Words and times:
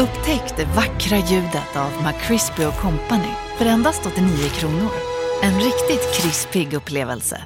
Upptäck 0.00 0.56
det 0.56 0.64
vackra 0.64 1.16
ljudet 1.16 1.76
av 1.76 1.90
McCrispy 2.04 2.62
Company 2.64 3.32
för 3.58 3.66
endast 3.66 4.06
89 4.06 4.48
kronor. 4.48 4.90
En 5.42 5.54
riktigt 5.54 6.14
krispig 6.14 6.74
upplevelse. 6.74 7.44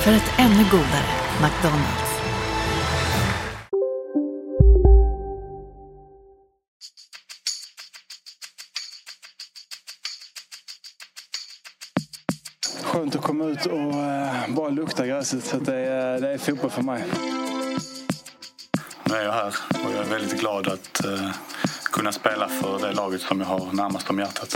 För 0.00 0.12
ett 0.12 0.32
ännu 0.38 0.64
godare 0.70 1.10
McDonalds. 1.42 2.20
Skönt 12.84 13.16
att 13.16 13.22
komma 13.22 13.44
ut 13.44 13.66
och 13.66 13.94
eh, 13.94 14.54
bara 14.54 14.68
lukta 14.68 15.06
gräset. 15.06 15.44
Så 15.44 15.56
det, 15.56 15.76
är, 15.76 16.20
det 16.20 16.32
är 16.32 16.38
fotboll 16.38 16.70
för 16.70 16.82
mig. 16.82 17.04
Nu 19.08 19.14
är 19.14 19.24
jag 19.24 19.32
här 19.32 19.54
och 19.84 19.92
jag 19.94 20.06
är 20.06 20.10
väldigt 20.10 20.40
glad 20.40 20.68
att 20.68 21.04
eh, 21.04 21.30
kunna 21.92 22.12
spela 22.12 22.48
för 22.48 22.78
det 22.78 22.92
laget 22.92 23.20
som 23.20 23.40
jag 23.40 23.46
har 23.46 23.72
närmast 23.72 24.10
om 24.10 24.18
hjärtat. 24.18 24.54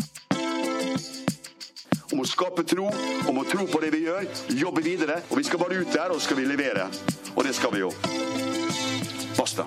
Om 2.12 2.20
å 2.20 2.24
skape 2.24 2.64
tro, 2.64 2.90
om 3.28 3.38
å 3.38 3.44
tro 3.44 3.66
på 3.66 3.80
det 3.80 3.90
vi 3.94 4.02
gjør, 4.04 4.26
jobbe 4.48 4.82
videre. 4.84 5.22
Og 5.30 5.38
vi 5.38 5.44
skal 5.44 5.62
bare 5.62 5.78
ut 5.80 5.92
der, 5.92 6.12
og 6.12 6.20
så 6.20 6.26
skal 6.26 6.36
vi 6.36 6.44
levere. 6.44 6.84
Og 7.34 7.44
det 7.44 7.54
skal 7.56 7.72
vi 7.72 7.80
jo. 7.80 7.88
Basta. 9.38 9.64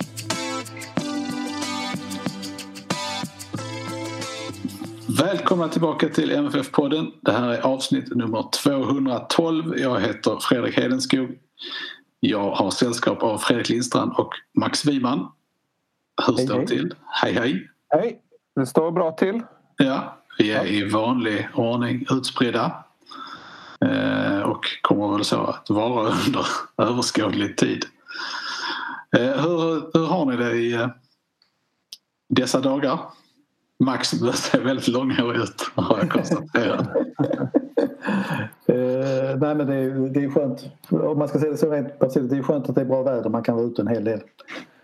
Välkomna 5.18 5.68
tillbaka 5.68 6.08
till 6.08 6.30
MFF-podden. 6.30 7.10
Det 7.22 7.32
här 7.32 7.48
är 7.48 7.60
avsnitt 7.60 8.16
nummer 8.16 8.50
212. 8.62 9.78
Jag 9.78 10.00
heter 10.00 10.38
Fredrik 10.40 10.76
Hedenskog. 10.76 11.38
Jag 12.26 12.50
har 12.50 12.70
sällskap 12.70 13.22
av 13.22 13.38
Fredrik 13.38 13.68
Lindstrand 13.68 14.12
och 14.16 14.34
Max 14.54 14.84
Wiman. 14.84 15.32
Hur 16.26 16.36
Hej, 16.36 16.46
står 16.46 16.60
det 16.60 16.66
till? 16.66 16.94
Hej 17.06 17.32
hej! 17.32 17.68
Hej, 17.88 18.20
det 18.56 18.66
står 18.66 18.90
bra 18.90 19.12
till. 19.12 19.42
Ja, 19.76 20.18
vi 20.38 20.52
är 20.52 20.66
i 20.66 20.88
vanlig 20.88 21.48
ordning 21.54 22.06
utspridda. 22.10 22.84
Eh, 23.80 24.40
och 24.40 24.64
kommer 24.82 25.12
väl 25.12 25.24
så 25.24 25.40
att 25.40 25.70
vara 25.70 26.08
under 26.26 26.46
överskådlig 26.76 27.56
tid. 27.56 27.84
Eh, 29.16 29.42
hur, 29.42 29.90
hur 29.98 30.06
har 30.06 30.24
ni 30.24 30.36
det 30.36 30.52
i 30.52 30.72
eh, 30.72 30.88
dessa 32.28 32.60
dagar? 32.60 33.00
Max 33.78 34.08
ser 34.08 34.60
väldigt 34.60 34.88
långhårig 34.88 35.40
ut 35.40 35.70
har 35.74 35.98
jag 35.98 36.10
konstaterat. 36.10 36.88
Eh, 38.66 39.38
nej 39.38 39.54
men 39.54 39.66
det 39.66 39.74
är, 39.74 40.08
det 40.08 40.24
är 40.24 40.30
skönt. 40.30 40.70
Om 40.90 41.18
man 41.18 41.28
ska 41.28 41.38
säga 41.38 41.50
det 41.50 41.56
så 41.56 41.70
rent 41.70 41.98
personligt. 41.98 42.30
Det 42.30 42.36
är 42.38 42.42
skönt 42.42 42.68
att 42.68 42.74
det 42.74 42.80
är 42.80 42.84
bra 42.84 43.02
väder. 43.02 43.30
Man 43.30 43.42
kan 43.42 43.56
vara 43.56 43.66
ute 43.66 43.82
en 43.82 43.88
hel 43.88 44.04
del. 44.04 44.20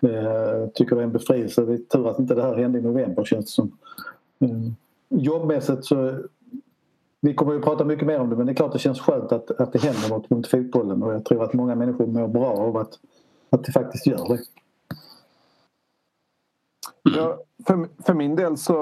Eh, 0.01 0.69
tycker 0.75 0.97
det 0.97 1.03
är 1.03 1.07
en 1.07 1.13
befrielse. 1.13 1.65
Det 1.65 1.73
är 1.73 1.79
tur 1.79 2.11
att 2.11 2.19
inte 2.19 2.35
det 2.35 2.43
här 2.43 2.57
hände 2.57 2.79
i 2.79 2.83
november 2.83 3.25
känns 3.25 3.45
det 3.45 3.51
som. 3.51 3.73
Eh, 4.41 4.49
jobbmässigt 5.09 5.85
så 5.85 6.19
vi 7.21 7.35
kommer 7.35 7.53
ju 7.53 7.61
prata 7.61 7.85
mycket 7.85 8.07
mer 8.07 8.21
om 8.21 8.31
det 8.31 8.37
men 8.37 8.47
det 8.47 8.53
är 8.53 8.55
klart 8.55 8.73
det 8.73 8.79
känns 8.79 9.01
skönt 9.01 9.33
att, 9.33 9.51
att 9.51 9.73
det 9.73 9.83
händer 9.83 10.09
något 10.09 10.31
runt 10.31 10.47
fotbollen 10.47 11.03
och 11.03 11.13
jag 11.13 11.25
tror 11.25 11.45
att 11.45 11.53
många 11.53 11.75
människor 11.75 12.07
mår 12.07 12.29
bra 12.29 12.51
av 12.51 12.77
att, 12.77 12.99
att 13.51 13.65
det 13.65 13.73
faktiskt 13.73 14.07
gör 14.07 14.29
det. 14.29 14.39
Ja, 17.03 17.39
för, 17.67 17.89
för 18.07 18.15
min 18.15 18.37
del 18.37 18.57
så 18.57 18.75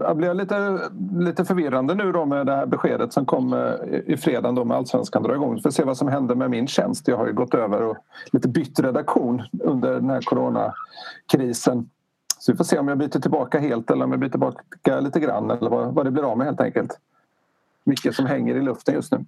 jag 0.00 0.16
blev 0.16 0.28
jag 0.28 0.36
lite, 0.36 0.80
lite 1.18 1.44
förvirrande 1.44 1.94
nu 1.94 2.12
då 2.12 2.24
med 2.26 2.46
det 2.46 2.56
här 2.56 2.66
beskedet 2.66 3.12
som 3.12 3.26
kom 3.26 3.54
i- 3.54 4.02
i 4.12 4.16
fredagen 4.16 4.54
då 4.54 4.64
med 4.64 4.76
Allsvenskan 4.76 5.22
drar 5.22 5.34
igång. 5.34 5.60
För 5.60 5.68
att 5.68 5.74
se 5.74 5.84
vad 5.84 5.96
som 5.96 6.08
händer 6.08 6.34
med 6.34 6.50
min 6.50 6.66
tjänst. 6.66 7.08
Jag 7.08 7.16
har 7.16 7.26
ju 7.26 7.32
gått 7.32 7.54
över 7.54 7.82
och 7.82 7.96
lite 8.32 8.48
bytt 8.48 8.80
redaktion 8.80 9.42
under 9.64 9.92
den 9.94 10.10
här 10.10 10.20
coronakrisen. 10.20 11.90
Så 12.38 12.52
vi 12.52 12.56
får 12.56 12.64
se 12.64 12.78
om 12.78 12.88
jag 12.88 12.98
byter 12.98 13.20
tillbaka 13.20 13.58
helt 13.58 13.90
eller 13.90 14.04
om 14.04 14.10
jag 14.10 14.20
byter 14.20 14.30
tillbaka 14.30 15.00
lite 15.00 15.20
grann 15.20 15.50
eller 15.50 15.70
vad, 15.70 15.94
vad 15.94 16.04
det 16.06 16.10
blir 16.10 16.22
av 16.32 16.38
med 16.38 16.46
helt 16.46 16.60
enkelt. 16.60 16.98
Mycket 17.84 18.14
som 18.14 18.26
hänger 18.26 18.54
i 18.54 18.60
luften 18.62 18.94
just 18.94 19.12
nu. 19.12 19.24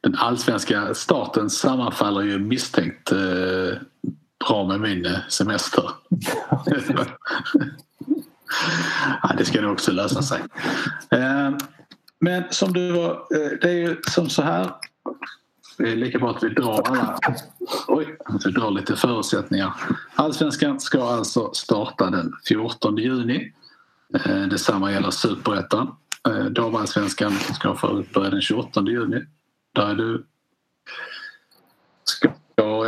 Den 0.00 0.14
allsvenska 0.18 0.94
starten 0.94 1.50
sammanfaller 1.50 2.22
ju 2.22 2.38
misstänkt 2.38 3.12
eh, 3.12 3.18
bra 4.48 4.66
med 4.66 4.80
min 4.80 5.06
eh, 5.06 5.18
semester. 5.28 5.90
ja, 9.22 9.34
det 9.38 9.44
ska 9.44 9.60
nog 9.60 9.72
också 9.72 9.92
lösa 9.92 10.22
sig. 10.22 10.42
Eh, 11.10 11.50
men 12.20 12.44
som 12.50 12.72
du 12.72 12.92
var, 12.92 13.10
eh, 13.10 13.50
det 13.60 13.68
är 13.68 13.74
ju 13.74 14.00
som 14.08 14.30
så 14.30 14.42
här. 14.42 14.70
Det 15.78 15.92
är 15.92 15.96
lika 15.96 16.18
bra 16.18 16.30
att 16.30 16.42
vi 16.42 16.48
drar 16.48 16.82
alla, 16.88 17.18
oj, 17.88 18.16
att 18.24 18.46
vi 18.46 18.50
drar 18.50 18.70
lite 18.70 18.96
förutsättningar. 18.96 19.74
Allsvenskan 20.14 20.80
ska 20.80 21.02
alltså 21.02 21.52
starta 21.52 22.10
den 22.10 22.32
14 22.48 22.96
juni. 22.96 23.52
Detsamma 24.50 24.92
gäller 24.92 25.10
superettan. 25.10 25.94
Damallsvenskan 26.50 27.32
ska 27.32 27.74
få 27.74 28.04
börja 28.14 28.30
den 28.30 28.40
28 28.40 28.82
juni. 28.86 29.24
Där 29.74 29.86
är 29.90 29.94
du 29.94 30.26
ska 32.04 32.28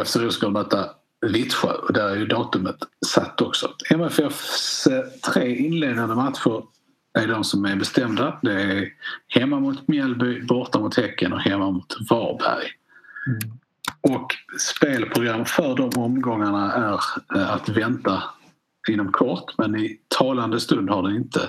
FC 0.04 0.16
Rosengård 0.16 0.52
möta 0.52 0.90
Vittsjö 1.22 1.72
och 1.72 1.92
där 1.92 2.08
är 2.08 2.16
ju 2.16 2.26
datumet 2.26 2.76
satt 3.06 3.40
också. 3.40 3.70
MFFs 3.90 4.86
eh, 4.86 5.04
tre 5.32 5.56
inledande 5.56 6.14
matcher 6.14 6.62
är 7.18 7.26
de 7.26 7.44
som 7.44 7.64
är 7.64 7.76
bestämda. 7.76 8.38
Det 8.42 8.62
är 8.62 8.88
hemma 9.28 9.60
mot 9.60 9.88
Mjällby, 9.88 10.42
borta 10.42 10.80
mot 10.80 10.96
Häcken 10.96 11.32
och 11.32 11.40
hemma 11.40 11.70
mot 11.70 11.96
Varberg. 12.10 12.66
Och 14.00 14.34
spelprogram 14.58 15.44
för 15.44 15.76
de 15.76 15.90
omgångarna 16.00 16.72
är 16.72 17.00
eh, 17.38 17.54
att 17.54 17.68
vänta 17.68 18.22
inom 18.88 19.12
kort 19.12 19.58
men 19.58 19.76
i 19.76 20.00
talande 20.18 20.60
stund 20.60 20.90
har 20.90 21.02
det 21.02 21.16
inte 21.16 21.40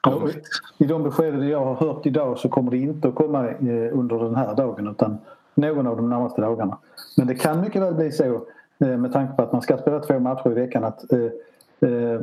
kommit. 0.00 0.48
I 0.78 0.84
de 0.84 1.02
beskeden 1.02 1.48
jag 1.48 1.64
har 1.64 1.74
hört 1.74 2.06
idag 2.06 2.38
så 2.38 2.48
kommer 2.48 2.70
det 2.70 2.76
inte 2.76 3.08
att 3.08 3.14
komma 3.14 3.48
eh, 3.48 3.98
under 3.98 4.24
den 4.24 4.36
här 4.36 4.54
dagen 4.54 4.88
utan 4.88 5.18
någon 5.54 5.86
av 5.86 5.96
de 5.96 6.10
närmaste 6.10 6.40
dagarna. 6.40 6.78
Men 7.16 7.26
det 7.26 7.34
kan 7.34 7.60
mycket 7.60 7.82
väl 7.82 7.94
bli 7.94 8.12
så 8.12 8.46
eh, 8.78 8.96
med 8.96 9.12
tanke 9.12 9.36
på 9.36 9.42
att 9.42 9.52
man 9.52 9.62
ska 9.62 9.78
spela 9.78 10.00
två 10.00 10.18
matcher 10.18 10.50
i 10.50 10.54
veckan 10.54 10.84
att 10.84 11.12
eh, 11.12 11.90
eh, 11.90 12.20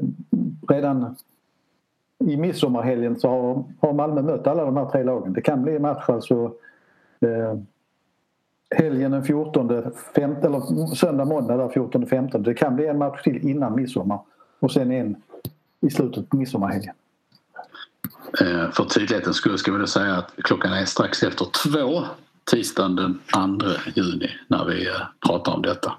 redan 0.70 1.16
i 2.22 2.38
midsommarhelgen 2.38 3.20
så 3.20 3.30
har, 3.30 3.64
har 3.80 3.94
Malmö 3.94 4.22
mött 4.22 4.48
alla 4.48 4.66
de 4.66 4.78
här 4.78 4.86
tre 4.86 5.04
lagen. 5.04 5.34
Det 5.34 5.42
kan 5.42 5.64
bli 5.64 5.80
match 5.80 6.10
alltså 6.10 6.54
eh, 7.20 7.60
helgen 8.76 9.12
den 9.12 9.24
14, 9.24 9.84
15, 10.16 10.46
eller 10.46 10.96
söndag, 10.96 11.26
måndag 11.26 11.58
där 11.58 11.70
14, 11.70 12.06
15. 12.08 12.44
Det 12.44 12.54
kan 12.54 12.76
bli 12.76 12.88
en 12.88 12.98
match 12.98 13.24
till 13.24 13.50
innan 13.50 13.76
midsommar 13.76 14.20
och 14.60 14.72
sen 14.72 14.92
en 14.92 15.16
i 15.82 15.90
slutet 15.90 16.30
på 16.30 16.38
midsommarhelgen. 16.38 16.94
Eh, 18.42 18.72
för 18.72 18.84
tydlighetens 18.84 19.36
skull 19.36 19.58
ska 19.58 19.72
vi 19.72 19.80
då 19.80 19.88
säga 19.88 20.16
att 20.16 20.32
klockan 20.44 20.74
är 20.74 20.86
strax 20.86 21.24
efter 21.24 21.46
två 21.46 22.04
tisdagen 22.52 22.96
den 22.96 23.20
2 23.60 23.68
juni 23.96 24.30
när 24.48 24.66
vi 24.66 24.88
eh, 24.88 25.02
pratar 25.28 25.52
om 25.52 25.62
detta. 25.62 25.94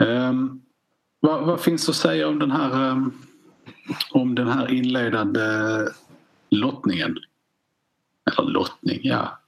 Ehm, 0.00 0.60
vad, 1.20 1.46
vad 1.46 1.60
finns 1.60 1.88
att 1.88 1.94
säga 1.94 2.28
om 2.28 2.38
den 2.38 2.50
här 2.50 2.90
ehm, 2.90 3.12
om 4.10 4.34
den 4.34 4.48
här 4.48 4.70
inledande 4.70 5.40
lottningen? 6.50 7.16
Eller 8.30 8.50
lottning, 8.50 9.00
ja. 9.02 9.38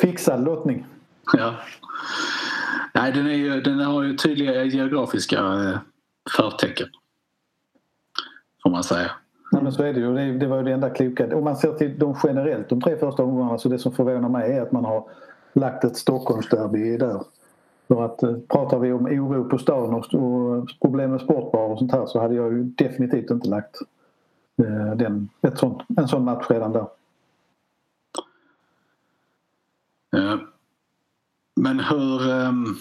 Fixad 0.00 0.44
lottning. 0.44 0.86
Ja. 1.32 1.54
Nej, 2.94 3.12
den, 3.12 3.26
är 3.26 3.34
ju, 3.34 3.60
den 3.60 3.80
har 3.80 4.02
ju 4.02 4.16
tydliga 4.16 4.64
geografiska 4.64 5.38
eh, 5.38 5.78
förtecken. 6.36 6.88
Får 8.62 8.70
man 8.70 8.84
säga. 8.84 9.10
Nej, 9.52 9.62
men 9.62 9.72
så 9.72 9.82
är 9.82 9.92
det 9.92 10.00
ju. 10.00 10.14
Det, 10.14 10.38
det 10.38 10.46
var 10.46 10.56
ju 10.56 10.62
det 10.62 10.72
enda 10.72 10.90
kloka. 10.90 11.36
Om 11.36 11.44
man 11.44 11.56
ser 11.56 11.72
till 11.72 11.98
de 11.98 12.16
generellt, 12.24 12.68
de 12.68 12.80
tre 12.80 12.96
första 12.96 13.22
omgångarna, 13.22 13.58
så 13.58 13.68
det 13.68 13.78
som 13.78 13.92
förvånar 13.92 14.28
mig 14.28 14.52
är 14.52 14.62
att 14.62 14.72
man 14.72 14.84
har 14.84 15.04
lagt 15.52 15.84
ett 15.84 15.96
Stockholmsderby 15.96 16.96
där. 16.96 17.22
För 17.88 18.04
att 18.04 18.22
eh, 18.22 18.36
pratar 18.48 18.78
vi 18.78 18.92
om 18.92 19.06
oro 19.06 19.44
på 19.44 19.58
stan 19.58 19.94
och, 19.94 20.14
och 20.14 20.68
problem 20.80 21.10
med 21.10 21.20
sportbar 21.20 21.68
och 21.68 21.78
sånt 21.78 21.92
här 21.92 22.06
så 22.06 22.20
hade 22.20 22.34
jag 22.34 22.52
ju 22.52 22.62
definitivt 22.62 23.30
inte 23.30 23.48
lagt 23.48 23.76
eh, 24.62 24.96
den, 24.96 25.28
ett 25.42 25.58
sånt, 25.58 25.82
en 25.96 26.08
sån 26.08 26.24
match 26.24 26.46
redan 26.50 26.72
där. 26.72 26.86
Eh, 30.16 30.36
men 31.56 31.80
hur... 31.80 32.30
Um, 32.30 32.76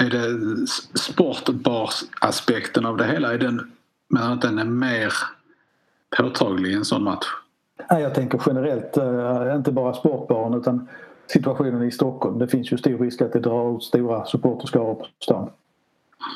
Är 0.00 0.10
det 0.10 0.66
sportbarsaspekten 0.98 2.86
av 2.86 2.96
det 2.96 3.04
hela? 3.04 3.34
Är 3.34 3.38
den, 3.38 3.72
men 4.08 4.22
att 4.22 4.42
den 4.42 4.58
är 4.58 4.64
mer 4.64 5.12
påtaglig 6.16 6.70
i 6.70 6.74
en 6.74 6.84
sån 6.84 7.04
match? 7.04 7.26
Nej, 7.90 8.02
jag 8.02 8.14
tänker 8.14 8.42
generellt, 8.46 8.96
eh, 8.96 9.56
inte 9.56 9.72
bara 9.72 9.94
sportbaren 9.94 10.54
utan 10.54 10.88
situationen 11.26 11.82
i 11.82 11.90
Stockholm. 11.90 12.38
Det 12.38 12.48
finns 12.48 12.72
ju 12.72 12.78
stor 12.78 12.98
risk 12.98 13.20
att 13.20 13.32
det 13.32 13.40
drar 13.40 13.76
ut 13.76 13.82
stora 13.82 14.26
supporterskaror 14.26 14.94
på 14.94 15.06
stan. 15.20 15.50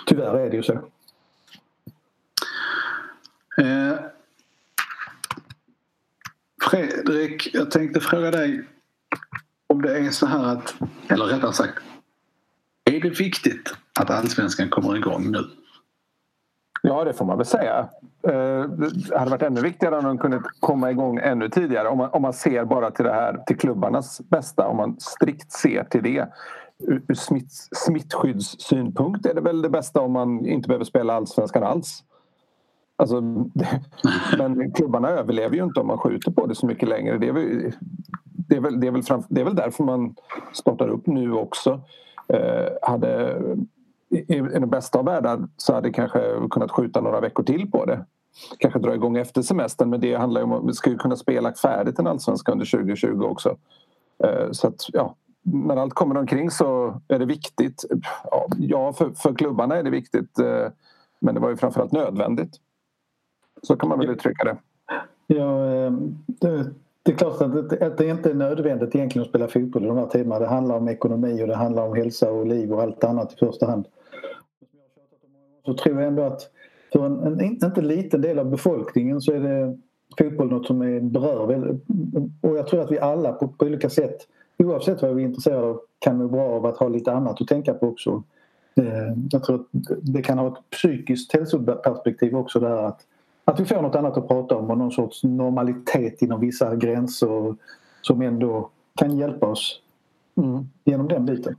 Tyvärr 0.06 0.34
är 0.34 0.50
det 0.50 0.56
ju 0.56 0.62
så. 0.62 0.72
Eh, 3.56 3.94
Fredrik, 6.62 7.54
jag 7.54 7.70
tänkte 7.70 8.00
fråga 8.00 8.30
dig 8.30 8.64
om 9.66 9.82
det 9.82 9.98
är 9.98 10.10
så 10.10 10.26
här 10.26 10.44
att, 10.44 10.74
eller 11.08 11.24
rättare 11.24 11.52
sagt, 11.52 11.78
är 12.84 13.00
det 13.00 13.20
viktigt 13.20 13.74
att 14.00 14.10
allsvenskan 14.10 14.68
kommer 14.68 14.96
igång 14.96 15.30
nu? 15.30 15.61
Ja, 16.82 17.04
det 17.04 17.12
får 17.12 17.24
man 17.24 17.36
väl 17.36 17.46
säga. 17.46 17.88
Eh, 18.22 18.62
det 18.62 19.18
hade 19.18 19.30
varit 19.30 19.42
ännu 19.42 19.60
viktigare 19.60 19.98
om 19.98 20.04
de 20.04 20.18
kunde 20.18 20.42
komma 20.60 20.90
igång 20.90 21.18
ännu 21.18 21.48
tidigare. 21.48 21.88
Om 21.88 21.98
man, 21.98 22.10
om 22.10 22.22
man 22.22 22.32
ser 22.32 22.64
bara 22.64 22.90
till 22.90 23.04
det 23.04 23.12
här, 23.12 23.42
till 23.46 23.58
klubbarnas 23.58 24.20
bästa. 24.20 24.68
Om 24.68 24.76
man 24.76 24.96
strikt 25.00 25.52
ser 25.52 25.84
till 25.84 26.02
det. 26.02 26.28
Ur, 26.78 27.02
ur 27.08 27.14
smitt, 27.14 27.52
smittskyddssynpunkt 27.86 29.26
är 29.26 29.34
det 29.34 29.40
väl 29.40 29.62
det 29.62 29.68
bästa 29.68 30.00
om 30.00 30.12
man 30.12 30.46
inte 30.46 30.68
behöver 30.68 30.84
spela 30.84 31.14
allsvenskan 31.14 31.62
alls. 31.62 32.04
Alltså, 32.96 33.20
det, 33.20 33.80
men 34.38 34.72
klubbarna 34.72 35.08
överlever 35.08 35.56
ju 35.56 35.64
inte 35.64 35.80
om 35.80 35.86
man 35.86 35.98
skjuter 35.98 36.30
på 36.30 36.46
det 36.46 36.54
så 36.54 36.66
mycket 36.66 36.88
längre. 36.88 37.18
Det 37.18 37.28
är 37.28 37.32
väl, 37.32 37.72
det 38.24 38.56
är 38.56 38.60
väl, 38.60 38.80
det 38.80 38.86
är 38.86 38.90
väl, 38.90 39.02
fram, 39.02 39.22
det 39.28 39.40
är 39.40 39.44
väl 39.44 39.56
därför 39.56 39.84
man 39.84 40.14
startar 40.52 40.88
upp 40.88 41.06
nu 41.06 41.32
också. 41.32 41.80
Eh, 42.28 42.68
hade 42.82 43.40
i, 44.12 44.40
den 44.40 44.70
bästa 44.70 44.98
av 44.98 45.04
världar 45.04 45.48
så 45.56 45.74
hade 45.74 45.90
kanske 45.90 46.20
kunnat 46.50 46.70
skjuta 46.70 47.00
några 47.00 47.20
veckor 47.20 47.42
till 47.42 47.70
på 47.70 47.84
det. 47.84 48.04
Kanske 48.58 48.78
dra 48.78 48.94
igång 48.94 49.16
efter 49.16 49.42
semestern 49.42 49.90
men 49.90 50.00
det 50.00 50.14
handlar 50.14 50.40
ju 50.40 50.44
om 50.44 50.52
att 50.52 50.68
vi 50.68 50.72
ska 50.72 50.96
kunna 50.96 51.16
spela 51.16 51.52
färdigt 51.54 51.98
en 51.98 52.06
allsvenska 52.06 52.52
under 52.52 52.66
2020 52.66 53.22
också. 53.22 53.56
Eh, 54.24 54.50
så 54.50 54.68
att 54.68 54.80
ja, 54.92 55.16
när 55.42 55.76
allt 55.76 55.94
kommer 55.94 56.18
omkring 56.18 56.50
så 56.50 57.00
är 57.08 57.18
det 57.18 57.26
viktigt. 57.26 57.84
Ja, 58.58 58.92
för, 58.92 59.10
för 59.10 59.34
klubbarna 59.34 59.76
är 59.76 59.82
det 59.82 59.90
viktigt 59.90 60.38
eh, 60.38 60.68
men 61.20 61.34
det 61.34 61.40
var 61.40 61.50
ju 61.50 61.56
framförallt 61.56 61.92
nödvändigt. 61.92 62.56
Så 63.62 63.76
kan 63.76 63.88
man 63.88 63.98
väl 63.98 64.10
uttrycka 64.10 64.44
det. 64.44 64.56
Ja, 65.26 65.66
eh, 65.66 65.92
det, 66.26 66.70
det 67.02 67.12
är 67.12 67.16
klart 67.16 67.40
att 67.40 67.70
det, 67.70 67.86
att 67.86 67.98
det 67.98 68.06
inte 68.06 68.30
är 68.30 68.34
nödvändigt 68.34 68.94
egentligen 68.94 69.22
att 69.22 69.28
spela 69.28 69.48
fotboll 69.48 69.84
i 69.84 69.86
de 69.86 69.96
här 69.96 70.06
tiderna. 70.06 70.38
Det 70.38 70.46
handlar 70.46 70.76
om 70.76 70.88
ekonomi 70.88 71.42
och 71.42 71.48
det 71.48 71.56
handlar 71.56 71.88
om 71.88 71.96
hälsa 71.96 72.32
och 72.32 72.46
liv 72.46 72.72
och 72.72 72.82
allt 72.82 73.04
annat 73.04 73.32
i 73.32 73.36
första 73.36 73.66
hand 73.66 73.86
så 75.66 75.74
tror 75.74 76.00
jag 76.00 76.08
ändå 76.08 76.22
att 76.22 76.50
för 76.92 77.06
en, 77.06 77.22
en 77.26 77.40
inte 77.40 77.80
liten 77.80 78.20
del 78.20 78.38
av 78.38 78.50
befolkningen 78.50 79.20
så 79.20 79.32
är 79.32 79.40
det 79.40 79.78
fotboll 80.18 80.50
något 80.50 80.66
som 80.66 80.82
är, 80.82 81.00
berör. 81.00 81.78
Och 82.40 82.56
jag 82.56 82.66
tror 82.66 82.80
att 82.80 82.90
vi 82.90 82.98
alla 82.98 83.32
på, 83.32 83.48
på 83.48 83.64
olika 83.64 83.90
sätt 83.90 84.16
oavsett 84.58 85.02
vad 85.02 85.14
vi 85.14 85.22
är 85.22 85.26
intresserade 85.26 85.66
av 85.66 85.80
kan 85.98 86.18
må 86.18 86.28
bra 86.28 86.48
av 86.48 86.66
att 86.66 86.76
ha 86.76 86.88
lite 86.88 87.12
annat 87.12 87.40
att 87.40 87.48
tänka 87.48 87.74
på 87.74 87.88
också. 87.88 88.22
Eh, 88.76 89.16
jag 89.30 89.44
tror 89.44 89.56
att 89.56 89.66
det 90.02 90.22
kan 90.22 90.38
ha 90.38 90.48
ett 90.48 90.70
psykiskt 90.70 91.32
hälsoperspektiv 91.32 92.36
också 92.36 92.60
där 92.60 92.76
att, 92.76 93.00
att 93.44 93.60
vi 93.60 93.64
får 93.64 93.82
något 93.82 93.94
annat 93.94 94.16
att 94.16 94.28
prata 94.28 94.56
om 94.56 94.70
och 94.70 94.78
någon 94.78 94.92
sorts 94.92 95.22
normalitet 95.22 96.22
inom 96.22 96.40
vissa 96.40 96.76
gränser 96.76 97.54
som 98.02 98.22
ändå 98.22 98.70
kan 98.96 99.18
hjälpa 99.18 99.46
oss 99.46 99.80
mm. 100.36 100.68
genom 100.84 101.08
den 101.08 101.26
biten. 101.26 101.56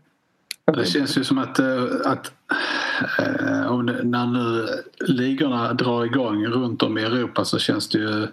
Det 0.65 0.85
känns 0.85 1.17
ju 1.17 1.23
som 1.23 1.37
att, 1.37 1.59
eh, 1.59 1.83
att 2.05 2.31
Eh, 3.19 3.65
och 3.65 3.85
när 3.85 4.25
nu 4.25 4.67
ligorna 4.99 5.73
drar 5.73 6.05
igång 6.05 6.45
runt 6.45 6.83
om 6.83 6.97
i 6.97 7.03
Europa 7.03 7.45
så 7.45 7.59
känns 7.59 7.89
det 7.89 7.97
ju 7.97 8.27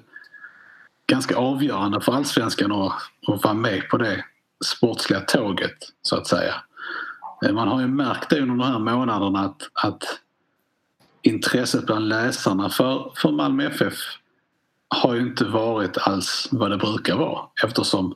ganska 1.06 1.36
avgörande 1.36 2.00
för 2.00 2.12
allsvenskan 2.12 2.72
att, 2.72 2.92
att 3.26 3.44
vara 3.44 3.54
med 3.54 3.88
på 3.88 3.96
det 3.96 4.24
sportsliga 4.64 5.20
tåget 5.20 5.76
så 6.02 6.16
att 6.16 6.26
säga. 6.26 6.54
Eh, 7.44 7.52
man 7.52 7.68
har 7.68 7.80
ju 7.80 7.86
märkt 7.86 8.30
det 8.30 8.40
under 8.40 8.54
de 8.54 8.72
här 8.72 8.78
månaderna 8.78 9.40
att, 9.40 9.70
att 9.72 10.04
intresset 11.22 11.86
bland 11.86 12.08
läsarna 12.08 12.68
för, 12.68 13.12
för 13.16 13.32
Malmö 13.32 13.66
FF 13.66 13.94
har 14.88 15.14
ju 15.14 15.20
inte 15.20 15.44
varit 15.44 15.98
alls 15.98 16.48
vad 16.50 16.70
det 16.70 16.76
brukar 16.76 17.16
vara 17.16 17.46
eftersom 17.64 18.14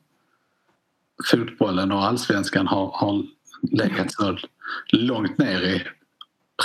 fotbollen 1.31 1.93
och 1.93 2.05
allsvenskan 2.05 2.67
har, 2.67 2.91
har 2.95 3.23
legat 3.63 4.13
så 4.13 4.39
långt 4.93 5.39
ner 5.39 5.61
i 5.61 5.83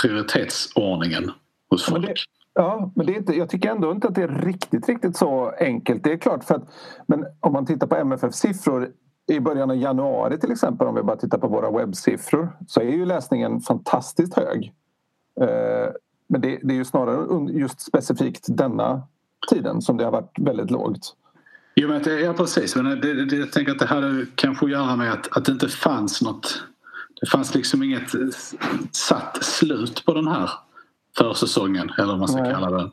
prioritetsordningen 0.02 1.30
hos 1.70 1.84
folk. 1.84 2.04
Men 2.04 2.14
det, 2.14 2.14
ja, 2.54 2.92
men 2.96 3.06
det 3.06 3.12
är 3.12 3.16
inte, 3.16 3.32
jag 3.32 3.48
tycker 3.48 3.70
ändå 3.70 3.92
inte 3.92 4.08
att 4.08 4.14
det 4.14 4.22
är 4.22 4.44
riktigt, 4.44 4.88
riktigt 4.88 5.16
så 5.16 5.52
enkelt. 5.60 6.04
Det 6.04 6.12
är 6.12 6.16
klart 6.16 6.44
för 6.44 6.54
att, 6.54 6.68
men 7.06 7.26
om 7.40 7.52
man 7.52 7.66
tittar 7.66 7.86
på 7.86 7.96
MFF 7.96 8.34
siffror 8.34 8.90
i 9.26 9.40
början 9.40 9.70
av 9.70 9.76
januari 9.76 10.38
till 10.38 10.52
exempel 10.52 10.86
om 10.86 10.94
vi 10.94 11.02
bara 11.02 11.16
tittar 11.16 11.38
på 11.38 11.48
våra 11.48 11.70
webbsiffror 11.70 12.56
så 12.68 12.80
är 12.80 12.84
ju 12.84 13.06
läsningen 13.06 13.60
fantastiskt 13.60 14.34
hög. 14.34 14.72
Eh, 15.40 15.92
men 16.28 16.40
det, 16.40 16.58
det 16.62 16.74
är 16.74 16.76
ju 16.76 16.84
snarare 16.84 17.52
just 17.52 17.80
specifikt 17.80 18.46
denna 18.48 19.02
tiden 19.50 19.82
som 19.82 19.96
det 19.96 20.04
har 20.04 20.12
varit 20.12 20.38
väldigt 20.38 20.70
lågt. 20.70 21.16
Jo, 21.74 21.88
men 21.88 22.02
det, 22.02 22.20
ja, 22.20 22.32
precis. 22.32 22.76
Men 22.76 22.84
det, 22.84 23.24
det, 23.24 23.36
jag 23.36 23.52
tänker 23.52 23.72
att 23.72 23.78
det 23.78 23.86
hade 23.86 24.26
kanske 24.34 24.66
att 24.66 24.72
göra 24.72 24.96
med 24.96 25.12
att, 25.12 25.36
att 25.36 25.44
det 25.44 25.52
inte 25.52 25.68
fanns 25.68 26.22
något 26.22 26.64
det 27.20 27.26
fanns 27.30 27.54
liksom 27.54 27.82
inget 27.82 28.10
satt 28.92 29.44
slut 29.44 30.04
på 30.04 30.14
den 30.14 30.28
här 30.28 30.50
försäsongen 31.18 31.90
eller 31.98 32.06
vad 32.06 32.18
man 32.18 32.28
ska 32.28 32.42
Nej. 32.42 32.52
kalla 32.52 32.70
den. 32.70 32.90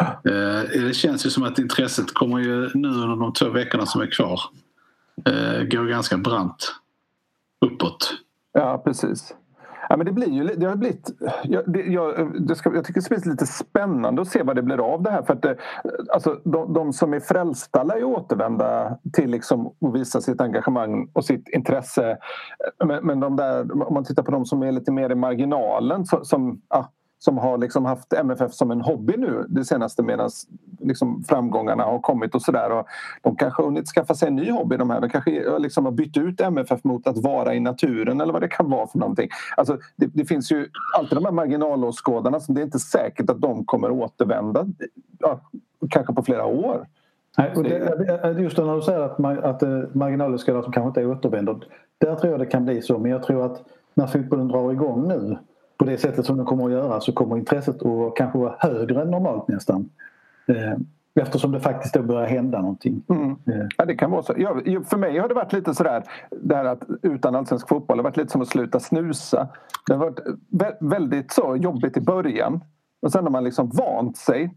Eh, 0.00 0.86
det 0.86 0.96
känns 0.96 1.26
ju 1.26 1.30
som 1.30 1.42
att 1.42 1.58
intresset 1.58 2.14
kommer 2.14 2.38
ju 2.38 2.70
nu 2.74 2.88
under 2.88 3.16
de 3.16 3.32
två 3.32 3.48
veckorna 3.48 3.86
som 3.86 4.00
är 4.00 4.06
kvar 4.06 4.40
eh, 5.24 5.62
gå 5.62 5.82
ganska 5.82 6.16
brant 6.16 6.74
uppåt. 7.60 8.14
Ja 8.52 8.82
precis. 8.84 9.34
Ja, 9.88 9.96
men 9.96 10.06
det, 10.06 10.12
blir 10.12 10.28
ju, 10.28 10.44
det 10.44 10.66
har 10.66 10.76
blivit, 10.76 11.10
jag, 11.44 11.72
det, 11.72 11.82
jag, 11.82 12.32
det 12.48 12.54
ska, 12.54 12.74
jag 12.74 12.84
tycker 12.84 13.00
det 13.00 13.08
blir 13.08 13.30
lite 13.30 13.46
spännande 13.46 14.22
att 14.22 14.28
se 14.28 14.42
vad 14.42 14.56
det 14.56 14.62
blir 14.62 14.94
av 14.94 15.02
det 15.02 15.10
här. 15.10 15.22
För 15.22 15.32
att 15.32 15.42
det, 15.42 15.56
alltså, 16.12 16.40
de, 16.44 16.72
de 16.72 16.92
som 16.92 17.14
är 17.14 17.20
frälsta 17.20 17.82
lär 17.82 17.96
ju 17.96 18.04
återvända 18.04 18.98
till 19.12 19.30
liksom 19.30 19.66
att 19.66 19.94
visa 19.94 20.20
sitt 20.20 20.40
engagemang 20.40 21.10
och 21.12 21.24
sitt 21.24 21.48
intresse. 21.48 22.18
Men, 22.84 23.06
men 23.06 23.20
de 23.20 23.36
där, 23.36 23.86
om 23.86 23.94
man 23.94 24.04
tittar 24.04 24.22
på 24.22 24.30
de 24.30 24.44
som 24.44 24.62
är 24.62 24.72
lite 24.72 24.92
mer 24.92 25.10
i 25.10 25.14
marginalen 25.14 26.06
så, 26.06 26.24
som 26.24 26.60
ja, 26.68 26.92
som 27.18 27.38
har 27.38 27.58
liksom 27.58 27.84
haft 27.84 28.12
MFF 28.12 28.52
som 28.52 28.70
en 28.70 28.80
hobby 28.80 29.16
nu 29.16 29.46
det 29.48 29.64
senaste 29.64 30.02
medan 30.02 30.30
liksom 30.86 31.24
framgångarna 31.24 31.82
har 31.82 31.98
kommit 31.98 32.34
och 32.34 32.42
sådär. 32.42 32.84
De 33.22 33.36
kanske 33.36 33.62
har 33.62 33.66
hunnit 33.66 33.88
skaffa 33.88 34.14
sig 34.14 34.28
en 34.28 34.36
ny 34.36 34.50
hobby 34.50 34.76
de 34.76 34.90
här. 34.90 35.00
De 35.00 35.10
kanske 35.10 35.46
eh, 35.46 35.58
liksom 35.58 35.84
har 35.84 35.92
bytt 35.92 36.16
ut 36.16 36.40
MFF 36.40 36.84
mot 36.84 37.06
att 37.06 37.18
vara 37.18 37.54
i 37.54 37.60
naturen 37.60 38.20
eller 38.20 38.32
vad 38.32 38.42
det 38.42 38.48
kan 38.48 38.70
vara 38.70 38.86
för 38.86 38.98
någonting. 38.98 39.28
Alltså, 39.56 39.78
det, 39.96 40.06
det 40.06 40.24
finns 40.24 40.52
ju 40.52 40.68
alltid 40.98 41.16
de 41.16 41.24
här 41.24 41.32
marginalåskådarna 41.32 42.40
som 42.40 42.54
det 42.54 42.60
är 42.60 42.64
inte 42.64 42.78
säkert 42.78 43.30
att 43.30 43.40
de 43.40 43.64
kommer 43.64 43.90
återvända 43.90 44.66
ja, 45.18 45.40
kanske 45.90 46.14
på 46.14 46.22
flera 46.22 46.44
år. 46.44 46.86
Nej, 47.38 47.52
och 47.56 47.62
det, 47.62 48.36
just 48.38 48.58
när 48.58 48.76
du 48.76 48.82
säger 48.82 49.00
att, 49.00 49.44
att 49.44 49.62
eh, 49.62 49.82
marginalåskådare 49.92 50.62
som 50.62 50.72
kanske 50.72 50.88
inte 50.88 51.06
återvänder. 51.06 51.56
Där 51.98 52.14
tror 52.14 52.30
jag 52.32 52.40
det 52.40 52.46
kan 52.46 52.64
bli 52.64 52.82
så 52.82 52.98
men 52.98 53.10
jag 53.10 53.22
tror 53.22 53.44
att 53.44 53.62
när 53.94 54.06
fotbollen 54.06 54.48
drar 54.48 54.72
igång 54.72 55.08
nu 55.08 55.38
på 55.78 55.84
det 55.84 55.98
sättet 55.98 56.26
som 56.26 56.36
den 56.36 56.46
kommer 56.46 56.64
att 56.64 56.72
göra 56.72 57.00
så 57.00 57.12
kommer 57.12 57.36
intresset 57.36 57.82
att 57.82 58.16
kanske 58.16 58.38
vara 58.38 58.54
högre 58.58 59.02
än 59.02 59.10
normalt 59.10 59.48
nästan. 59.48 59.90
Eh, 60.48 60.74
eftersom 61.22 61.52
det 61.52 61.60
faktiskt 61.60 61.94
då 61.94 62.02
börjar 62.02 62.26
hända 62.26 62.60
någonting. 62.60 63.02
Mm. 63.08 63.30
Eh. 63.30 63.66
Ja, 63.76 63.84
det 63.84 63.94
kan 63.96 64.10
vara 64.10 64.22
så. 64.22 64.34
Ja, 64.36 64.60
för 64.86 64.96
mig 64.96 65.18
har 65.18 65.28
det 65.28 65.34
varit 65.34 65.52
lite 65.52 65.74
sådär, 65.74 66.02
det 66.30 66.56
här 66.56 66.64
att 66.64 66.82
utan 67.02 67.34
allsvensk 67.34 67.68
fotboll, 67.68 67.96
det 67.96 68.02
har 68.02 68.10
varit 68.10 68.16
lite 68.16 68.32
som 68.32 68.42
att 68.42 68.48
sluta 68.48 68.80
snusa. 68.80 69.48
Det 69.86 69.94
har 69.94 70.00
varit 70.00 70.20
väldigt 70.80 71.32
så 71.32 71.56
jobbigt 71.56 71.96
i 71.96 72.00
början. 72.00 72.60
Och 73.02 73.12
sen 73.12 73.24
har 73.24 73.30
man 73.30 73.44
liksom 73.44 73.70
vant 73.70 74.16
sig 74.16 74.54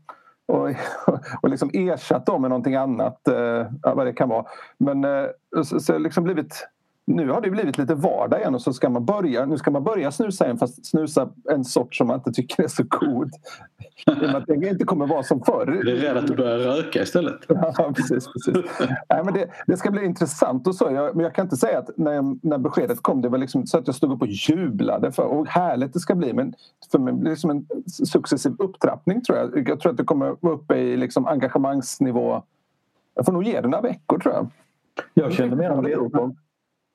och, 0.47 0.69
och 1.41 1.49
liksom 1.49 1.69
ersatt 1.73 2.25
dem 2.25 2.41
med 2.41 2.49
någonting 2.49 2.75
annat, 2.75 3.27
eh, 3.27 3.67
vad 3.95 4.05
det 4.05 4.13
kan 4.13 4.29
vara. 4.29 4.45
Men 4.77 5.05
så, 5.63 5.79
så 5.79 5.97
liksom 5.97 6.23
blivit 6.23 6.67
nu 7.09 7.29
har 7.29 7.41
det 7.41 7.49
blivit 7.49 7.77
lite 7.77 7.95
vardag 7.95 8.39
igen 8.39 8.55
och 8.55 8.61
så 8.61 8.73
ska 8.73 8.89
man 8.89 9.05
börja, 9.05 9.45
nu 9.45 9.57
ska 9.57 9.71
man 9.71 9.83
börja 9.83 10.11
snusa 10.11 10.45
igen 10.45 10.57
fast 10.57 10.85
snusa 10.85 11.29
en 11.51 11.65
sort 11.65 11.95
som 11.95 12.07
man 12.07 12.15
inte 12.15 12.31
tycker 12.31 12.63
är 12.63 12.67
så 12.67 12.83
god. 12.89 13.31
att 14.35 14.47
det 14.47 14.69
inte 14.69 14.85
kommer 14.85 15.07
vara 15.07 15.23
som 15.23 15.43
förr. 15.43 15.79
Du 15.83 15.91
är 15.91 15.95
rädd 15.95 16.17
att 16.17 16.27
du 16.27 16.35
börjar 16.35 16.57
röka 16.57 17.01
istället? 17.01 17.35
Ja, 17.47 17.93
precis. 17.95 18.27
precis. 18.27 18.55
Nej, 19.09 19.23
men 19.23 19.33
det, 19.33 19.49
det, 19.67 19.77
ska 19.77 19.91
bli 19.91 20.05
intressant 20.05 20.67
och 20.67 20.75
så. 20.75 20.91
Jag, 20.91 21.15
men 21.15 21.23
jag 21.23 21.35
kan 21.35 21.45
inte 21.45 21.57
säga 21.57 21.79
att 21.79 21.97
när, 21.97 22.47
när 22.47 22.57
beskedet 22.57 23.01
kom, 23.01 23.21
det 23.21 23.29
var 23.29 23.37
liksom 23.37 23.67
så 23.67 23.77
att 23.77 23.87
jag 23.87 23.95
stod 23.95 24.11
upp 24.13 24.21
och 24.21 24.27
jublade 24.27 25.11
för 25.11 25.23
och 25.23 25.47
härligt 25.47 25.93
det 25.93 25.99
ska 25.99 26.15
bli. 26.15 26.33
Men 26.33 26.53
för 26.91 26.99
mig 26.99 27.13
blir 27.13 27.23
det 27.23 27.29
liksom 27.29 27.49
en 27.49 27.65
successiv 28.05 28.55
upptrappning 28.59 29.21
tror 29.21 29.37
jag. 29.37 29.69
Jag 29.69 29.79
tror 29.79 29.91
att 29.91 29.97
det 29.97 30.03
kommer 30.03 30.35
vara 30.39 30.53
uppe 30.53 30.75
i 30.75 30.97
liksom 30.97 31.27
engagemangsnivå. 31.27 32.43
Jag 33.15 33.25
får 33.25 33.33
nog 33.33 33.43
ge 33.43 33.61
det 33.61 33.67
några 33.67 33.81
veckor 33.81 34.19
tror 34.19 34.33
jag. 34.33 34.47
Jag 35.13 35.33
känner 35.33 35.55
mer 35.55 35.69
än 35.69 35.83
det. 35.83 36.48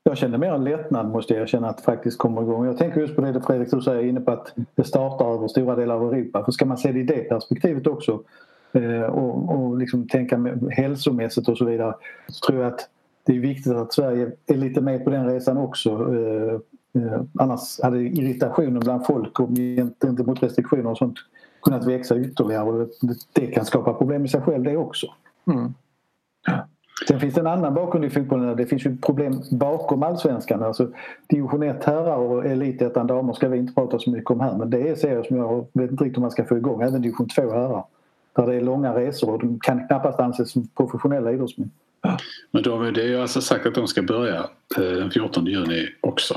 Jag 0.06 0.18
kände 0.18 0.38
mer 0.38 0.52
en 0.52 0.64
lättnad 0.64 1.10
måste 1.10 1.34
jag 1.34 1.42
erkänna 1.42 1.68
att 1.68 1.80
faktiskt 1.80 2.18
kommer 2.18 2.42
igång. 2.42 2.66
Jag 2.66 2.78
tänker 2.78 3.00
just 3.00 3.16
på 3.16 3.20
det 3.20 3.40
Fredrik 3.40 3.70
du 3.70 3.80
säger 3.80 4.08
inne 4.08 4.20
på 4.20 4.30
att 4.30 4.52
det 4.74 4.84
startar 4.84 5.34
över 5.34 5.48
stora 5.48 5.76
delar 5.76 5.94
av 5.94 6.14
Europa. 6.14 6.44
För 6.44 6.52
ska 6.52 6.64
man 6.64 6.78
se 6.78 6.92
det 6.92 7.00
i 7.00 7.02
det 7.02 7.28
perspektivet 7.28 7.86
också 7.86 8.22
eh, 8.72 9.02
och, 9.02 9.54
och 9.54 9.78
liksom 9.78 10.08
tänka 10.08 10.58
hälsomässigt 10.70 11.48
och 11.48 11.58
så 11.58 11.64
vidare 11.64 11.94
så 12.28 12.46
tror 12.46 12.62
jag 12.62 12.72
att 12.72 12.88
det 13.26 13.36
är 13.36 13.40
viktigt 13.40 13.72
att 13.72 13.92
Sverige 13.92 14.32
är 14.46 14.56
lite 14.56 14.80
med 14.80 15.04
på 15.04 15.10
den 15.10 15.26
resan 15.26 15.56
också. 15.56 15.90
Eh, 15.90 16.54
eh, 17.02 17.20
annars 17.38 17.80
hade 17.82 18.00
irritationen 18.00 18.80
bland 18.80 19.06
folk 19.06 19.40
och 19.40 19.50
gentemot 20.00 20.42
restriktioner 20.42 20.90
och 20.90 20.98
sånt 20.98 21.18
kunnat 21.62 21.86
växa 21.86 22.18
ytterligare 22.18 22.64
och 22.64 22.88
det 23.32 23.46
kan 23.46 23.64
skapa 23.64 23.94
problem 23.94 24.24
i 24.24 24.28
sig 24.28 24.40
själv 24.40 24.62
det 24.62 24.76
också. 24.76 25.06
Mm. 25.46 25.74
Sen 27.08 27.20
finns 27.20 27.34
det 27.34 27.40
en 27.40 27.46
annan 27.46 27.74
bakgrund 27.74 28.04
i 28.04 28.10
fotbollen. 28.10 28.56
Det 28.56 28.66
finns 28.66 28.86
ju 28.86 28.96
problem 28.96 29.42
bakom 29.50 30.02
allsvenskan. 30.02 30.62
Alltså, 30.62 30.88
division 31.26 31.62
1 31.62 31.84
herrar 31.84 32.16
och 32.16 32.46
elitettan 32.46 33.06
damer 33.06 33.32
ska 33.32 33.48
vi 33.48 33.58
inte 33.58 33.74
prata 33.74 33.98
så 33.98 34.10
mycket 34.10 34.30
om 34.30 34.40
här 34.40 34.56
men 34.56 34.70
det 34.70 34.88
är 34.88 34.94
serier 34.94 35.22
som 35.22 35.36
jag 35.36 35.66
vet 35.72 35.90
inte 35.90 36.04
riktigt 36.04 36.16
hur 36.16 36.22
man 36.22 36.30
ska 36.30 36.44
få 36.44 36.56
igång. 36.56 36.82
Även 36.82 37.02
division 37.02 37.28
2 37.28 37.42
herrar. 37.42 37.84
Där 38.32 38.46
det 38.46 38.54
är 38.54 38.60
långa 38.60 38.94
resor 38.94 39.30
och 39.30 39.38
de 39.38 39.60
kan 39.60 39.86
knappast 39.86 40.20
anses 40.20 40.50
som 40.50 40.68
professionella 40.76 41.32
idrottsmän. 41.32 41.70
Men 42.50 42.62
då, 42.62 42.78
det 42.78 43.02
är 43.02 43.06
ju 43.06 43.20
alltså 43.20 43.40
sagt 43.40 43.66
att 43.66 43.74
de 43.74 43.86
ska 43.86 44.02
börja 44.02 44.38
eh, 44.76 44.82
den 44.82 45.10
14 45.10 45.46
juni 45.46 45.86
också. 46.00 46.34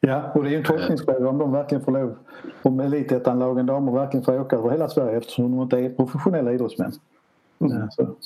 Ja, 0.00 0.32
och 0.34 0.42
det 0.42 0.48
är 0.48 0.50
ju 0.50 0.56
en 0.56 0.64
tolkningsfråga 0.64 1.28
om 1.28 1.38
de 1.38 1.52
verkligen 1.52 1.84
får 1.84 1.92
lov. 1.92 2.16
Om 2.62 2.80
elitettanlagen 2.80 3.66
damer 3.66 3.92
verkligen 3.92 4.24
får 4.24 4.40
åka 4.40 4.56
över 4.56 4.70
hela 4.70 4.88
Sverige 4.88 5.18
eftersom 5.18 5.50
de 5.50 5.62
inte 5.62 5.78
är 5.78 5.90
professionella 5.90 6.52
idrottsmän. 6.52 6.92
Mm. 7.60 7.90
Så. 7.90 8.16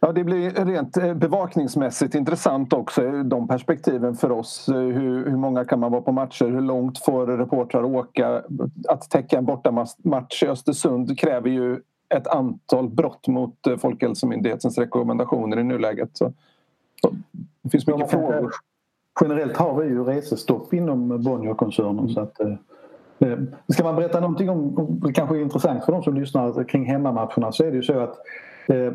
Ja, 0.00 0.12
det 0.12 0.24
blir 0.24 0.50
rent 0.50 0.96
eh, 0.96 1.14
bevakningsmässigt 1.14 2.14
intressant 2.14 2.72
också, 2.72 3.04
eh, 3.04 3.18
de 3.18 3.48
perspektiven 3.48 4.14
för 4.14 4.30
oss. 4.32 4.68
Hur, 4.68 5.30
hur 5.30 5.36
många 5.36 5.64
kan 5.64 5.80
man 5.80 5.92
vara 5.92 6.02
på 6.02 6.12
matcher? 6.12 6.44
Hur 6.44 6.60
långt 6.60 6.98
får 6.98 7.26
reportrar 7.26 7.84
åka? 7.84 8.42
Att 8.88 9.10
täcka 9.10 9.38
en 9.38 9.44
bortamatch 9.44 10.42
i 10.42 10.46
Östersund 10.46 11.18
kräver 11.18 11.50
ju 11.50 11.80
ett 12.08 12.26
antal 12.26 12.88
brott 12.88 13.28
mot 13.28 13.66
eh, 13.66 13.76
Folkhälsomyndighetens 13.76 14.78
rekommendationer 14.78 15.58
i 15.58 15.64
nuläget. 15.64 16.10
Så, 16.12 16.32
det 17.62 17.70
finns 17.70 17.86
mycket 17.86 18.00
ja, 18.00 18.06
frågor. 18.06 18.52
Generellt 19.20 19.56
har 19.56 19.82
vi 19.82 19.88
ju 19.88 20.04
resestopp 20.04 20.74
inom 20.74 21.22
Bonnierkoncernen 21.22 22.08
så 22.08 22.20
att 22.20 22.40
eh, 22.40 23.38
Ska 23.68 23.84
man 23.84 23.96
berätta 23.96 24.20
någonting 24.20 24.50
om, 24.50 25.00
det 25.02 25.12
kanske 25.12 25.36
är 25.36 25.40
intressant 25.40 25.84
för 25.84 25.92
de 25.92 26.02
som 26.02 26.14
lyssnar 26.14 26.64
kring 26.64 26.84
hemmamatcherna 26.84 27.52
så 27.52 27.64
är 27.64 27.70
det 27.70 27.76
ju 27.76 27.82
så 27.82 27.98
att 27.98 28.16
eh, 28.68 28.92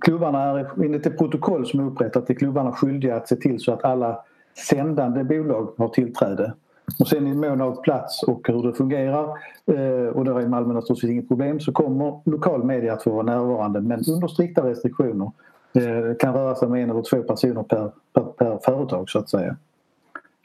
klubbarna 0.00 0.42
är 0.42 0.84
enligt 0.84 1.06
ett 1.06 1.18
protokoll 1.18 1.66
som 1.66 1.80
är 1.80 1.84
upprättat 1.84 2.30
är 2.30 2.34
klubbarna 2.34 2.72
skyldiga 2.72 3.16
att 3.16 3.28
se 3.28 3.36
till 3.36 3.60
så 3.60 3.72
att 3.72 3.84
alla 3.84 4.24
sändande 4.68 5.24
bolag 5.24 5.74
har 5.78 5.88
tillträde. 5.88 6.52
Och 7.00 7.08
sen 7.08 7.26
i 7.26 7.34
mån 7.34 7.60
av 7.60 7.82
plats 7.82 8.22
och 8.22 8.48
hur 8.48 8.62
det 8.62 8.74
fungerar 8.74 9.24
eh, 9.66 10.08
och 10.14 10.24
där 10.24 10.40
är 10.40 10.48
Malmö 10.48 10.74
naturligtvis 10.74 11.10
inget 11.10 11.28
problem 11.28 11.60
så 11.60 11.72
kommer 11.72 12.20
lokal 12.24 12.64
media 12.64 12.92
att 12.92 13.02
få 13.02 13.10
vara 13.10 13.22
närvarande 13.22 13.80
men 13.80 14.02
under 14.08 14.28
strikta 14.28 14.68
restriktioner. 14.68 15.30
Det 15.72 16.20
kan 16.20 16.34
röra 16.34 16.54
sig 16.54 16.68
om 16.68 16.74
en 16.74 16.90
eller 16.90 17.02
två 17.02 17.22
personer 17.22 17.62
per, 17.62 17.90
per, 18.12 18.22
per 18.22 18.58
företag 18.64 19.10
så 19.10 19.18
att 19.18 19.30
säga. 19.30 19.56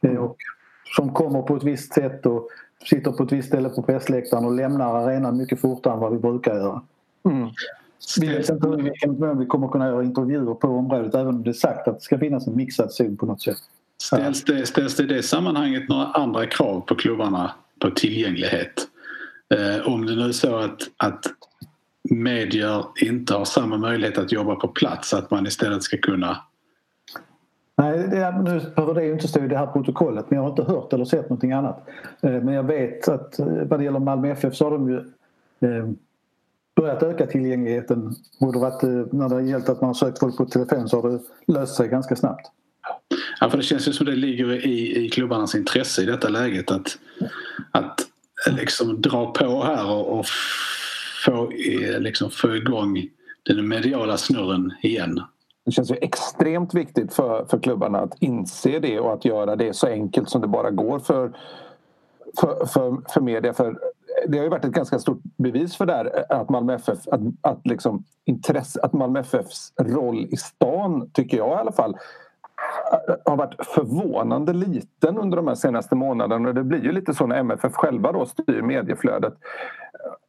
Eh, 0.03 0.15
och 0.15 0.35
som 0.95 1.13
kommer 1.13 1.41
på 1.41 1.55
ett 1.55 1.63
visst 1.63 1.93
sätt 1.93 2.25
och 2.25 2.47
sitter 2.89 3.11
på 3.11 3.23
ett 3.23 3.31
visst 3.31 3.47
ställe 3.47 3.69
på 3.69 3.81
pressläktaren 3.81 4.45
och 4.45 4.55
lämnar 4.55 4.95
arenan 4.95 5.37
mycket 5.37 5.59
fortare 5.59 5.93
än 5.93 5.99
vad 5.99 6.11
vi 6.11 6.17
brukar 6.17 6.55
göra. 6.55 6.81
Mm. 7.25 7.49
Vi 8.19 8.27
vet 8.27 8.49
inte 8.49 8.67
mån 9.07 9.39
vi 9.39 9.45
kommer 9.45 9.67
kunna 9.67 9.87
göra 9.87 10.03
intervjuer 10.03 10.53
på 10.53 10.67
området 10.67 11.15
även 11.15 11.27
om 11.27 11.43
det 11.43 11.49
är 11.49 11.53
sagt 11.53 11.87
att 11.87 11.95
det 11.95 12.01
ska 12.01 12.17
finnas 12.17 12.47
en 12.47 12.55
mixad 12.55 12.91
zon 12.91 13.17
på 13.17 13.25
något 13.25 13.41
sätt. 13.41 13.57
Ställs 14.01 14.43
det, 14.43 14.65
ställs 14.65 14.95
det 14.95 15.03
i 15.03 15.05
det 15.05 15.23
sammanhanget 15.23 15.89
några 15.89 16.05
andra 16.05 16.45
krav 16.45 16.81
på 16.81 16.95
klubbarna 16.95 17.51
på 17.79 17.91
tillgänglighet? 17.91 18.87
Eh, 19.53 19.87
om 19.87 20.05
det 20.05 20.15
nu 20.15 20.21
är 20.21 20.31
så 20.31 20.55
att, 20.55 20.81
att 20.97 21.25
medier 22.09 22.85
inte 23.01 23.33
har 23.33 23.45
samma 23.45 23.77
möjlighet 23.77 24.17
att 24.17 24.31
jobba 24.31 24.55
på 24.55 24.67
plats 24.67 25.13
att 25.13 25.31
man 25.31 25.47
istället 25.47 25.83
ska 25.83 25.97
kunna 25.97 26.37
Nej, 27.79 27.97
det 27.97 28.31
nu 28.31 28.61
behöver 28.75 28.93
det 28.93 29.05
ju 29.05 29.13
inte 29.13 29.27
stå 29.27 29.43
i 29.43 29.47
det 29.47 29.57
här 29.57 29.67
protokollet 29.67 30.25
men 30.29 30.37
jag 30.37 30.43
har 30.43 30.49
inte 30.49 30.63
hört 30.63 30.93
eller 30.93 31.05
sett 31.05 31.29
någonting 31.29 31.51
annat. 31.51 31.87
Eh, 32.21 32.31
men 32.31 32.53
jag 32.53 32.63
vet 32.63 33.07
att 33.07 33.39
eh, 33.39 33.45
vad 33.45 33.79
det 33.79 33.83
gäller 33.83 33.99
Malmö 33.99 34.31
FF 34.31 34.55
så 34.55 34.65
har 34.65 34.71
de 34.71 34.89
ju 34.89 34.97
eh, 35.69 35.89
börjat 36.81 37.03
öka 37.03 37.27
tillgängligheten. 37.27 38.15
Både 38.39 38.59
varit, 38.59 38.81
när 39.13 39.29
det 39.29 39.35
har 39.35 39.41
gällt 39.41 39.69
att 39.69 39.81
man 39.81 39.87
har 39.87 39.93
sökt 39.93 40.19
folk 40.19 40.37
på 40.37 40.45
telefon 40.45 40.89
så 40.89 41.01
har 41.01 41.09
det 41.09 41.19
löst 41.47 41.75
sig 41.75 41.87
ganska 41.87 42.15
snabbt. 42.15 42.51
Ja, 43.39 43.49
för 43.49 43.57
det 43.57 43.63
känns 43.63 43.87
ju 43.87 43.93
som 43.93 44.05
det 44.05 44.15
ligger 44.15 44.65
i, 44.65 45.05
i 45.05 45.09
klubbarnas 45.09 45.55
intresse 45.55 46.01
i 46.01 46.05
detta 46.05 46.29
läget 46.29 46.71
att, 46.71 46.97
att 47.71 48.07
liksom 48.51 49.01
dra 49.01 49.31
på 49.31 49.63
här 49.63 49.91
och, 49.91 50.19
och 50.19 50.25
få, 51.25 51.51
liksom, 51.99 52.31
få 52.31 52.55
igång 52.55 53.07
den 53.43 53.67
mediala 53.67 54.17
snurren 54.17 54.73
igen. 54.81 55.21
Det 55.65 55.71
känns 55.71 55.91
ju 55.91 55.95
extremt 56.01 56.73
viktigt 56.73 57.13
för, 57.13 57.45
för 57.45 57.59
klubbarna 57.59 57.99
att 57.99 58.13
inse 58.19 58.79
det 58.79 58.99
och 58.99 59.13
att 59.13 59.25
göra 59.25 59.55
det 59.55 59.73
så 59.75 59.87
enkelt 59.87 60.29
som 60.29 60.41
det 60.41 60.47
bara 60.47 60.71
går 60.71 60.99
för, 60.99 61.31
för, 62.39 62.65
för, 62.65 63.11
för 63.13 63.21
media. 63.21 63.53
För 63.53 63.79
det 64.27 64.37
har 64.37 64.43
ju 64.43 64.49
varit 64.49 64.65
ett 64.65 64.71
ganska 64.71 64.99
stort 64.99 65.21
bevis 65.37 65.75
för 65.75 65.85
det 65.85 65.93
här, 65.93 66.25
att 66.29 66.49
Malmö 66.49 66.73
FF, 66.73 67.07
att, 67.07 67.21
att, 67.41 67.67
liksom 67.67 68.03
intresse, 68.25 68.79
att 68.81 68.93
Malmö 68.93 69.19
FFs 69.19 69.73
roll 69.79 70.27
i 70.31 70.37
stan, 70.37 71.09
tycker 71.13 71.37
jag 71.37 71.49
i 71.49 71.61
alla 71.61 71.71
fall, 71.71 71.97
har 73.25 73.37
varit 73.37 73.65
förvånande 73.65 74.53
liten 74.53 75.17
under 75.17 75.37
de 75.37 75.47
här 75.47 75.55
senaste 75.55 75.95
månaderna. 75.95 76.53
Det 76.53 76.63
blir 76.63 76.83
ju 76.83 76.91
lite 76.91 77.13
så 77.13 77.27
när 77.27 77.35
MFF 77.35 77.73
själva 77.73 78.11
då 78.11 78.25
styr 78.25 78.61
medieflödet. 78.61 79.33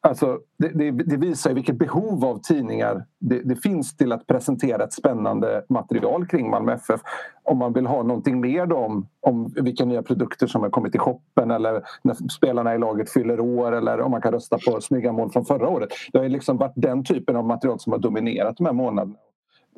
Alltså, 0.02 0.38
det, 0.58 0.68
det, 0.68 0.90
det 0.90 1.16
visar 1.16 1.54
vilket 1.54 1.78
behov 1.78 2.24
av 2.24 2.40
tidningar 2.42 3.04
det, 3.18 3.40
det, 3.44 3.56
finns 3.56 3.96
till 3.96 4.12
att 4.12 4.26
presentera 4.26 4.84
ett 4.84 4.92
spännande 4.92 5.64
material 5.68 6.26
kring 6.26 6.50
Malmö 6.50 6.72
FF. 6.72 7.00
Om 7.42 7.58
man 7.58 7.72
vill 7.72 7.86
ha 7.86 8.02
någonting 8.02 8.40
mer 8.40 8.72
om, 8.72 9.06
om 9.20 9.52
vilka 9.56 9.84
nya 9.84 10.02
produkter 10.02 10.46
som 10.46 10.62
har 10.62 10.70
kommit 10.70 10.94
i 10.94 10.98
shoppen 10.98 11.50
eller 11.50 11.82
när 12.02 12.28
spelarna 12.28 12.74
i 12.74 12.78
laget 12.78 13.10
fyller 13.10 13.40
år 13.40 13.72
eller 13.72 14.00
om 14.00 14.10
man 14.10 14.22
kan 14.22 14.32
rösta 14.32 14.58
på 14.58 14.80
snygga 14.80 15.12
mål 15.12 15.30
från 15.30 15.44
förra 15.44 15.68
året. 15.68 15.88
Det 16.12 16.18
har 16.18 16.28
liksom 16.28 16.56
varit 16.56 16.74
den 16.76 17.04
typen 17.04 17.36
av 17.36 17.44
material 17.44 17.80
som 17.80 17.92
har 17.92 18.00
dominerat 18.00 18.56
de 18.56 18.66
här 18.66 18.72
månaderna 18.72 19.14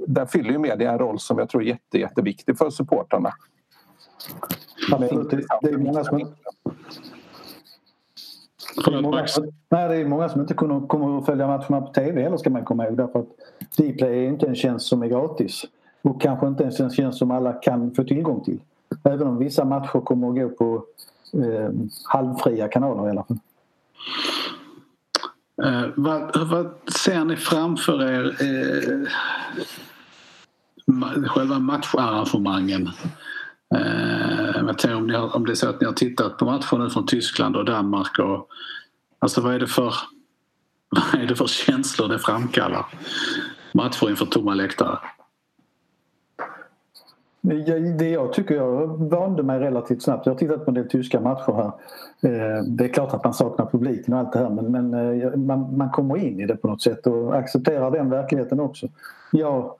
där 0.06 0.26
fyller 0.26 0.50
ju 0.50 0.58
media 0.58 0.92
en 0.92 0.98
roll 0.98 1.18
som 1.18 1.38
jag 1.38 1.48
tror 1.48 1.62
är 1.62 1.66
jätte, 1.66 1.98
jätteviktig 1.98 2.58
för 2.58 2.70
supportrarna. 2.70 3.32
Absolut. 4.92 5.30
Det 5.62 5.68
är 5.68 5.78
många 5.78 6.04
som 6.04 6.18
inte... 6.18 6.34
Det 8.84 8.94
är, 8.94 9.02
många, 9.02 9.26
nej, 9.68 9.88
det 9.88 9.94
är 9.94 10.04
många 10.04 10.28
som 10.28 10.40
inte 10.40 10.54
kommer, 10.54 10.86
kommer 10.86 11.18
att 11.18 11.26
följa 11.26 11.46
matcherna 11.46 11.80
på 11.80 11.92
TV 11.92 12.22
heller 12.22 12.36
ska 12.36 12.50
man 12.50 12.64
komma 12.64 12.86
ihåg 12.86 12.96
därför 12.96 13.18
att 13.18 13.28
Dplay 13.76 14.24
är 14.24 14.28
inte 14.28 14.46
en 14.46 14.54
tjänst 14.54 14.86
som 14.86 15.02
är 15.02 15.06
gratis 15.06 15.64
och 16.02 16.20
kanske 16.20 16.46
inte 16.46 16.62
ens 16.62 16.80
en 16.80 16.90
tjänst 16.90 17.18
som 17.18 17.30
alla 17.30 17.52
kan 17.52 17.94
få 17.94 18.04
tillgång 18.04 18.44
till. 18.44 18.60
Även 19.04 19.26
om 19.26 19.38
vissa 19.38 19.64
matcher 19.64 20.00
kommer 20.00 20.28
att 20.28 20.34
gå 20.34 20.48
på 20.48 20.84
eh, 21.42 21.70
halvfria 22.04 22.68
kanaler 22.68 23.06
i 23.06 23.10
alla 23.10 23.24
fall. 23.24 23.38
Eh, 25.62 25.88
vad, 25.96 26.48
vad, 26.48 26.70
ser 27.02 27.24
ni 27.24 27.36
framför 27.36 28.02
er 28.02 28.36
eh, 28.40 29.08
själva 31.26 31.58
matcharrangemangen? 31.58 32.90
Eh, 33.74 34.74
jag 34.82 34.96
om, 34.96 35.06
ni 35.06 35.14
har, 35.14 35.36
om 35.36 35.46
det 35.46 35.52
är 35.52 35.54
så 35.54 35.68
att 35.68 35.80
ni 35.80 35.86
har 35.86 35.92
tittat 35.92 36.38
på 36.38 36.44
matcher 36.44 36.78
nu 36.78 36.90
från 36.90 37.06
Tyskland 37.06 37.56
och 37.56 37.64
Danmark 37.64 38.18
och 38.18 38.48
alltså 39.18 39.40
vad 39.40 39.54
är 39.54 39.58
det 39.58 39.66
för 39.66 39.94
vad 41.12 41.22
är 41.22 41.26
det 41.26 41.36
för 41.36 41.46
känslor 41.46 42.08
det 42.08 42.18
framkallar? 42.18 42.86
Matcher 43.72 44.10
inför 44.10 44.26
tomma 44.26 44.54
läktare. 44.54 44.98
Det 47.98 48.08
jag 48.08 48.32
tycker 48.32 48.54
jag 48.54 48.86
vande 49.10 49.42
mig 49.42 49.58
relativt 49.58 50.02
snabbt. 50.02 50.26
Jag 50.26 50.32
har 50.32 50.38
tittat 50.38 50.64
på 50.64 50.70
en 50.70 50.74
del 50.74 50.88
tyska 50.88 51.20
matcher 51.20 51.52
här. 51.52 51.72
Eh, 52.30 52.64
det 52.64 52.84
är 52.84 52.88
klart 52.88 53.14
att 53.14 53.24
man 53.24 53.34
saknar 53.34 53.66
publiken 53.66 54.14
och 54.14 54.20
allt 54.20 54.32
det 54.32 54.38
här 54.38 54.50
men, 54.50 54.94
eh, 54.94 55.36
man, 55.36 55.76
man 55.76 55.90
kommer 55.90 56.16
in 56.16 56.40
i 56.40 56.46
det 56.46 56.56
på 56.56 56.68
något 56.68 56.82
sätt 56.82 57.06
och 57.06 57.36
accepterar 57.36 57.90
den 57.90 58.10
verkligheten 58.10 58.60
också. 58.60 58.88
Jag, 59.30 59.74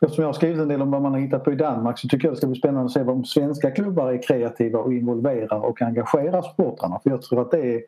eftersom 0.00 0.22
jag 0.22 0.28
har 0.28 0.32
skrivit 0.32 0.58
en 0.58 0.68
del 0.68 0.82
om 0.82 0.90
vad 0.90 1.02
man 1.02 1.12
har 1.12 1.20
hittat 1.20 1.44
på 1.44 1.52
i 1.52 1.56
Danmark 1.56 1.98
så 1.98 2.08
tycker 2.08 2.28
jag 2.28 2.32
det 2.32 2.36
ska 2.36 2.46
bli 2.46 2.58
spännande 2.58 2.84
att 2.84 2.92
se 2.92 3.02
om 3.02 3.24
svenska 3.24 3.70
klubbar 3.70 4.12
är 4.12 4.22
kreativa 4.22 4.78
och 4.78 4.92
involverar 4.92 5.60
och 5.60 5.82
engagerar 5.82 6.42
supportrarna. 6.42 7.00
För 7.02 7.10
jag 7.10 7.22
tror 7.22 7.42
att 7.42 7.50
det 7.50 7.74
är 7.74 7.82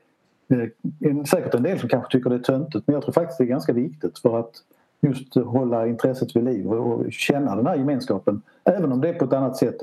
eh, 0.48 1.24
säkert 1.24 1.54
en 1.54 1.62
del 1.62 1.78
som 1.78 1.88
kanske 1.88 2.12
tycker 2.12 2.30
det 2.30 2.36
är 2.36 2.40
töntigt 2.40 2.86
men 2.86 2.94
jag 2.94 3.02
tror 3.02 3.12
faktiskt 3.12 3.38
det 3.38 3.44
är 3.44 3.48
ganska 3.48 3.72
viktigt 3.72 4.18
för 4.18 4.38
att 4.38 4.52
just 5.00 5.34
hålla 5.34 5.86
intresset 5.86 6.36
vid 6.36 6.44
liv 6.44 6.72
och 6.72 7.12
känna 7.12 7.56
den 7.56 7.66
här 7.66 7.76
gemenskapen. 7.76 8.42
Även 8.64 8.92
om 8.92 9.00
det 9.00 9.08
är 9.08 9.14
på 9.14 9.24
ett 9.24 9.32
annat 9.32 9.56
sätt. 9.56 9.80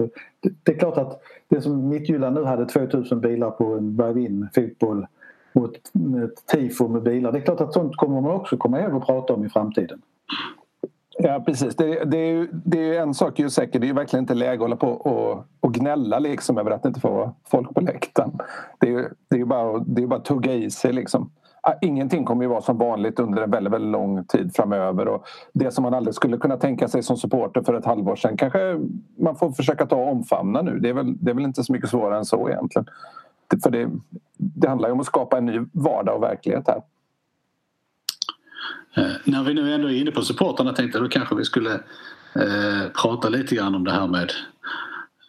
Det 0.63 0.71
är 0.71 0.79
klart 0.79 0.97
att 0.97 1.21
det 1.47 1.61
som 1.61 1.89
Mittjylland 1.89 2.35
nu 2.35 2.43
hade 2.43 2.65
2000 2.65 3.21
bilar 3.21 3.51
på 3.51 3.65
en 3.65 3.97
drive-in 3.97 4.47
fotboll 4.55 5.07
och 5.53 5.65
ett, 5.65 5.91
ett 6.23 6.45
tifo 6.45 6.87
med 6.87 7.03
bilar. 7.03 7.31
Det 7.31 7.37
är 7.37 7.41
klart 7.41 7.61
att 7.61 7.73
sånt 7.73 7.95
kommer 7.95 8.21
man 8.21 8.31
också 8.31 8.57
komma 8.57 8.81
ihåg 8.81 8.95
och 8.95 9.05
prata 9.05 9.33
om 9.33 9.45
i 9.45 9.49
framtiden. 9.49 10.01
Ja 11.19 11.43
precis. 11.45 11.75
Det, 11.75 12.05
det, 12.05 12.17
är 12.17 12.31
ju, 12.31 12.47
det 12.51 12.95
är 12.95 13.01
en 13.01 13.13
sak 13.13 13.39
ju 13.39 13.49
säkert. 13.49 13.81
Det 13.81 13.85
är 13.85 13.89
ju 13.89 13.93
verkligen 13.93 14.23
inte 14.23 14.33
läge 14.33 14.53
att 14.53 14.59
hålla 14.59 14.75
på 14.75 14.87
och, 14.87 15.45
och 15.59 15.73
gnälla 15.73 16.19
liksom 16.19 16.57
över 16.57 16.71
att 16.71 16.83
det 16.83 16.87
inte 16.87 16.99
får 16.99 17.11
vara 17.11 17.33
folk 17.43 17.73
på 17.73 17.81
läktaren. 17.81 18.37
Det 18.79 18.87
är 18.87 18.91
ju 18.91 19.09
det 19.29 19.39
är 19.39 19.45
bara, 19.45 19.79
det 19.79 20.03
är 20.03 20.07
bara 20.07 20.19
att 20.19 20.25
tugga 20.25 20.53
i 20.53 20.71
sig 20.71 20.93
liksom. 20.93 21.29
Ah, 21.61 21.73
ingenting 21.81 22.25
kommer 22.25 22.43
ju 22.43 22.49
vara 22.49 22.61
som 22.61 22.77
vanligt 22.77 23.19
under 23.19 23.41
en 23.41 23.51
väldigt, 23.51 23.73
väldigt 23.73 23.91
lång 23.91 24.23
tid 24.23 24.55
framöver. 24.55 25.07
Och 25.07 25.25
det 25.53 25.71
som 25.71 25.83
man 25.83 25.93
aldrig 25.93 26.15
skulle 26.15 26.37
kunna 26.37 26.57
tänka 26.57 26.87
sig 26.87 27.03
som 27.03 27.17
supporter 27.17 27.61
för 27.61 27.73
ett 27.73 27.85
halvår 27.85 28.15
sedan 28.15 28.37
kanske 28.37 28.79
man 29.17 29.35
får 29.35 29.51
försöka 29.51 29.85
ta 29.85 29.95
och 29.95 30.11
omfamna 30.11 30.61
nu. 30.61 30.79
Det 30.79 30.89
är 30.89 30.93
väl, 30.93 31.17
det 31.17 31.31
är 31.31 31.35
väl 31.35 31.45
inte 31.45 31.63
så 31.63 31.73
mycket 31.73 31.89
svårare 31.89 32.17
än 32.17 32.25
så 32.25 32.49
egentligen. 32.49 32.87
För 33.63 33.69
det, 33.69 33.89
det 34.37 34.67
handlar 34.67 34.89
ju 34.89 34.93
om 34.93 34.99
att 34.99 35.05
skapa 35.05 35.37
en 35.37 35.45
ny 35.45 35.59
vardag 35.71 36.15
och 36.15 36.23
verklighet 36.23 36.67
här. 36.67 36.81
Eh, 38.97 39.11
när 39.23 39.43
vi 39.43 39.53
nu 39.53 39.73
ändå 39.73 39.87
är 39.87 39.93
inne 39.93 40.11
på 40.11 40.21
supportrarna 40.21 40.73
tänkte 40.73 40.97
jag 40.97 41.05
då 41.05 41.09
kanske 41.09 41.35
vi 41.35 41.45
skulle 41.45 41.73
eh, 42.33 42.89
prata 43.01 43.29
lite 43.29 43.55
grann 43.55 43.75
om 43.75 43.83
det 43.83 43.91
här 43.91 44.07
med 44.07 44.31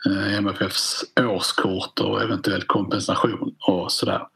eh, 0.06 0.38
MFFs 0.38 1.04
årskort 1.20 2.00
och 2.00 2.22
eventuell 2.22 2.62
kompensation 2.62 3.54
och 3.66 3.92
sådär. 3.92 4.26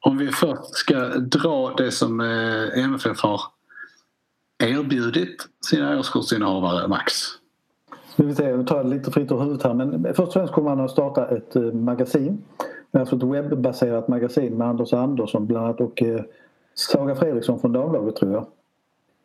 Om 0.00 0.18
vi 0.18 0.32
först 0.32 0.74
ska 0.74 1.08
dra 1.18 1.74
det 1.76 1.90
som 1.90 2.20
eh, 2.20 2.84
MFF 2.84 3.20
har 3.20 3.40
erbjudit 4.58 5.48
sina 5.66 5.98
årskortsinnehavare, 5.98 6.88
Max. 6.88 7.12
Nu 8.16 8.26
vill 8.26 8.36
säga, 8.36 8.50
jag 8.50 8.66
tar 8.66 8.84
det 8.84 8.90
lite 8.90 9.10
fritt 9.10 9.32
ur 9.32 9.38
huvudet 9.38 9.62
här 9.62 9.74
men 9.74 10.04
först 10.04 10.20
och 10.20 10.32
främst 10.32 10.52
kommer 10.52 10.74
man 10.74 10.84
att 10.84 10.90
starta 10.90 11.28
ett 11.28 11.56
eh, 11.56 11.62
magasin. 11.62 12.44
Alltså 12.92 13.16
ett 13.16 13.22
webbaserat 13.22 14.08
magasin 14.08 14.58
med 14.58 14.68
Anders 14.68 14.92
Andersson 14.92 15.46
bland 15.46 15.66
annat 15.66 15.80
och 15.80 16.02
eh, 16.02 16.20
Saga 16.74 17.14
Fredriksson 17.14 17.60
från 17.60 17.72
Dagbladet 17.72 18.16
tror 18.16 18.32
jag. 18.32 18.46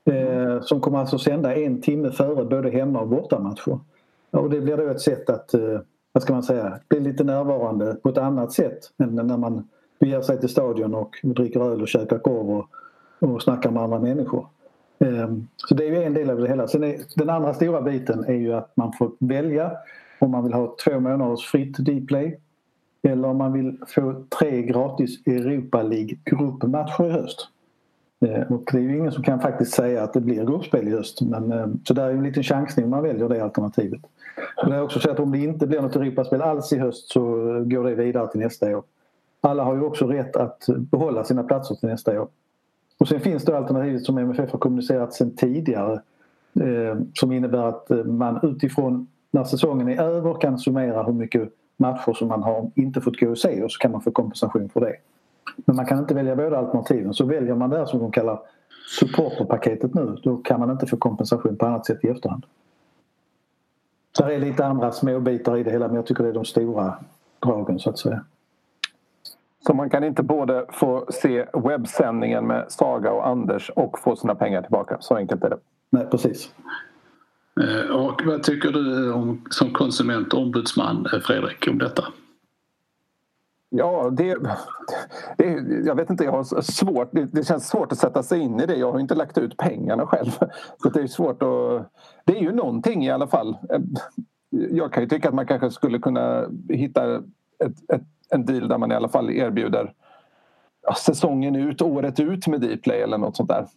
Eh, 0.08 0.62
som 0.62 0.82
kommer 0.82 1.00
alltså 1.00 1.20
sända 1.20 1.56
en 1.56 1.82
timme 1.82 2.12
före 2.12 2.46
både 2.46 2.70
hemma 2.70 3.00
och 3.00 3.08
bortamatcher. 3.08 3.80
Och 4.32 4.50
det 4.50 4.62
blir 4.62 4.78
då 4.78 4.88
ett 4.88 5.02
sätt 5.02 5.30
att, 5.30 5.54
eh, 5.54 5.80
vad 6.12 6.24
ska 6.24 6.34
man 6.34 6.44
säga, 6.44 6.80
bli 6.90 7.00
lite 7.00 7.24
närvarande 7.24 7.96
på 7.96 8.10
ett 8.10 8.18
annat 8.18 8.52
sätt 8.52 8.80
än 8.98 9.16
när 9.16 9.38
man 9.38 9.68
beger 10.00 10.22
sig 10.22 10.40
till 10.40 10.50
stadion 10.50 10.96
och 10.96 11.16
dricker 11.24 11.72
öl 11.72 11.82
och 11.82 11.88
käkar 11.88 12.20
korv 12.20 12.50
och, 12.50 12.66
och 13.20 13.42
snackar 13.42 13.72
med 13.72 13.84
andra 13.84 14.00
människor. 14.00 14.48
Eh, 15.00 15.30
så 15.56 15.76
det 15.76 15.88
är 15.88 15.90
ju 15.90 16.04
en 16.04 16.14
del 16.14 16.30
av 16.30 16.38
det 16.38 16.48
hela. 16.48 16.68
Sen 16.68 16.84
är, 16.84 16.98
den 17.16 17.30
andra 17.30 17.54
stora 17.54 17.82
biten 17.82 18.24
är 18.24 18.34
ju 18.34 18.54
att 18.54 18.72
man 18.76 18.94
får 18.94 19.12
välja 19.20 19.72
om 20.20 20.32
man 20.32 20.44
vill 20.44 20.54
ha 20.54 20.76
två 20.86 21.00
månaders 21.00 21.46
fritt 21.46 21.78
Dplay 21.78 22.40
eller 23.02 23.28
om 23.28 23.38
man 23.38 23.54
vill 23.54 23.78
få 23.88 24.24
tre 24.40 24.62
gratis 24.62 25.28
Europa 25.28 25.84
League 25.84 26.18
gruppmatcher 26.26 27.08
i 27.08 27.12
höst. 27.12 27.50
Eh, 28.20 28.52
och 28.52 28.70
det 28.72 28.78
är 28.78 28.82
ju 28.82 28.98
ingen 28.98 29.12
som 29.12 29.24
kan 29.24 29.40
faktiskt 29.40 29.74
säga 29.74 30.04
att 30.04 30.14
det 30.14 30.22
blir 30.22 30.46
gruppspel 30.46 30.88
i 30.88 30.92
höst. 30.92 31.22
Men, 31.22 31.52
eh, 31.52 31.68
så 31.84 31.94
där 31.94 32.04
är 32.04 32.12
en 32.12 32.24
liten 32.24 32.44
chansning 32.44 32.86
om 32.86 32.92
man 32.92 33.04
väljer 33.04 33.30
det 33.30 33.44
alternativet. 33.44 34.02
Men 34.64 34.72
jag 34.72 34.86
också 34.86 35.00
säga 35.00 35.14
att 35.14 35.20
om 35.20 35.32
det 35.32 35.38
inte 35.38 35.68
blir 35.68 35.82
något 35.82 35.96
Europaspel 35.96 36.42
alls 36.42 36.74
i 36.74 36.78
höst 36.78 37.12
så 37.12 37.56
eh, 37.56 37.64
går 37.64 37.84
det 37.84 37.96
vidare 37.96 38.28
till 38.28 38.40
nästa 38.40 38.78
år. 38.78 38.84
Alla 39.42 39.64
har 39.64 39.76
ju 39.76 39.82
också 39.82 40.08
rätt 40.08 40.36
att 40.36 40.66
behålla 40.68 41.24
sina 41.24 41.44
platser 41.44 41.76
till 41.76 41.90
nästa 41.90 42.22
år. 42.22 42.28
Och 43.00 43.08
sen 43.08 43.20
finns 43.20 43.44
det 43.44 43.58
alternativet 43.58 44.04
som 44.04 44.18
MFF 44.18 44.52
har 44.52 44.60
kommunicerat 44.60 45.14
sedan 45.14 45.36
tidigare 45.36 46.02
som 47.14 47.32
innebär 47.32 47.64
att 47.64 47.90
man 48.06 48.40
utifrån 48.44 49.08
när 49.32 49.44
säsongen 49.44 49.90
är 49.90 50.02
över 50.02 50.34
kan 50.42 50.60
summera 50.60 51.04
hur 51.04 51.14
mycket 51.14 51.50
matcher 51.78 52.14
som 52.14 52.28
man 52.28 52.44
har 52.44 52.72
inte 52.76 53.02
fått 53.02 53.20
gå 53.20 53.30
och 53.30 53.38
se 53.38 53.64
och 53.64 53.72
så 53.72 53.80
kan 53.80 53.92
man 53.92 54.02
få 54.02 54.12
kompensation 54.12 54.70
för 54.70 54.80
det. 54.80 54.96
Men 55.56 55.76
man 55.76 55.86
kan 55.86 56.00
inte 56.00 56.14
välja 56.14 56.36
båda 56.36 56.58
alternativen. 56.58 57.14
Så 57.14 57.26
väljer 57.26 57.56
man 57.56 57.70
det 57.70 57.88
som 57.88 58.00
de 58.00 58.12
kallar 58.12 58.40
supporterpaketet 59.00 59.94
nu 59.94 60.18
då 60.24 60.38
kan 60.38 60.60
man 60.60 60.72
inte 60.72 60.88
få 60.88 60.98
kompensation 60.98 61.58
på 61.58 61.66
annat 61.66 61.86
sätt 61.86 62.06
i 62.06 62.08
efterhand. 62.08 62.46
Det 64.18 64.36
är 64.36 64.40
lite 64.40 64.66
andra 64.66 64.92
småbitar 64.92 65.58
i 65.58 65.64
det 65.64 65.72
hela 65.72 65.88
men 65.88 65.96
jag 65.96 66.06
tycker 66.06 66.24
det 66.24 66.30
är 66.30 66.34
de 66.34 66.46
stora 66.46 66.94
dragen 67.40 67.80
så 67.80 67.90
att 67.90 68.00
säga. 68.00 68.24
Så 69.68 69.74
man 69.74 69.90
kan 69.90 70.04
inte 70.04 70.24
både 70.24 70.66
få 70.70 71.06
se 71.10 71.46
webbsändningen 71.54 72.48
med 72.48 72.66
Saga 72.72 73.12
och 73.12 73.28
Anders 73.28 73.70
och 73.70 74.00
få 74.00 74.16
sina 74.16 74.36
pengar 74.36 74.62
tillbaka. 74.62 74.98
Så 75.00 75.16
enkelt 75.16 75.44
är 75.44 75.50
det. 75.50 75.58
Nej, 75.90 76.08
precis. 76.12 76.52
Eh, 77.62 77.96
och 77.96 78.22
vad 78.26 78.44
tycker 78.44 78.72
du 78.72 79.14
om, 79.14 79.46
som 79.50 79.74
konsumentombudsman, 79.74 80.88
ombudsman, 80.88 81.20
eh, 81.20 81.26
Fredrik, 81.26 81.68
om 81.72 81.78
detta? 81.78 82.04
Ja, 83.70 84.10
det, 84.10 84.38
det, 85.38 85.46
jag 85.86 85.96
vet 85.96 86.10
inte, 86.10 86.24
jag 86.24 86.32
har 86.32 86.62
svårt, 86.62 87.10
det, 87.12 87.26
det, 87.26 87.48
känns 87.48 87.68
svårt 87.68 87.92
att 87.92 87.98
sätta 87.98 88.24
sig 88.24 88.40
in 88.40 88.60
i 88.60 88.66
det. 88.66 88.76
Jag 88.76 88.92
har 88.92 89.00
inte 89.00 89.16
lagt 89.16 89.38
ut 89.38 89.58
pengarna 89.58 90.08
själv. 90.08 90.32
Så 90.84 90.90
det 90.90 91.02
är 91.02 91.08
svårt 91.08 91.44
att... 91.44 91.92
Det 92.26 92.38
är 92.38 92.42
ju 92.42 92.52
någonting 92.52 93.06
i 93.06 93.12
alla 93.12 93.28
fall. 93.28 93.58
Eh, 93.70 93.80
jag 94.50 94.94
kan 94.94 95.04
ju 95.04 95.10
tycka 95.10 95.28
att 95.28 95.36
man 95.36 95.48
kanske 95.48 95.72
skulle 95.72 96.00
kunna 96.00 96.46
hitta 96.70 97.16
ett, 97.16 97.92
ett 97.94 98.04
en 98.30 98.46
deal 98.46 98.68
där 98.68 98.78
man 98.78 98.92
i 98.92 98.96
alla 98.96 99.10
fall 99.10 99.30
erbjuder 99.30 99.94
ja, 100.82 100.94
säsongen 100.94 101.56
ut, 101.56 101.82
året 101.82 102.20
ut 102.20 102.48
med 102.48 102.62
Dplay 102.62 103.02
eller 103.02 103.18
något 103.18 103.36
sånt 103.36 103.50
där. 103.50 103.68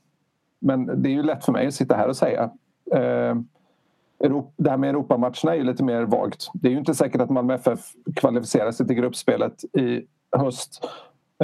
Men 0.59 1.03
det 1.03 1.09
är 1.09 1.13
ju 1.13 1.23
lätt 1.23 1.45
för 1.45 1.53
mig 1.53 1.67
att 1.67 1.75
sitta 1.75 1.97
här 1.97 2.09
och 2.09 2.17
säga. 2.17 2.51
Eh, 2.95 3.35
det 4.57 4.71
här 4.71 4.77
med 4.77 4.91
Europamatcherna 4.91 5.53
är 5.53 5.55
ju 5.55 5.65
lite 5.65 5.85
mer 5.85 6.03
vagt. 6.03 6.51
Det 6.53 6.69
är 6.69 6.73
ju 6.73 6.79
inte 6.79 6.95
säkert 6.95 7.21
att 7.21 7.31
Malmö 7.31 7.55
FF 7.55 7.81
kvalificerar 8.17 8.73
sig 8.73 8.87
till 8.87 8.97
gruppspelet 8.97 9.65
i 9.65 10.03
höst. 10.37 10.89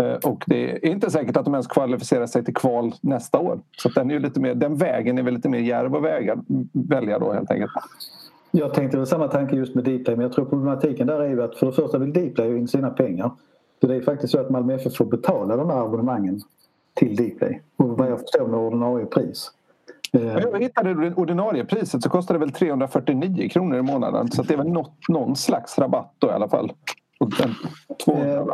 Eh, 0.01 0.31
och 0.31 0.45
det 0.47 0.73
är 0.73 0.87
inte 0.87 1.11
säkert 1.11 1.37
att 1.37 1.45
de 1.45 1.55
ens 1.55 1.67
kvalificerar 1.67 2.27
sig 2.27 2.45
till 2.45 2.55
kval 2.55 2.95
nästa 3.01 3.39
år. 3.39 3.61
Så 3.77 3.89
den, 3.89 4.11
är 4.11 4.15
ju 4.15 4.21
lite 4.21 4.41
mer, 4.41 4.55
den 4.55 4.77
vägen 4.77 5.19
är 5.19 5.23
väl 5.23 5.35
lite 5.35 5.49
mer 5.49 5.59
djärv 5.59 5.97
att 5.97 6.03
väga, 6.03 6.39
välja 6.73 7.19
då 7.19 7.33
helt 7.33 7.51
enkelt. 7.51 7.73
Jag 8.51 8.75
tänkte 8.75 8.97
väl 8.97 9.07
samma 9.07 9.29
tanke 9.29 9.57
just 9.57 9.75
med 9.75 9.85
Dplay 9.85 10.17
men 10.17 10.21
jag 10.21 10.33
tror 10.33 10.45
problematiken 10.45 11.07
där 11.07 11.21
är 11.21 11.29
ju 11.29 11.43
att 11.43 11.57
för 11.57 11.67
det 11.67 11.73
första 11.73 11.99
vill 11.99 12.13
Dplay 12.13 12.57
in 12.57 12.69
sina 12.69 12.91
pengar. 12.91 13.31
Så 13.81 13.87
det 13.87 13.97
är 13.97 14.01
faktiskt 14.01 14.33
så 14.33 14.41
att 14.41 14.51
Malmö 14.51 14.75
FF 14.75 14.97
får 14.97 15.05
betala 15.05 15.57
de 15.57 15.71
här 15.71 15.85
abonnemangen 15.85 16.41
till 16.95 17.17
Dplay. 17.17 17.63
Och 17.77 17.89
vad 17.89 18.11
jag 18.11 18.21
förstår 18.21 18.47
med 18.47 18.61
ordinarie 18.61 19.07
pris. 19.07 19.51
Jag 20.13 20.63
hittade 20.63 20.95
det 20.95 21.15
ordinarie 21.15 21.65
priset 21.65 22.03
så 22.03 22.09
kostar 22.09 22.35
det 22.35 22.41
väl 22.41 22.53
349 22.53 23.49
kronor 23.49 23.79
i 23.79 23.83
månaden 23.83 24.31
så 24.31 24.43
det 24.43 24.55
är 24.55 24.59
väl 24.59 24.69
något, 24.69 25.09
någon 25.09 25.37
slags 25.37 25.79
rabatt 25.79 26.15
då 26.19 26.29
i 26.29 26.31
alla 26.31 26.49
fall. 26.49 26.73
Eh, 28.07 28.47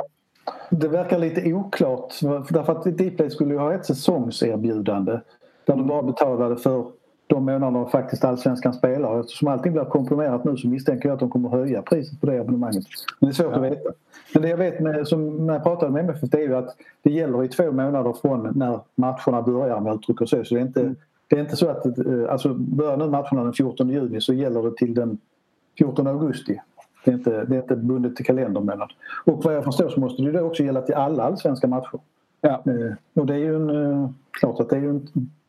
det 0.70 0.88
verkar 0.88 1.18
lite 1.18 1.52
oklart 1.52 2.14
därför 2.50 2.72
att 2.72 2.84
Dplay 2.84 3.30
skulle 3.30 3.54
ju 3.54 3.60
ha 3.60 3.72
ett 3.72 3.86
säsongserbjudande 3.86 5.20
där 5.64 5.76
du 5.76 5.84
bara 5.84 6.02
betalade 6.02 6.56
för 6.56 6.84
de 7.26 7.44
månaderna 7.44 7.86
faktiskt 7.86 8.24
allsvenskan 8.24 8.74
spelar. 8.74 9.20
Eftersom 9.20 9.48
allting 9.48 9.72
blir 9.72 9.84
komprimerat 9.84 10.44
nu 10.44 10.56
så 10.56 10.68
misstänker 10.68 11.08
jag 11.08 11.14
att 11.14 11.20
de 11.20 11.30
kommer 11.30 11.48
höja 11.48 11.82
priset 11.82 12.20
på 12.20 12.26
det 12.26 12.40
abonnemanget. 12.40 12.84
Men 13.20 13.30
det 13.30 13.32
är 13.32 13.34
svårt 13.34 13.52
ja. 13.52 13.56
att 13.56 13.72
veta. 13.72 13.90
Men 14.34 14.42
det 14.42 14.48
jag 14.48 14.56
vet 14.56 14.80
med, 14.80 15.08
som 15.08 15.46
när 15.46 15.54
jag 15.54 15.62
pratade 15.62 15.92
med 15.92 16.04
MFF 16.04 16.30
det 16.30 16.38
är 16.38 16.48
ju 16.48 16.56
att 16.56 16.76
det 17.02 17.10
gäller 17.10 17.44
i 17.44 17.48
två 17.48 17.72
månader 17.72 18.12
från 18.22 18.52
när 18.54 18.80
matcherna 18.94 19.42
börjar 19.42 19.76
om 19.76 19.86
jag 19.86 19.94
uttrycker 19.94 20.26
så. 20.26 20.44
Så 20.44 20.54
det 20.54 20.60
är 20.60 20.64
inte, 20.64 20.80
mm. 20.80 20.96
Det 21.32 21.38
är 21.38 21.40
inte 21.40 21.56
så 21.56 21.68
att 21.68 21.86
eh, 21.86 21.94
alltså 22.28 22.54
börjar 22.54 22.96
nu 22.96 23.08
matcherna 23.08 23.44
den 23.44 23.52
14 23.52 23.88
juni 23.88 24.20
så 24.20 24.32
gäller 24.32 24.62
det 24.62 24.76
till 24.76 24.94
den 24.94 25.18
14 25.78 26.06
augusti. 26.06 26.60
Det 27.04 27.10
är 27.10 27.14
inte, 27.14 27.44
det 27.44 27.56
är 27.56 27.62
inte 27.62 27.76
bundet 27.76 28.16
till 28.16 28.24
kalendermånad. 28.24 28.92
Och 29.24 29.44
vad 29.44 29.54
jag 29.54 29.64
förstår 29.64 29.88
så 29.88 30.00
måste 30.00 30.22
det 30.22 30.42
också 30.42 30.62
gälla 30.62 30.82
till 30.82 30.94
alla 30.94 31.22
allsvenska 31.22 31.66
matcher. 31.66 32.00
Ja. 32.40 32.62
Eh, 32.66 32.94
och 33.14 33.26
det 33.26 33.34
är 33.34 33.38
ju 33.38 33.56
en, 33.56 33.70
eh, 33.70 34.10
klart 34.30 34.60
att 34.60 34.70
det 34.70 34.76
är 34.76 34.80
ju 34.80 34.90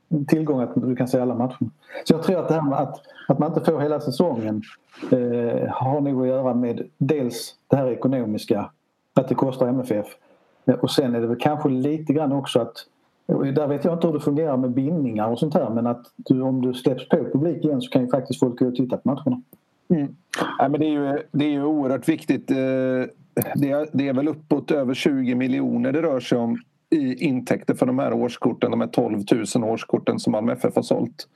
en 0.10 0.26
tillgång 0.26 0.62
att 0.62 0.72
du 0.76 0.96
kan 0.96 1.08
se 1.08 1.20
alla 1.20 1.36
matcher. 1.36 1.70
Så 2.04 2.14
jag 2.14 2.24
tror 2.24 2.40
att 2.40 2.48
det 2.48 2.54
här 2.54 2.70
med 2.70 2.80
att, 2.80 3.02
att 3.28 3.40
man 3.40 3.50
inte 3.50 3.72
får 3.72 3.80
hela 3.80 4.00
säsongen 4.00 4.62
eh, 5.12 5.70
har 5.70 6.02
nog 6.02 6.22
att 6.22 6.28
göra 6.28 6.54
med 6.54 6.88
dels 6.98 7.56
det 7.68 7.76
här 7.76 7.88
ekonomiska, 7.88 8.70
att 9.14 9.28
det 9.28 9.36
kostar 9.36 9.68
MFF. 9.68 10.08
Och 10.82 10.92
sen 10.92 11.16
är 11.16 11.22
det 11.22 11.28
väl 11.28 11.40
kanske 11.40 11.70
lite 11.70 12.14
grann 12.14 12.32
också 12.32 12.60
att 12.60 12.76
där 13.28 13.68
vet 13.68 13.86
jag 13.86 13.94
inte 13.94 14.08
hur 14.08 14.14
det 14.14 14.20
fungerar 14.20 14.58
med 14.58 14.72
bindningar 14.72 15.28
och 15.28 15.40
sånt 15.40 15.54
här 15.54 15.70
men 15.70 15.88
att 15.88 16.06
du, 16.16 16.42
om 16.42 16.62
du 16.62 16.74
släpps 16.74 17.10
på 17.10 17.18
publik 17.18 17.66
igen 17.66 17.82
så 17.82 17.90
kan 17.90 18.02
ju 18.02 18.10
faktiskt 18.10 18.40
folk 18.40 18.60
gå 18.60 18.68
och 18.68 18.76
titta 18.76 18.98
på 18.98 19.10
matcherna. 19.10 19.42
Mm. 19.90 20.16
Ja, 20.60 20.70
men 20.70 20.80
det, 20.80 20.86
är 20.86 20.90
ju, 20.90 21.20
det 21.32 21.46
är 21.46 21.50
ju 21.50 21.64
oerhört 21.64 22.10
viktigt. 22.10 22.52
Eh, 22.52 22.58
det 23.56 23.72
är, 23.72 23.88
det 23.94 24.08
är 24.08 24.14
väl 24.14 24.28
uppåt 24.28 24.72
över 24.72 24.94
20 24.94 25.36
miljoner 25.36 25.92
det 25.92 26.02
rör 26.02 26.20
sig 26.20 26.38
om 26.38 26.58
i 26.90 27.26
intäkter 27.26 27.74
för 27.74 27.86
de 27.86 28.00
här 28.00 28.14
årskorten, 28.14 28.72
de 28.72 28.82
här 28.82 28.88
12 28.88 29.24
000 29.56 29.64
årskorten 29.64 30.20
som 30.20 30.32
Malmö 30.32 30.54
FF 30.54 30.76
har 30.76 30.82
sålt. 30.82 31.28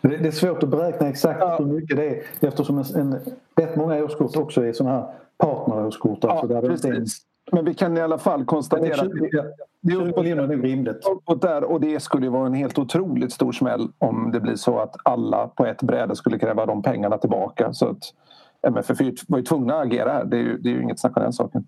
Det 0.00 0.26
är 0.26 0.30
svårt 0.30 0.62
att 0.62 0.68
beräkna 0.68 1.08
exakt 1.08 1.40
ja. 1.40 1.56
hur 1.58 1.66
mycket 1.66 1.96
det 1.96 2.08
är 2.08 2.22
eftersom 2.40 2.78
en, 2.78 2.84
en, 2.94 3.20
rätt 3.56 3.76
många 3.76 4.04
årskort 4.04 4.36
också 4.36 4.66
är 4.66 4.72
sådana 4.72 4.96
här 4.96 5.06
partnerårskort. 5.36 6.24
Alltså 6.24 6.54
ja, 6.54 6.60
där 6.60 6.68
precis. 6.68 7.22
Men 7.52 7.64
vi 7.64 7.74
kan 7.74 7.96
i 7.96 8.00
alla 8.00 8.18
fall 8.18 8.44
konstatera 8.44 9.02
att 9.02 9.12
det 9.80 9.92
är 9.92 10.08
uppåt, 10.08 10.26
är 10.26 10.62
rimligt. 10.62 11.06
uppåt 11.06 11.42
där 11.42 11.64
och 11.64 11.80
det 11.80 12.00
skulle 12.00 12.28
vara 12.28 12.46
en 12.46 12.54
helt 12.54 12.78
otroligt 12.78 13.32
stor 13.32 13.52
smäll 13.52 13.88
om 13.98 14.30
det 14.32 14.40
blir 14.40 14.56
så 14.56 14.78
att 14.78 14.96
alla 15.04 15.48
på 15.48 15.66
ett 15.66 15.82
bräde 15.82 16.16
skulle 16.16 16.38
kräva 16.38 16.66
de 16.66 16.82
pengarna 16.82 17.18
tillbaka. 17.18 17.72
Så 17.72 17.88
att 17.88 17.98
MFF 18.62 19.00
var 19.28 19.38
ju 19.38 19.44
tvungna 19.44 19.74
att 19.74 19.86
agera 19.86 20.12
här. 20.12 20.24
Det 20.24 20.36
är 20.36 20.40
ju, 20.40 20.58
det 20.58 20.68
är 20.68 20.72
ju 20.72 20.82
inget 20.82 21.00
snack 21.00 21.16
om 21.16 21.22
den 21.22 21.32
saken. 21.32 21.66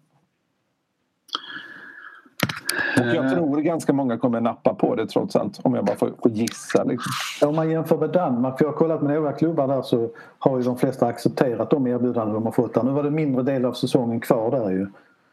Och 3.00 3.06
jag 3.06 3.24
eh. 3.24 3.32
tror 3.32 3.56
ganska 3.60 3.92
många 3.92 4.18
kommer 4.18 4.40
nappa 4.40 4.74
på 4.74 4.94
det 4.94 5.06
trots 5.06 5.36
allt 5.36 5.60
om 5.62 5.74
jag 5.74 5.84
bara 5.84 5.96
får, 5.96 6.12
får 6.22 6.30
gissa. 6.30 6.84
Liksom. 6.84 7.48
Om 7.48 7.56
man 7.56 7.70
jämför 7.70 7.98
med 7.98 8.10
Danmark, 8.10 8.58
för 8.58 8.64
jag 8.64 8.72
har 8.72 8.78
kollat 8.78 9.02
med 9.02 9.14
några 9.14 9.32
klubbar 9.32 9.68
där 9.68 9.82
så 9.82 10.08
har 10.38 10.58
ju 10.58 10.64
de 10.64 10.76
flesta 10.76 11.06
accepterat 11.06 11.70
de 11.70 11.86
erbjudanden 11.86 12.34
de 12.34 12.44
har 12.44 12.52
fått 12.52 12.74
där. 12.74 12.82
Nu 12.82 12.90
var 12.90 13.02
det 13.02 13.10
mindre 13.10 13.42
del 13.42 13.64
av 13.64 13.72
säsongen 13.72 14.20
kvar 14.20 14.50
där 14.50 14.70
ju. 14.70 14.86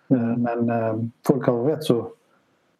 Eh, 0.07 0.37
men 0.37 0.69
eh, 0.69 0.95
folk 1.27 1.45
har 1.45 1.63
rätt 1.63 1.83
så 1.83 2.11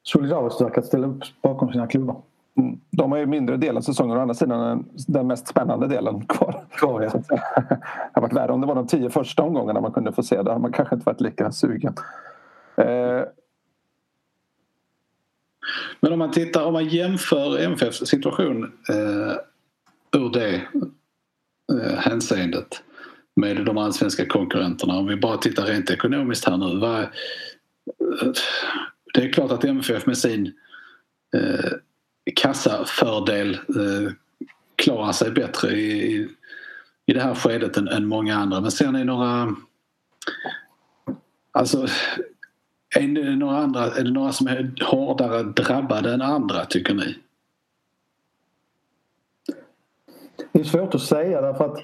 solidariskt 0.04 0.62
verkat 0.62 0.86
ställa 0.86 1.08
upp 1.08 1.24
bakom 1.42 1.72
sina 1.72 1.88
klubbar. 1.88 2.22
Mm. 2.58 2.80
De 2.92 3.12
har 3.12 3.20
ju 3.20 3.26
mindre 3.26 3.58
del 3.58 3.78
av 3.78 3.82
säsongen, 3.82 4.18
å 4.18 4.22
andra 4.22 4.34
sidan 4.34 4.86
den 5.08 5.28
mest 5.28 5.48
spännande 5.48 5.88
delen 5.88 6.26
kvar. 6.26 6.66
kvar 6.72 7.02
ja. 7.02 7.10
det 7.30 7.42
hade 8.14 8.22
varit 8.22 8.34
värre 8.34 8.52
om 8.52 8.62
det 8.62 8.68
var 8.68 8.76
de 8.76 8.88
tio 8.88 9.10
första 9.10 9.44
omgångarna 9.44 9.82
man 9.82 9.92
kunde 9.92 10.12
få 10.12 10.24
se. 10.24 10.42
Då 10.42 10.52
hade 10.52 10.62
man 10.62 10.72
kanske 10.72 10.96
inte 10.96 11.06
varit 11.06 11.22
lika 11.22 11.52
sugen. 11.52 11.94
Men 16.00 16.14
om 16.14 16.20
man 16.20 16.32
tittar, 16.32 16.66
om 16.66 16.74
man 16.74 16.86
jämför 16.86 17.60
MFFs 17.60 18.08
situation 18.08 18.64
eh, 18.90 19.36
ur 20.20 20.30
det 20.34 20.56
eh, 20.56 21.98
hänseendet 21.98 22.84
med 23.36 23.66
de 23.66 23.78
allsvenska 23.78 24.26
konkurrenterna. 24.26 24.98
Om 24.98 25.08
vi 25.08 25.16
bara 25.16 25.38
tittar 25.38 25.66
rent 25.66 25.90
ekonomiskt 25.90 26.46
här 26.46 26.58
nu. 26.58 26.80
Vad, 26.80 27.08
det 29.14 29.24
är 29.24 29.34
klart 29.34 29.52
att 29.52 29.64
MFF 29.64 30.06
med 30.06 30.18
sin 30.18 30.54
eh, 31.36 31.72
kassafördel 32.36 33.54
eh, 33.54 34.12
klarar 34.76 35.12
sig 35.12 35.32
bättre 35.32 35.72
i, 35.72 36.28
i 37.06 37.14
det 37.14 37.22
här 37.22 37.36
skedet 37.36 37.78
än, 37.78 37.88
än 37.88 38.06
många 38.06 38.36
andra. 38.36 38.62
Men 38.62 38.72
ser 38.72 38.92
ni 38.92 39.04
några... 39.04 39.56
Alltså, 41.52 41.88
är 42.96 43.08
det, 43.08 43.36
några 43.36 43.58
andra, 43.58 43.86
är 43.86 44.04
det 44.04 44.12
några 44.12 44.32
som 44.32 44.48
är 44.48 44.74
hårdare 44.84 45.44
drabbade 45.44 46.14
än 46.14 46.22
andra 46.22 46.66
tycker 46.66 46.94
ni? 46.94 47.18
Det 50.52 50.60
är 50.60 50.64
svårt 50.64 50.96
att 50.96 51.02
säga 51.02 51.42
därför 51.42 51.66
att 51.66 51.84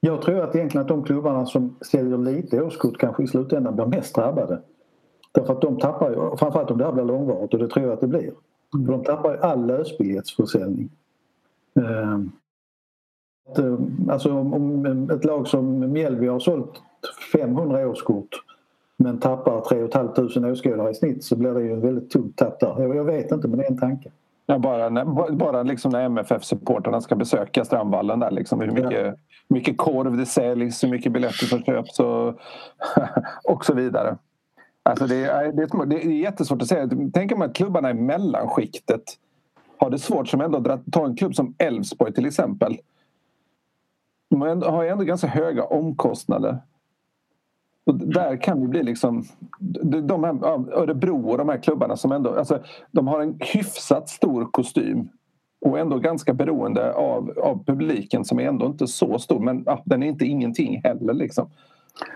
jag 0.00 0.22
tror 0.22 0.40
att 0.40 0.56
egentligen 0.56 0.82
att 0.82 0.88
de 0.88 1.04
klubbarna 1.04 1.46
som 1.46 1.76
säljer 1.80 2.18
lite 2.18 2.62
årskort 2.62 2.98
kanske 2.98 3.22
i 3.22 3.26
slutändan 3.26 3.76
blir 3.76 3.86
mest 3.86 4.14
drabbade. 4.14 4.60
Därför 5.32 5.52
att 5.52 5.60
de 5.60 5.78
tappar 5.78 6.10
ju, 6.10 6.36
framförallt 6.36 6.70
om 6.70 6.78
det 6.78 6.84
här 6.84 6.92
blir 6.92 7.04
långvarigt 7.04 7.54
och 7.54 7.60
det 7.60 7.68
tror 7.68 7.86
jag 7.86 7.94
att 7.94 8.00
det 8.00 8.06
blir. 8.06 8.32
Mm. 8.74 8.86
För 8.86 8.92
de 8.92 9.04
tappar 9.04 9.32
ju 9.32 9.38
all 9.38 9.66
lösbiljettsförsäljning. 9.66 10.90
Eh, 11.80 12.20
alltså 14.08 14.32
om 14.32 15.08
ett 15.10 15.24
lag 15.24 15.48
som 15.48 15.92
Mjällby 15.92 16.26
har 16.26 16.38
sålt 16.38 16.82
500 17.32 17.88
årskort 17.88 18.44
men 18.96 19.18
tappar 19.18 19.60
3 19.60 19.88
500 19.88 20.52
åskådare 20.52 20.90
i 20.90 20.94
snitt 20.94 21.24
så 21.24 21.36
blir 21.36 21.50
det 21.50 21.62
ju 21.62 21.72
en 21.72 21.80
väldigt 21.80 22.10
tungt 22.10 22.36
tapp 22.36 22.60
där. 22.60 22.94
Jag 22.94 23.04
vet 23.04 23.32
inte 23.32 23.48
men 23.48 23.58
det 23.58 23.64
är 23.64 23.70
en 23.70 23.78
tanke. 23.78 24.10
Ja, 24.50 24.58
bara 24.58 24.88
när, 24.88 25.30
bara 25.32 25.62
liksom 25.62 25.92
när 25.92 26.04
MFF-supporterna 26.04 27.00
ska 27.00 27.16
besöka 27.16 27.64
Strandvallen 27.64 28.20
där 28.20 28.30
liksom 28.30 28.60
hur 28.60 28.70
mycket, 28.70 29.06
ja. 29.06 29.14
mycket 29.48 29.78
korv 29.78 30.16
det 30.16 30.26
säljs, 30.26 30.84
hur 30.84 30.88
mycket 30.88 31.12
biljetter 31.12 31.46
som 31.46 31.62
köps 31.62 32.00
och, 32.00 32.40
och 33.44 33.64
så 33.64 33.74
vidare. 33.74 34.16
Alltså 34.82 35.06
det, 35.06 35.24
är, 35.24 35.52
det, 35.52 35.62
är, 35.62 35.86
det 35.86 36.04
är 36.04 36.10
jättesvårt 36.10 36.62
att 36.62 36.68
säga. 36.68 36.90
Tänk 37.14 37.32
om 37.32 37.42
att 37.42 37.54
klubbarna 37.54 37.90
i 37.90 37.94
mellanskiktet 37.94 39.02
har 39.78 39.90
det 39.90 39.98
svårt 39.98 40.28
som 40.28 40.40
ändå 40.40 40.78
ta 40.92 41.06
en 41.06 41.16
klubb 41.16 41.34
som 41.34 41.54
Elfsborg 41.58 42.12
till 42.12 42.26
exempel. 42.26 42.78
De 44.30 44.40
har 44.62 44.84
ändå 44.84 45.04
ganska 45.04 45.26
höga 45.26 45.64
omkostnader. 45.64 46.58
Och 47.88 47.94
där 47.94 48.36
kan 48.36 48.60
det 48.60 48.68
bli 48.68 48.82
liksom... 48.82 49.24
De 50.02 50.24
här, 50.24 50.34
Örebro 50.78 51.30
och 51.30 51.38
de 51.38 51.48
här 51.48 51.58
klubbarna 51.58 51.96
som 51.96 52.12
ändå... 52.12 52.34
Alltså, 52.34 52.58
de 52.90 53.08
har 53.08 53.20
en 53.20 53.36
hyfsat 53.40 54.08
stor 54.08 54.48
kostym 54.50 55.08
och 55.60 55.78
ändå 55.78 55.98
ganska 55.98 56.34
beroende 56.34 56.92
av, 56.94 57.38
av 57.38 57.64
publiken 57.64 58.24
som 58.24 58.40
är 58.40 58.48
ändå 58.48 58.66
inte 58.66 58.86
så 58.86 59.18
stor 59.18 59.40
men 59.40 59.62
ja, 59.66 59.82
den 59.84 60.02
är 60.02 60.06
inte 60.06 60.24
ingenting 60.24 60.80
heller. 60.84 61.14
Liksom. 61.14 61.50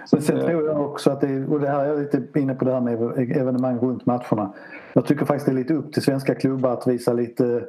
Så 0.06 0.20
sen 0.20 0.40
tror 0.40 0.66
jag 0.66 0.80
också 0.80 1.10
att 1.10 1.20
det, 1.20 1.46
och 1.46 1.60
det 1.60 1.68
här 1.68 1.84
är 1.84 1.88
jag 1.88 1.98
lite 1.98 2.40
inne 2.40 2.54
på 2.54 2.64
det 2.64 2.72
här 2.72 2.80
med 2.80 3.30
evenemang 3.36 3.78
runt 3.78 4.06
matcherna. 4.06 4.52
Jag 4.92 5.06
tycker 5.06 5.24
faktiskt 5.24 5.46
det 5.46 5.52
är 5.52 5.56
lite 5.56 5.74
upp 5.74 5.92
till 5.92 6.02
svenska 6.02 6.34
klubbar 6.34 6.72
att 6.72 6.86
visa 6.86 7.12
lite 7.12 7.64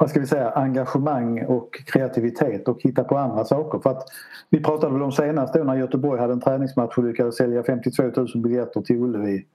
vad 0.00 0.10
ska 0.10 0.20
vi 0.20 0.26
säga, 0.26 0.50
engagemang 0.50 1.44
och 1.44 1.82
kreativitet 1.86 2.68
och 2.68 2.82
hitta 2.82 3.04
på 3.04 3.18
andra 3.18 3.44
saker. 3.44 3.78
För 3.78 3.90
att 3.90 4.08
vi 4.50 4.62
pratade 4.62 4.92
väl 4.92 5.02
om 5.02 5.12
senast 5.12 5.54
då 5.54 5.64
när 5.64 5.76
Göteborg 5.76 6.20
hade 6.20 6.32
en 6.32 6.40
träningsmatch 6.40 6.98
och 6.98 7.04
lyckades 7.04 7.36
sälja 7.36 7.62
52 7.62 8.02
000 8.02 8.28
biljetter 8.34 8.80
till 8.80 8.96
Ullevi 8.96 9.46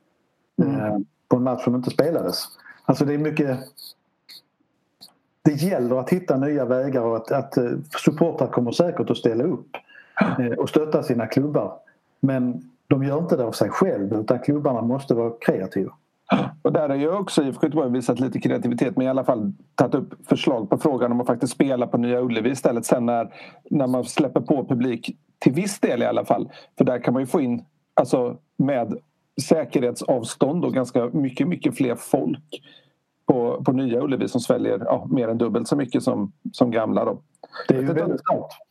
mm. 0.61 0.75
eh, 0.75 0.97
på 1.27 1.35
en 1.35 1.43
match 1.43 1.63
som 1.63 1.75
inte 1.75 1.89
spelades. 1.89 2.43
Alltså 2.85 3.05
det 3.05 3.13
är 3.13 3.17
mycket... 3.17 3.59
Det 5.41 5.51
gäller 5.51 5.99
att 5.99 6.09
hitta 6.09 6.37
nya 6.37 6.65
vägar 6.65 7.01
och 7.01 7.15
att, 7.15 7.31
att 7.31 7.57
eh, 7.57 7.71
supportrar 8.05 8.47
kommer 8.47 8.71
säkert 8.71 9.09
att 9.09 9.17
ställa 9.17 9.43
upp 9.43 9.69
eh, 10.39 10.59
och 10.59 10.69
stötta 10.69 11.03
sina 11.03 11.27
klubbar. 11.27 11.73
Men 12.19 12.71
de 12.87 13.03
gör 13.03 13.17
inte 13.17 13.35
det 13.35 13.45
av 13.45 13.51
sig 13.51 13.69
själv 13.69 14.13
utan 14.13 14.39
klubbarna 14.39 14.81
måste 14.81 15.13
vara 15.13 15.33
kreativa. 15.41 15.93
Och 16.61 16.73
där 16.73 16.89
har 16.89 16.95
ju 16.95 17.11
också 17.11 17.43
IFK 17.43 17.65
Göteborg 17.65 17.91
visat 17.91 18.19
lite 18.19 18.39
kreativitet 18.39 18.97
men 18.97 19.05
i 19.05 19.09
alla 19.09 19.23
fall 19.23 19.53
tagit 19.75 19.95
upp 19.95 20.27
förslag 20.27 20.69
på 20.69 20.77
frågan 20.77 21.11
om 21.11 21.21
att 21.21 21.27
faktiskt 21.27 21.53
spela 21.53 21.87
på 21.87 21.97
Nya 21.97 22.21
Ullevi 22.21 22.49
istället 22.49 22.85
sen 22.85 23.05
när, 23.05 23.33
när 23.69 23.87
man 23.87 24.05
släpper 24.05 24.41
på 24.41 24.65
publik 24.65 25.17
till 25.39 25.53
viss 25.53 25.79
del 25.79 26.01
i 26.01 26.05
alla 26.05 26.25
fall. 26.25 26.49
För 26.77 26.85
där 26.85 26.99
kan 26.99 27.13
man 27.13 27.21
ju 27.21 27.27
få 27.27 27.41
in, 27.41 27.65
alltså 27.93 28.37
med 28.57 28.97
säkerhetsavstånd 29.41 30.65
och 30.65 30.73
ganska 30.73 31.05
mycket, 31.05 31.47
mycket 31.47 31.77
fler 31.77 31.95
folk 31.95 32.61
på, 33.25 33.63
på 33.63 33.71
Nya 33.71 34.01
Ullevi 34.01 34.27
som 34.27 34.41
sväljer 34.41 34.79
ja, 34.85 35.07
mer 35.11 35.27
än 35.27 35.37
dubbelt 35.37 35.67
så 35.67 35.75
mycket 35.75 36.03
som, 36.03 36.31
som 36.51 36.71
gamla. 36.71 37.05
Då. 37.05 37.21
Det 37.67 37.75
är 37.75 37.81
ju 37.81 37.93
väldigt 37.93 38.21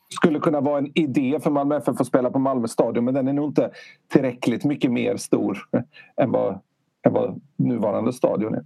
skulle 0.08 0.40
kunna 0.40 0.60
vara 0.60 0.78
en 0.78 0.98
idé 0.98 1.38
för 1.42 1.50
Malmö 1.50 1.76
FF 1.76 2.00
att 2.00 2.06
spela 2.06 2.30
på 2.30 2.38
Malmö 2.38 2.68
stadion 2.68 3.04
men 3.04 3.14
den 3.14 3.28
är 3.28 3.32
nog 3.32 3.50
inte 3.50 3.70
tillräckligt 4.12 4.64
mycket 4.64 4.92
mer 4.92 5.16
stor 5.16 5.58
än 6.16 6.30
vad 6.30 6.58
än 7.04 7.12
vad 7.12 7.40
nuvarande 7.56 8.12
stadion 8.12 8.54
är. 8.54 8.64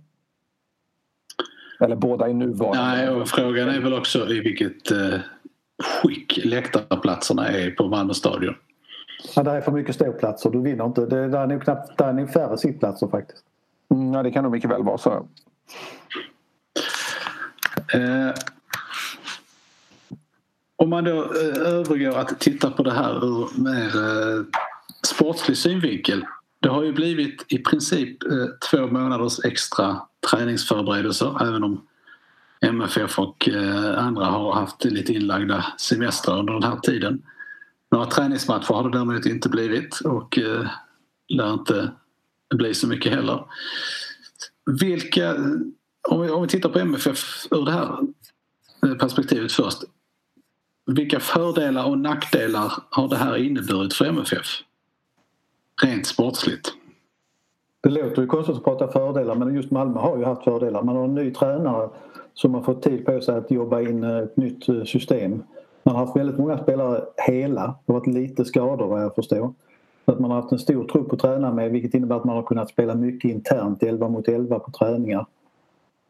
Eller 1.80 1.96
båda 1.96 2.28
är 2.28 2.34
nuvarande. 2.34 2.82
Nej, 2.82 3.08
och 3.08 3.28
frågan 3.28 3.68
är 3.68 3.80
väl 3.80 3.94
också 3.94 4.28
i 4.28 4.40
vilket 4.40 4.90
eh, 4.90 5.20
skick 5.82 6.44
läktarplatserna 6.44 7.48
är 7.48 7.70
på 7.70 7.88
Malmö 7.88 8.14
stadion. 8.14 8.54
Ja, 9.36 9.42
där 9.42 9.54
är 9.54 9.60
för 9.60 9.72
mycket 9.72 9.94
ståplatser. 9.94 10.50
Du 10.50 10.62
vinner 10.62 10.84
inte. 10.84 11.06
Det, 11.06 11.28
där 11.28 11.42
är 11.42 11.46
nog 11.46 11.62
knappt, 11.62 11.98
där 11.98 12.08
är 12.08 12.12
nog 12.12 12.30
färre 12.30 12.58
sittplatser 12.58 13.08
faktiskt. 13.08 13.44
Mm, 13.94 14.12
ja, 14.12 14.22
det 14.22 14.30
kan 14.30 14.42
nog 14.42 14.52
mycket 14.52 14.70
väl 14.70 14.82
vara 14.82 14.98
så. 14.98 15.28
Eh, 17.94 18.34
om 20.76 20.90
man 20.90 21.04
då 21.04 21.22
eh, 21.22 21.72
övergår 21.72 22.18
att 22.18 22.40
titta 22.40 22.70
på 22.70 22.82
det 22.82 22.92
här 22.92 23.24
ur 23.24 23.62
mer 23.62 23.86
eh, 23.86 24.44
sportslig 25.06 25.56
synvinkel 25.56 26.24
det 26.60 26.68
har 26.68 26.82
ju 26.82 26.92
blivit 26.92 27.44
i 27.48 27.58
princip 27.58 28.22
eh, 28.22 28.46
två 28.70 28.86
månaders 28.86 29.44
extra 29.44 30.00
träningsförberedelser 30.30 31.48
även 31.48 31.64
om 31.64 31.86
MFF 32.60 33.18
och 33.18 33.48
eh, 33.48 34.04
andra 34.06 34.24
har 34.24 34.54
haft 34.54 34.84
lite 34.84 35.12
inlagda 35.12 35.66
semestrar 35.78 36.38
under 36.38 36.52
den 36.52 36.62
här 36.62 36.76
tiden. 36.76 37.22
Några 37.90 38.06
träningsmatcher 38.06 38.74
har 38.74 38.84
det 38.84 38.98
däremot 38.98 39.26
inte 39.26 39.48
blivit 39.48 40.00
och 40.00 40.38
eh, 40.38 40.66
lär 41.28 41.52
inte 41.52 41.90
bli 42.54 42.74
så 42.74 42.88
mycket 42.88 43.12
heller. 43.12 43.44
Vilka, 44.80 45.34
om 46.08 46.20
vi, 46.20 46.30
om 46.30 46.42
vi 46.42 46.48
tittar 46.48 46.68
på 46.68 46.78
MFF 46.78 47.46
ur 47.50 47.64
det 47.64 47.72
här 47.72 47.98
perspektivet 48.98 49.52
först. 49.52 49.78
Vilka 50.86 51.20
fördelar 51.20 51.84
och 51.84 51.98
nackdelar 51.98 52.72
har 52.90 53.08
det 53.08 53.16
här 53.16 53.36
inneburit 53.36 53.94
för 53.94 54.04
MFF? 54.04 54.46
Rent 55.82 56.06
sportsligt. 56.06 56.72
Det 57.80 57.90
låter 57.90 58.22
ju 58.22 58.28
konstigt 58.28 58.56
att 58.56 58.64
prata 58.64 58.88
fördelar 58.88 59.34
men 59.34 59.54
just 59.54 59.70
Malmö 59.70 60.00
har 60.00 60.18
ju 60.18 60.24
haft 60.24 60.44
fördelar. 60.44 60.82
Man 60.82 60.96
har 60.96 61.04
en 61.04 61.14
ny 61.14 61.30
tränare 61.30 61.88
som 62.34 62.54
har 62.54 62.62
fått 62.62 62.82
tid 62.82 63.06
på 63.06 63.20
sig 63.20 63.36
att 63.36 63.50
jobba 63.50 63.80
in 63.80 64.04
ett 64.04 64.36
nytt 64.36 64.68
eh, 64.68 64.84
system. 64.84 65.42
Man 65.82 65.96
har 65.96 66.06
haft 66.06 66.16
väldigt 66.16 66.38
många 66.38 66.58
spelare 66.58 67.04
hela. 67.16 67.66
Det 67.86 67.92
har 67.92 68.00
varit 68.00 68.14
lite 68.14 68.44
skador 68.44 68.86
vad 68.86 69.02
jag 69.02 69.14
förstår. 69.14 69.52
Så 70.04 70.12
att 70.12 70.20
man 70.20 70.30
har 70.30 70.40
haft 70.40 70.52
en 70.52 70.58
stor 70.58 70.84
trupp 70.84 71.12
att 71.12 71.18
träna 71.18 71.52
med 71.52 71.70
vilket 71.70 71.94
innebär 71.94 72.16
att 72.16 72.24
man 72.24 72.36
har 72.36 72.42
kunnat 72.42 72.70
spela 72.70 72.94
mycket 72.94 73.30
internt 73.30 73.82
11 73.82 74.08
mot 74.08 74.28
11 74.28 74.58
på 74.58 74.70
träningar. 74.70 75.26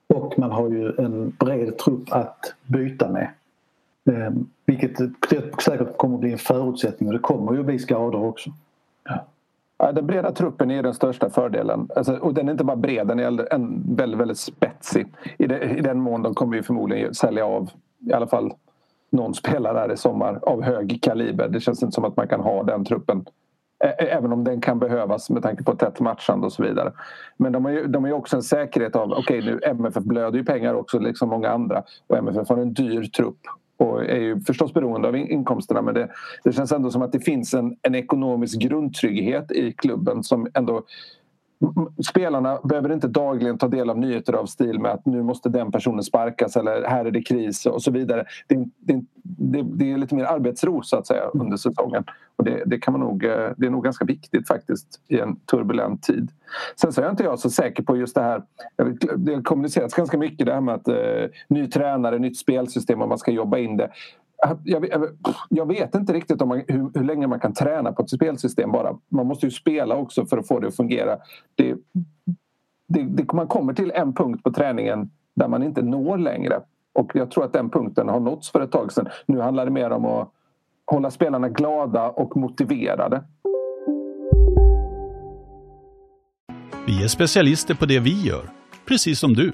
Och 0.06 0.38
man 0.38 0.50
har 0.50 0.68
ju 0.68 0.92
en 0.98 1.36
bred 1.40 1.78
trupp 1.78 2.12
att 2.12 2.54
byta 2.66 3.08
med. 3.08 3.30
Eh, 4.10 4.32
vilket 4.66 4.96
säkert 5.64 5.96
kommer 5.96 6.14
att 6.14 6.20
bli 6.20 6.32
en 6.32 6.38
förutsättning 6.38 7.08
och 7.08 7.12
det 7.12 7.18
kommer 7.18 7.52
ju 7.52 7.60
att 7.60 7.66
bli 7.66 7.78
skador 7.78 8.24
också. 8.24 8.50
Ja. 9.04 9.24
Den 9.78 10.06
breda 10.06 10.32
truppen 10.32 10.70
är 10.70 10.82
den 10.82 10.94
största 10.94 11.30
fördelen. 11.30 11.88
Alltså, 11.96 12.16
och 12.16 12.34
den 12.34 12.48
är 12.48 12.52
inte 12.52 12.64
bara 12.64 12.76
bred, 12.76 13.06
den 13.06 13.18
är 13.18 13.54
en 13.54 13.96
väldigt, 13.96 14.20
väldigt 14.20 14.38
spetsig. 14.38 15.06
I, 15.38 15.46
det, 15.46 15.60
I 15.64 15.80
den 15.80 16.00
mån 16.00 16.22
de 16.22 16.34
kommer 16.34 16.56
ju 16.56 16.62
förmodligen 16.62 17.14
sälja 17.14 17.46
av 17.46 17.70
i 18.06 18.12
alla 18.12 18.26
fall 18.26 18.52
någon 19.10 19.34
spelare 19.34 19.78
här 19.78 19.92
i 19.92 19.96
sommar 19.96 20.40
av 20.42 20.62
hög 20.62 21.02
kaliber. 21.02 21.48
Det 21.48 21.60
känns 21.60 21.82
inte 21.82 21.94
som 21.94 22.04
att 22.04 22.16
man 22.16 22.28
kan 22.28 22.40
ha 22.40 22.62
den 22.62 22.84
truppen 22.84 23.24
Även 23.98 24.32
om 24.32 24.44
den 24.44 24.60
kan 24.60 24.78
behövas 24.78 25.30
med 25.30 25.42
tanke 25.42 25.64
på 25.64 25.74
tätt 25.74 26.00
matchande 26.00 26.46
och 26.46 26.52
så 26.52 26.62
vidare. 26.62 26.92
Men 27.36 27.52
de 27.52 27.64
har 27.64 27.72
ju, 27.72 27.86
de 27.86 28.04
har 28.04 28.08
ju 28.08 28.14
också 28.14 28.36
en 28.36 28.42
säkerhet 28.42 28.96
av, 28.96 29.12
okej 29.12 29.38
okay, 29.38 29.54
nu 29.54 29.60
MFF 29.62 30.04
blöder 30.04 30.38
ju 30.38 30.44
pengar 30.44 30.74
också 30.74 30.98
liksom 30.98 31.28
många 31.28 31.50
andra 31.50 31.82
och 32.06 32.16
MFF 32.16 32.48
har 32.48 32.56
en 32.56 32.74
dyr 32.74 33.02
trupp 33.02 33.40
och 33.78 34.04
är 34.04 34.20
ju 34.20 34.40
förstås 34.40 34.74
beroende 34.74 35.08
av 35.08 35.16
inkomsterna 35.16 35.82
men 35.82 35.94
det, 35.94 36.08
det 36.44 36.52
känns 36.52 36.72
ändå 36.72 36.90
som 36.90 37.02
att 37.02 37.12
det 37.12 37.20
finns 37.20 37.54
en, 37.54 37.76
en 37.82 37.94
ekonomisk 37.94 38.60
grundtrygghet 38.60 39.52
i 39.52 39.72
klubben 39.72 40.24
som 40.24 40.46
ändå 40.54 40.82
spelarna 42.10 42.58
behöver 42.64 42.92
inte 42.92 43.08
dagligen 43.08 43.58
ta 43.58 43.68
del 43.68 43.90
av 43.90 43.98
nyheter 43.98 44.32
av 44.32 44.46
stil 44.46 44.80
med 44.80 44.90
att 44.90 45.06
nu 45.06 45.22
måste 45.22 45.48
den 45.48 45.72
personen 45.72 46.02
sparkas 46.02 46.56
eller 46.56 46.88
här 46.88 47.04
är 47.04 47.10
det 47.10 47.22
kris 47.22 47.66
och 47.66 47.82
så 47.82 47.90
vidare. 47.90 48.24
Det, 48.46 48.64
det, 48.78 48.92
är, 49.58 49.62
det 49.62 49.92
är 49.92 49.98
lite 49.98 50.14
mer 50.14 50.24
arbetsro 50.24 50.82
så 50.82 50.96
att 50.96 51.06
säga 51.06 51.22
under 51.22 51.56
säsongen. 51.56 52.04
Och 52.36 52.44
det, 52.44 52.62
det, 52.66 52.78
kan 52.78 52.92
man 52.92 53.00
nog, 53.00 53.24
eh, 53.24 53.50
det 53.56 53.66
är 53.66 53.70
nog 53.70 53.84
ganska 53.84 54.04
viktigt 54.04 54.48
faktiskt 54.48 55.00
i 55.08 55.18
en 55.20 55.36
turbulent 55.36 56.02
tid. 56.02 56.30
Sen 56.80 56.92
så 56.92 57.02
är 57.02 57.10
inte 57.10 57.24
jag 57.24 57.38
så 57.38 57.50
säker 57.50 57.82
på 57.82 57.96
just 57.96 58.14
det 58.14 58.22
här. 58.22 58.42
Det 59.16 59.34
har 59.34 59.42
kommunicerats 59.42 59.94
ganska 59.94 60.18
mycket 60.18 60.46
det 60.46 60.54
här 60.54 60.60
med 60.60 60.74
att 60.74 60.88
eh, 60.88 61.30
ny 61.48 61.66
tränare, 61.66 62.18
nytt 62.18 62.38
spelsystem 62.38 63.02
och 63.02 63.08
man 63.08 63.18
ska 63.18 63.30
jobba 63.30 63.58
in 63.58 63.76
det. 63.76 63.90
Jag, 64.64 64.86
jag, 65.48 65.66
vet 65.66 65.94
inte 65.94 66.12
riktigt 66.12 66.42
om 66.42 66.48
man, 66.48 66.62
hur, 66.68 66.90
hur, 66.94 67.04
länge 67.04 67.26
man 67.26 67.40
kan 67.40 67.54
träna 67.54 67.92
på 67.92 68.02
ett 68.02 68.10
spelsystem 68.10 68.72
bara. 68.72 68.96
Man 69.08 69.26
måste 69.26 69.46
ju 69.46 69.50
spela 69.50 69.96
också 69.96 70.26
för 70.26 70.38
att 70.38 70.48
få 70.48 70.60
det 70.60 70.68
att 70.68 70.76
fungera. 70.76 71.18
Det, 71.54 71.74
det, 72.88 73.02
det, 73.02 73.32
man 73.32 73.46
kommer 73.46 73.72
till 73.72 73.92
en 73.94 74.14
punkt 74.14 74.42
på 74.42 74.52
träningen 74.52 75.10
där 75.36 75.48
man 75.48 75.62
inte 75.62 75.82
når 75.82 76.18
längre. 76.18 76.60
Och 76.94 77.10
jag 77.14 77.30
tror 77.30 77.44
att 77.44 77.52
den 77.52 77.70
punkten 77.70 78.08
har 78.08 78.20
nåtts 78.20 78.50
för 78.50 78.60
ett 78.60 78.72
tag 78.72 78.92
sedan. 78.92 79.08
Nu 79.26 79.40
handlar 79.40 79.64
det 79.64 79.70
mer 79.70 79.90
om 79.90 80.04
att 80.04 80.32
hålla 80.86 81.10
spelarna 81.10 81.48
glada 81.48 82.08
och 82.08 82.36
motiverade. 82.36 83.24
Vi 86.86 87.04
är 87.04 87.08
specialister 87.08 87.74
på 87.74 87.86
det 87.86 87.98
vi 87.98 88.22
gör, 88.22 88.50
precis 88.88 89.18
som 89.18 89.34
du. 89.34 89.52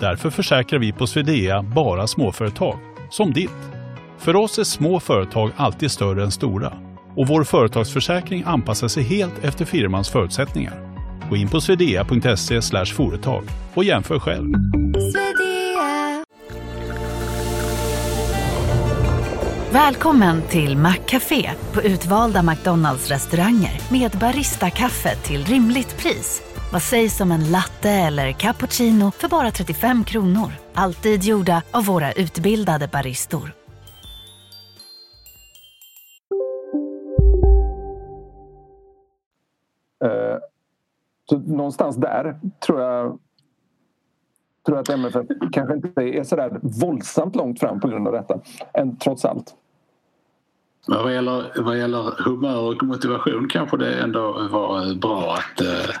Därför 0.00 0.30
försäkrar 0.30 0.80
vi 0.80 0.92
på 0.92 1.06
Swedea 1.06 1.62
bara 1.62 2.06
småföretag, 2.06 2.78
som 3.10 3.32
ditt. 3.32 3.83
För 4.18 4.36
oss 4.36 4.58
är 4.58 4.64
små 4.64 5.00
företag 5.00 5.50
alltid 5.56 5.90
större 5.90 6.22
än 6.22 6.30
stora 6.30 6.72
och 7.16 7.28
vår 7.28 7.44
företagsförsäkring 7.44 8.42
anpassar 8.46 8.88
sig 8.88 9.02
helt 9.02 9.44
efter 9.44 9.64
firmans 9.64 10.08
förutsättningar. 10.10 10.94
Gå 11.30 11.36
in 11.36 11.48
på 11.48 11.60
swedea.se 11.60 12.84
företag 12.84 13.44
och 13.74 13.84
jämför 13.84 14.18
själv. 14.18 14.52
Välkommen 19.72 20.42
till 20.42 20.76
Maccafé 20.76 21.50
på 21.72 21.82
utvalda 21.82 22.42
McDonalds 22.42 23.08
restauranger 23.08 23.80
med 23.90 24.10
Baristakaffe 24.10 25.16
till 25.16 25.44
rimligt 25.44 25.98
pris. 25.98 26.42
Vad 26.72 26.82
sägs 26.82 27.20
om 27.20 27.32
en 27.32 27.50
latte 27.50 27.90
eller 27.90 28.32
cappuccino 28.32 29.10
för 29.10 29.28
bara 29.28 29.50
35 29.50 30.04
kronor? 30.04 30.52
Alltid 30.74 31.24
gjorda 31.24 31.62
av 31.70 31.84
våra 31.84 32.12
utbildade 32.12 32.88
baristor. 32.88 33.63
Så 41.30 41.38
någonstans 41.38 41.96
där 41.96 42.40
tror 42.66 42.80
jag 42.80 43.18
tror 44.66 44.78
att 44.78 44.88
MFF 44.88 45.26
kanske 45.52 45.74
inte 45.74 46.02
är 46.02 46.24
så 46.24 46.36
där 46.36 46.60
våldsamt 46.62 47.36
långt 47.36 47.60
fram 47.60 47.80
på 47.80 47.88
grund 47.88 48.06
av 48.06 48.12
detta. 48.12 48.40
Än, 48.74 48.96
trots 48.96 49.24
allt. 49.24 49.54
Vad 50.86 51.14
gäller, 51.14 51.62
vad 51.62 51.78
gäller 51.78 52.22
humör 52.24 52.74
och 52.74 52.82
motivation 52.82 53.48
kanske 53.48 53.76
det 53.76 54.00
ändå 54.00 54.48
var 54.50 54.94
bra 54.94 55.34
att, 55.34 55.60
eh, 55.60 55.96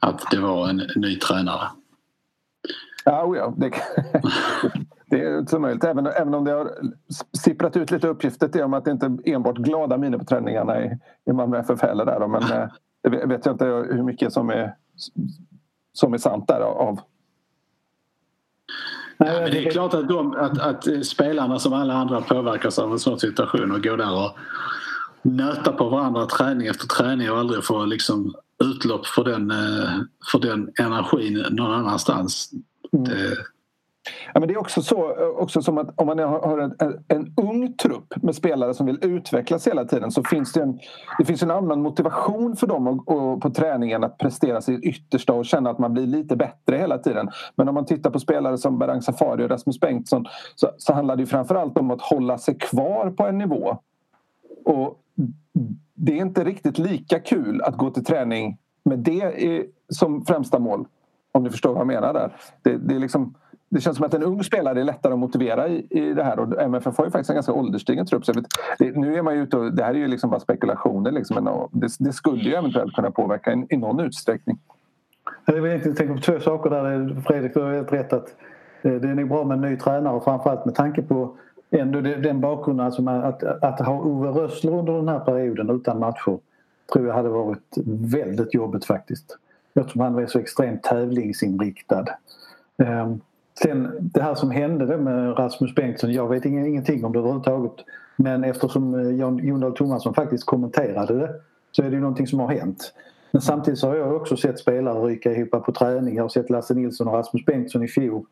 att 0.00 0.30
det 0.30 0.40
var 0.40 0.68
en 0.68 0.82
ny 0.96 1.18
tränare. 1.18 1.68
Ja, 3.04 3.24
oh 3.24 3.36
ja 3.36 3.54
det, 3.56 3.70
det 5.06 5.20
är 5.20 5.38
inte 5.38 5.58
möjligt. 5.58 5.84
Även, 5.84 6.06
även 6.06 6.34
om 6.34 6.44
det 6.44 6.52
har 6.52 6.70
sipprat 7.38 7.76
ut 7.76 7.90
lite 7.90 8.08
uppgifter 8.08 8.62
om 8.62 8.74
att 8.74 8.84
det 8.84 8.90
inte 8.90 9.18
enbart 9.24 9.56
glada 9.56 9.98
miner 9.98 10.18
på 10.18 10.24
träningarna 10.24 10.84
i, 10.84 10.98
i 11.30 11.32
Malmö 11.32 11.58
FF 11.58 11.82
heller. 11.82 12.04
Där, 12.04 12.26
men 12.26 12.42
eh, 12.42 12.68
det 13.02 13.26
vet 13.26 13.46
jag 13.46 13.54
inte 13.54 13.64
hur 13.64 14.02
mycket 14.02 14.32
som 14.32 14.50
är, 14.50 14.74
som 15.92 16.14
är 16.14 16.18
sant 16.18 16.48
där 16.48 16.60
av 16.60 17.00
Nej, 19.16 19.42
men 19.42 19.50
det 19.50 19.66
är 19.66 19.70
klart 19.70 19.94
att, 19.94 20.08
de, 20.08 20.32
att, 20.34 20.58
att 20.58 21.06
spelarna 21.06 21.58
som 21.58 21.72
alla 21.72 21.94
andra 21.94 22.20
påverkas 22.20 22.78
av 22.78 22.92
en 22.92 22.98
sån 22.98 23.20
situation 23.20 23.72
och 23.72 23.82
går 23.82 23.96
där 23.96 24.24
och 24.24 24.36
nöta 25.22 25.72
på 25.72 25.88
varandra 25.88 26.26
träning 26.26 26.66
efter 26.66 26.86
träning 26.86 27.30
och 27.30 27.38
aldrig 27.38 27.64
få 27.64 27.84
liksom 27.84 28.34
utlopp 28.64 29.06
för 29.06 29.24
den, 29.24 29.50
eh, 29.50 29.90
för 30.32 30.38
den 30.38 30.70
energin 30.78 31.46
någon 31.50 31.72
annanstans. 31.72 32.50
Mm. 32.92 33.04
Det, 33.04 33.36
Ja, 34.34 34.40
men 34.40 34.48
det 34.48 34.54
är 34.54 34.58
också 34.58 34.82
så 34.82 35.14
också 35.38 35.62
som 35.62 35.78
att 35.78 36.00
om 36.00 36.06
man 36.06 36.18
har 36.18 36.58
en, 36.58 36.74
en, 37.08 37.34
ung 37.36 37.72
trupp 37.72 38.22
med 38.22 38.34
spelare 38.34 38.74
som 38.74 38.86
vill 38.86 38.98
utvecklas 39.02 39.66
hela 39.66 39.84
tiden 39.84 40.10
så 40.10 40.22
finns 40.22 40.52
det 40.52 40.62
en, 40.62 40.78
det 41.18 41.24
finns 41.24 41.42
en 41.42 41.50
annan 41.50 41.82
motivation 41.82 42.56
för 42.56 42.66
dem 42.66 42.88
och, 42.88 43.08
och 43.08 43.42
på 43.42 43.50
träningen 43.50 44.04
att 44.04 44.18
prestera 44.18 44.60
sitt 44.60 44.84
yttersta 44.84 45.32
och 45.32 45.46
känna 45.46 45.70
att 45.70 45.78
man 45.78 45.92
blir 45.92 46.06
lite 46.06 46.36
bättre 46.36 46.76
hela 46.76 46.98
tiden. 46.98 47.28
Men 47.56 47.68
om 47.68 47.74
man 47.74 47.86
tittar 47.86 48.10
på 48.10 48.18
spelare 48.18 48.58
som 48.58 48.78
Berang 48.78 49.02
Safari 49.02 49.44
och 49.44 49.50
Rasmus 49.50 49.80
Bengtsson 49.80 50.26
så, 50.54 50.70
så 50.78 50.92
handlar 50.92 51.16
det 51.16 51.26
framförallt 51.26 51.78
om 51.78 51.90
att 51.90 52.02
hålla 52.02 52.38
sig 52.38 52.58
kvar 52.58 53.10
på 53.10 53.26
en 53.26 53.38
nivå. 53.38 53.78
Och 54.64 54.98
det 55.94 56.12
är 56.12 56.22
inte 56.22 56.44
riktigt 56.44 56.78
lika 56.78 57.20
kul 57.20 57.62
att 57.62 57.76
gå 57.76 57.90
till 57.90 58.04
träning 58.04 58.58
med 58.84 58.98
det 58.98 59.66
som 59.88 60.24
främsta 60.24 60.58
mål. 60.58 60.86
Om 61.32 61.44
du 61.44 61.50
förstår 61.50 61.72
vad 61.72 61.80
jag 61.80 61.86
menar 61.86 62.12
där. 62.12 62.36
Det, 62.62 62.76
det 62.76 62.94
är 62.94 62.98
liksom 62.98 63.34
det 63.72 63.80
känns 63.80 63.96
som 63.96 64.06
att 64.06 64.14
en 64.14 64.22
ung 64.22 64.42
spelare 64.42 64.80
är 64.80 64.84
lättare 64.84 65.12
att 65.12 65.18
motivera 65.18 65.68
i, 65.68 65.86
i 65.90 66.14
det 66.14 66.24
här 66.24 66.38
och 66.38 66.62
MFF 66.62 66.98
har 66.98 67.04
ju 67.04 67.10
faktiskt 67.10 67.30
en 67.30 67.36
ganska 67.36 67.52
ålderstigen 67.52 68.06
trupp. 68.06 68.24
Så 68.24 68.32
det, 68.78 68.96
nu 68.96 69.16
är 69.16 69.22
man 69.22 69.34
ju 69.34 69.42
ute 69.42 69.56
och, 69.56 69.74
det 69.74 69.84
här 69.84 69.90
är 69.90 69.98
ju 69.98 70.08
liksom 70.08 70.30
bara 70.30 70.40
spekulationer 70.40 71.10
liksom, 71.10 71.44
men 71.44 71.68
det, 71.80 71.88
det 71.98 72.12
skulle 72.12 72.42
ju 72.42 72.54
eventuellt 72.54 72.94
kunna 72.94 73.10
påverka 73.10 73.52
i, 73.52 73.66
i 73.70 73.76
någon 73.76 74.00
utsträckning. 74.00 74.58
Jag 75.44 75.54
vill 75.54 75.66
egentligen 75.66 75.96
tänka 75.96 76.14
på 76.14 76.20
två 76.20 76.40
saker 76.40 76.70
där. 76.70 77.20
Fredrik, 77.26 77.54
du 77.54 77.60
har 77.60 77.72
helt 77.72 77.92
rätt 77.92 78.12
att 78.12 78.34
eh, 78.82 78.92
det 78.92 79.08
är 79.08 79.14
nog 79.14 79.28
bra 79.28 79.44
med 79.44 79.54
en 79.54 79.60
ny 79.70 79.76
tränare 79.76 80.20
framförallt 80.20 80.64
med 80.64 80.74
tanke 80.74 81.02
på 81.02 81.36
ändå 81.70 82.00
den 82.00 82.40
bakgrunden 82.40 82.86
alltså 82.86 83.08
att, 83.08 83.42
att 83.42 83.80
ha 83.80 84.00
Ove 84.00 84.28
Rössler 84.28 84.72
under 84.72 84.92
den 84.92 85.08
här 85.08 85.20
perioden 85.20 85.70
utan 85.70 85.98
matcher 85.98 86.38
tror 86.92 87.06
jag 87.06 87.14
hade 87.14 87.28
varit 87.28 87.78
väldigt 87.86 88.54
jobbigt 88.54 88.84
faktiskt. 88.84 89.38
Eftersom 89.74 90.00
han 90.00 90.18
är 90.18 90.26
så 90.26 90.38
extremt 90.38 90.82
tävlingsinriktad. 90.82 92.04
Ehm, 92.78 93.20
Sen 93.54 93.90
det 94.00 94.22
här 94.22 94.34
som 94.34 94.50
hände 94.50 94.96
med 94.96 95.38
Rasmus 95.38 95.74
Bengtsson, 95.74 96.12
jag 96.12 96.28
vet 96.28 96.44
ingenting 96.44 97.04
om 97.04 97.12
det 97.12 97.18
överhuvudtaget. 97.18 97.84
Men 98.16 98.44
eftersom 98.44 98.94
eh, 98.94 99.10
Jon 99.46 99.60
Dahl 99.60 99.74
Tomasson 99.74 100.14
faktiskt 100.14 100.46
kommenterade 100.46 101.18
det 101.18 101.30
så 101.72 101.82
är 101.82 101.90
det 101.90 101.94
ju 101.94 102.00
någonting 102.00 102.26
som 102.26 102.40
har 102.40 102.48
hänt. 102.48 102.92
Men 103.30 103.42
samtidigt 103.42 103.80
så 103.80 103.88
har 103.88 103.96
jag 103.96 104.16
också 104.16 104.36
sett 104.36 104.58
spelare 104.58 104.98
ryka 104.98 105.32
ihop 105.32 105.50
på 105.50 105.72
träning. 105.72 106.16
Jag 106.16 106.24
har 106.24 106.28
sett 106.28 106.50
Lasse 106.50 106.74
Nilsson 106.74 107.08
och 107.08 107.14
Rasmus 107.14 107.44
Bengtsson 107.44 107.82
i 107.82 107.88
fjol 107.88 108.24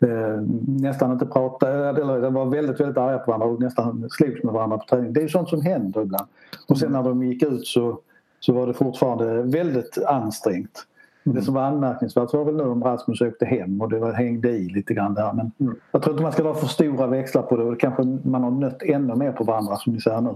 eh, 0.00 0.42
nästan 0.66 1.12
inte 1.12 1.26
prata, 1.26 1.88
eller 1.88 2.20
de 2.20 2.34
var 2.34 2.46
väldigt, 2.46 2.80
väldigt 2.80 2.96
arga 2.96 3.18
på 3.18 3.30
varandra 3.30 3.46
och 3.46 3.60
nästan 3.60 4.08
slogs 4.10 4.42
med 4.44 4.54
varandra 4.54 4.78
på 4.78 4.84
träning. 4.86 5.12
Det 5.12 5.20
är 5.20 5.22
ju 5.22 5.28
sånt 5.28 5.48
som 5.48 5.62
händer 5.62 6.02
ibland. 6.02 6.26
Och 6.68 6.78
sen 6.78 6.92
när 6.92 7.02
de 7.02 7.22
gick 7.24 7.42
ut 7.42 7.66
så, 7.66 7.98
så 8.40 8.52
var 8.52 8.66
det 8.66 8.74
fortfarande 8.74 9.42
väldigt 9.42 9.98
ansträngt. 10.06 10.86
Det 11.34 11.42
som 11.42 11.54
var 11.54 11.62
anmärkningsvärt 11.62 12.32
var 12.32 12.44
väl 12.44 12.56
nu 12.56 12.62
om 12.62 12.84
Rasmus 12.84 13.20
åkte 13.20 13.44
hem 13.44 13.80
och 13.80 13.88
det 13.88 13.98
var, 13.98 14.12
hängde 14.12 14.48
i 14.48 14.68
lite 14.68 14.94
grann 14.94 15.14
där. 15.14 15.32
Men 15.32 15.52
mm. 15.60 15.76
jag 15.90 16.02
tror 16.02 16.14
inte 16.14 16.22
man 16.22 16.32
ska 16.32 16.42
vara 16.42 16.54
för 16.54 16.66
stora 16.66 17.06
växlar 17.06 17.42
på 17.42 17.56
det 17.56 17.62
och 17.62 17.80
kanske 17.80 18.02
man 18.24 18.44
har 18.44 18.50
nött 18.50 18.82
ännu 18.82 19.14
mer 19.14 19.32
på 19.32 19.44
varandra 19.44 19.76
som 19.76 19.92
ni 19.92 20.00
säger 20.00 20.20
nu. 20.20 20.34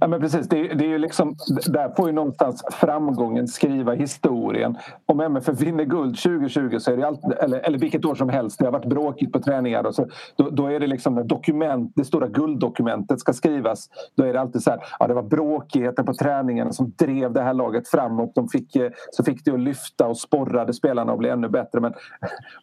Ja, 0.00 0.06
men 0.06 0.20
precis. 0.20 0.48
Det 0.48 0.68
det 0.74 0.84
är 0.84 0.88
ju 0.88 0.98
liksom, 0.98 1.36
där 1.66 1.94
får 1.96 2.08
ju 2.08 2.12
någonstans 2.12 2.64
framgången 2.72 3.48
skriva 3.48 3.92
historien. 3.92 4.78
Om 5.06 5.20
MFF 5.20 5.60
vinner 5.60 5.84
guld 5.84 6.18
2020, 6.18 6.78
så 6.78 6.92
är 6.92 6.96
det 6.96 7.06
alltid, 7.06 7.32
eller, 7.32 7.58
eller 7.58 7.78
vilket 7.78 8.04
år 8.04 8.14
som 8.14 8.28
helst, 8.28 8.58
det 8.58 8.64
har 8.64 8.72
varit 8.72 8.88
bråkigt 8.88 9.32
på 9.32 9.40
träningar. 9.40 9.86
Och 9.86 9.94
så, 9.94 10.06
då, 10.36 10.50
då 10.50 10.66
är 10.66 10.80
det 10.80 10.86
liksom 10.86 11.14
när 11.14 11.24
dokument, 11.24 11.92
det 11.96 12.04
stora 12.04 12.28
gulddokumentet 12.28 13.20
ska 13.20 13.32
skrivas. 13.32 13.88
Då 14.16 14.24
är 14.24 14.32
det 14.32 14.40
alltid 14.40 14.62
så 14.62 14.70
här, 14.70 14.80
ja, 14.98 15.06
det 15.06 15.14
var 15.14 15.22
bråkigheten 15.22 16.06
på 16.06 16.14
träningen 16.14 16.72
som 16.72 16.92
drev 16.96 17.32
det 17.32 17.42
här 17.42 17.54
laget 17.54 17.88
framåt. 17.88 18.34
De 18.34 18.48
fick, 18.48 18.76
så 19.10 19.24
fick 19.24 19.44
det 19.44 19.50
att 19.50 19.60
lyfta 19.60 20.06
och 20.06 20.16
sporrade 20.16 20.72
spelarna 20.72 21.12
att 21.12 21.18
bli 21.18 21.28
ännu 21.28 21.48
bättre. 21.48 21.80
Men, 21.80 21.94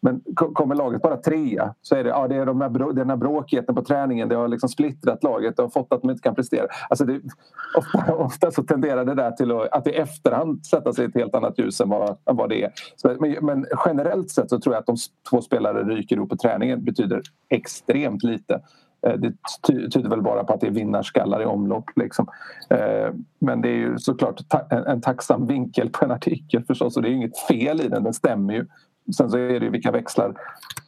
men 0.01 0.21
kommer 0.35 0.75
laget 0.75 1.01
bara 1.01 1.17
trea 1.17 1.73
så 1.81 1.95
är 1.95 2.03
det, 2.03 2.09
ja, 2.09 2.27
det 2.27 2.35
är 2.35 2.45
de 2.45 2.61
här, 2.61 2.93
den 2.93 3.09
här 3.09 3.17
bråkigheten 3.17 3.75
på 3.75 3.81
träningen. 3.81 4.29
Det 4.29 4.35
har 4.35 4.47
liksom 4.47 4.69
splittrat 4.69 5.23
laget 5.23 5.57
Det 5.57 5.63
har 5.63 5.69
fått 5.69 5.93
att 5.93 6.01
de 6.01 6.09
inte 6.09 6.21
kan 6.21 6.35
prestera. 6.35 6.67
Alltså 6.89 7.04
det, 7.05 7.21
ofta, 7.77 8.15
ofta, 8.15 8.51
så 8.51 8.63
tenderar 8.63 9.05
det 9.05 9.15
där 9.15 9.31
till 9.31 9.51
att, 9.51 9.71
att 9.71 9.87
i 9.87 9.91
efterhand 9.91 10.65
sätta 10.65 10.93
sig 10.93 11.05
i 11.05 11.07
ett 11.07 11.15
helt 11.15 11.35
annat 11.35 11.59
ljus 11.59 11.81
än 11.81 11.89
vad, 11.89 12.09
än 12.09 12.35
vad 12.35 12.49
det 12.49 12.63
är. 12.63 12.71
Så, 12.95 13.15
men, 13.19 13.35
men, 13.41 13.65
generellt 13.85 14.29
sett 14.29 14.49
så 14.49 14.59
tror 14.59 14.75
jag 14.75 14.79
att 14.79 14.85
de 14.85 14.95
två 15.29 15.41
spelare 15.41 15.83
ryker 15.83 16.15
ihop 16.15 16.29
på 16.29 16.37
träningen 16.37 16.83
betyder 16.83 17.21
extremt 17.49 18.23
lite. 18.23 18.61
Eh, 19.07 19.13
det 19.13 19.33
tyder 19.89 20.09
väl 20.09 20.21
bara 20.21 20.43
på 20.43 20.53
att 20.53 20.61
det 20.61 20.67
är 20.67 20.71
vinnarskallar 20.71 21.41
i 21.41 21.45
omlopp. 21.45 21.89
Liksom. 21.95 22.27
Eh, 22.69 23.13
men 23.39 23.61
det 23.61 23.69
är 23.69 23.77
ju 23.77 23.97
såklart 23.97 24.41
en 24.87 25.01
tacksam 25.01 25.47
vinkel 25.47 25.89
på 25.89 26.05
en 26.05 26.11
artikel 26.11 26.63
förstås 26.63 26.97
och 26.97 27.03
det 27.03 27.09
är 27.09 27.13
inget 27.13 27.39
fel 27.39 27.81
i 27.81 27.87
den, 27.87 28.03
den 28.03 28.13
stämmer 28.13 28.53
ju. 28.53 28.65
Sen 29.17 29.29
så 29.29 29.37
är 29.37 29.59
det 29.59 29.65
ju 29.65 29.69
vilka 29.69 29.91
växlar 29.91 30.33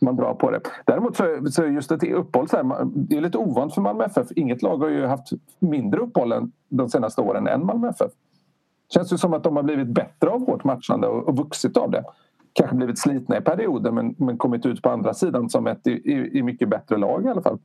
man 0.01 0.15
drar 0.15 0.34
på 0.34 0.51
det. 0.51 0.62
Däremot 0.86 1.15
så, 1.15 1.45
så 1.51 1.65
just 1.65 1.91
ett 1.91 2.03
uppehåll, 2.03 2.49
så 2.49 2.58
här, 2.58 2.86
det 2.86 3.17
är 3.17 3.21
lite 3.21 3.38
ovant 3.38 3.73
för 3.73 3.82
Malmö 3.82 4.03
FF. 4.06 4.27
Inget 4.36 4.62
lag 4.62 4.77
har 4.77 4.89
ju 4.89 5.06
haft 5.06 5.27
mindre 5.60 5.99
uppehåll 6.01 6.51
de 6.69 6.89
senaste 6.89 7.21
åren 7.21 7.47
än 7.47 7.65
Malmö 7.65 7.89
FF. 7.89 8.12
Känns 8.93 9.13
ju 9.13 9.17
som 9.17 9.34
att 9.34 9.43
de 9.43 9.56
har 9.56 9.63
blivit 9.63 9.88
bättre 9.88 10.30
av 10.30 10.39
vårt 10.39 10.63
matchande 10.63 11.08
och, 11.08 11.27
och 11.27 11.38
vuxit 11.38 11.77
av 11.77 11.91
det. 11.91 12.03
Kanske 12.53 12.75
blivit 12.75 12.99
slitna 12.99 13.38
i 13.38 13.41
perioder 13.41 13.91
men, 13.91 14.15
men 14.17 14.38
kommit 14.38 14.65
ut 14.65 14.82
på 14.82 14.89
andra 14.89 15.13
sidan 15.13 15.49
som 15.49 15.67
ett 15.67 15.88
i, 15.88 15.91
i, 15.91 16.38
i 16.38 16.43
mycket 16.43 16.69
bättre 16.69 16.97
lag 16.97 17.25
i 17.25 17.27
alla 17.27 17.41
fall. 17.41 17.60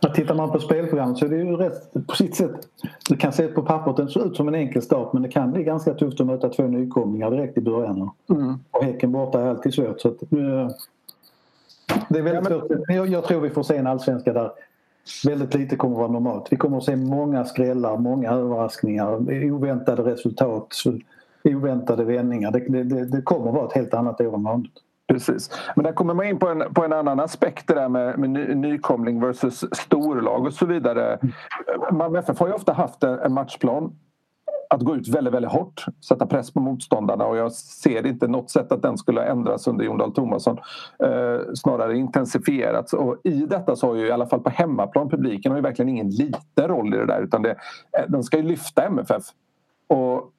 Ja, 0.00 0.08
tittar 0.08 0.34
man 0.34 0.52
på 0.52 0.58
spelprogrammet 0.58 1.18
så 1.18 1.24
är 1.24 1.28
det 1.28 1.36
ju 1.36 1.56
rätt 1.56 1.92
på 2.06 2.16
sitt 2.16 2.36
sätt. 2.36 2.68
Det 3.08 3.16
kan 3.16 3.32
se 3.32 3.48
på 3.48 3.62
pappret 3.62 3.96
den 3.96 4.08
ser 4.08 4.26
ut 4.26 4.36
som 4.36 4.48
en 4.48 4.54
enkel 4.54 4.82
start 4.82 5.12
men 5.12 5.22
det 5.22 5.28
kan 5.28 5.52
bli 5.52 5.62
ganska 5.62 5.94
tufft 5.94 6.20
att 6.20 6.26
möta 6.26 6.48
två 6.48 6.62
nykomlingar 6.62 7.30
direkt 7.30 7.58
i 7.58 7.60
början. 7.60 8.10
Mm. 8.30 8.54
Och 8.70 8.84
Häcken 8.84 9.12
borta 9.12 9.40
är 9.40 9.46
alltid 9.46 9.74
svårt. 9.74 10.00
Så 10.00 10.08
att, 10.08 10.22
uh, 10.32 10.68
det 12.08 12.18
är 12.18 12.22
väldigt 12.22 12.50
ja, 12.50 12.58
men... 12.58 12.68
svårt. 12.68 12.78
Jag, 12.88 13.06
jag 13.06 13.24
tror 13.24 13.40
vi 13.40 13.50
får 13.50 13.62
se 13.62 13.76
en 13.76 13.86
allsvenska 13.86 14.32
där 14.32 14.50
väldigt 15.26 15.54
lite 15.54 15.76
kommer 15.76 15.94
att 15.94 16.00
vara 16.00 16.12
normalt. 16.12 16.48
Vi 16.50 16.56
kommer 16.56 16.76
att 16.76 16.84
se 16.84 16.96
många 16.96 17.44
skrällar, 17.44 17.96
många 17.96 18.30
överraskningar, 18.30 19.32
oväntade 19.50 20.02
resultat, 20.02 20.74
oväntade 21.44 22.04
vändningar. 22.04 22.50
Det, 22.50 22.82
det, 22.84 23.04
det 23.04 23.22
kommer 23.22 23.48
att 23.48 23.54
vara 23.54 23.66
ett 23.66 23.72
helt 23.72 23.94
annat 23.94 24.20
år 24.20 24.34
än 24.34 24.42
vanligt. 24.42 24.82
Precis. 25.08 25.50
Men 25.76 25.84
där 25.84 25.92
kommer 25.92 26.14
man 26.14 26.26
in 26.26 26.38
på 26.38 26.48
en, 26.48 26.74
på 26.74 26.84
en 26.84 26.92
annan 26.92 27.20
aspekt 27.20 27.68
det 27.68 27.74
där 27.74 27.88
med, 27.88 28.18
med 28.18 28.30
ny, 28.30 28.54
nykomling 28.54 29.20
versus 29.20 29.64
storlag 29.72 30.46
och 30.46 30.52
så 30.52 30.66
vidare. 30.66 31.18
Malmö 31.92 32.18
FF 32.18 32.38
har 32.38 32.46
ju 32.46 32.52
ofta 32.52 32.72
haft 32.72 33.02
en 33.02 33.32
matchplan 33.32 33.92
att 34.70 34.80
gå 34.80 34.96
ut 34.96 35.08
väldigt, 35.08 35.34
väldigt 35.34 35.52
hårt, 35.52 35.84
sätta 36.08 36.26
press 36.26 36.50
på 36.50 36.60
motståndarna 36.60 37.26
och 37.26 37.36
jag 37.36 37.52
ser 37.52 38.06
inte 38.06 38.28
något 38.28 38.50
sätt 38.50 38.72
att 38.72 38.82
den 38.82 38.98
skulle 38.98 39.24
ändras 39.24 39.66
under 39.66 39.84
Jon 39.84 39.98
Dahl 39.98 40.12
Tomasson. 40.12 40.58
Eh, 41.04 41.40
snarare 41.54 41.96
intensifierats 41.96 42.92
och 42.92 43.20
i 43.24 43.46
detta 43.46 43.76
så 43.76 43.86
har 43.86 43.94
ju 43.94 44.06
i 44.06 44.10
alla 44.10 44.26
fall 44.26 44.40
på 44.40 44.50
hemmaplan 44.50 45.08
publiken 45.08 45.52
har 45.52 45.58
ju 45.58 45.62
verkligen 45.62 45.88
ingen 45.88 46.10
liten 46.10 46.68
roll 46.68 46.94
i 46.94 46.96
det 46.96 47.06
där 47.06 47.22
utan 47.22 47.42
det, 47.42 47.50
eh, 47.50 48.04
den 48.08 48.22
ska 48.22 48.36
ju 48.36 48.42
lyfta 48.42 48.82
MFF. 48.82 49.22
Och 49.88 50.32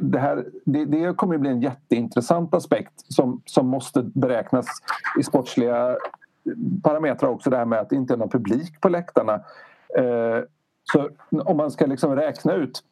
det, 0.00 0.18
här, 0.18 0.44
det, 0.64 0.84
det 0.84 1.16
kommer 1.16 1.34
att 1.34 1.40
bli 1.40 1.50
en 1.50 1.62
jätteintressant 1.62 2.54
aspekt 2.54 2.92
som, 2.96 3.42
som 3.44 3.68
måste 3.68 4.02
beräknas 4.02 4.66
i 5.20 5.22
sportsliga 5.22 5.96
parametrar 6.82 7.30
också 7.30 7.50
det 7.50 7.56
här 7.56 7.64
med 7.64 7.78
att 7.80 7.90
det 7.90 7.96
inte 7.96 8.14
är 8.14 8.18
någon 8.18 8.28
publik 8.28 8.80
på 8.80 8.88
läktarna. 8.88 9.34
Eh, 9.98 10.44
så 10.92 11.08
om 11.30 11.56
man 11.56 11.70
ska 11.70 11.86
liksom 11.86 12.16
räkna 12.16 12.54
ut 12.54 12.82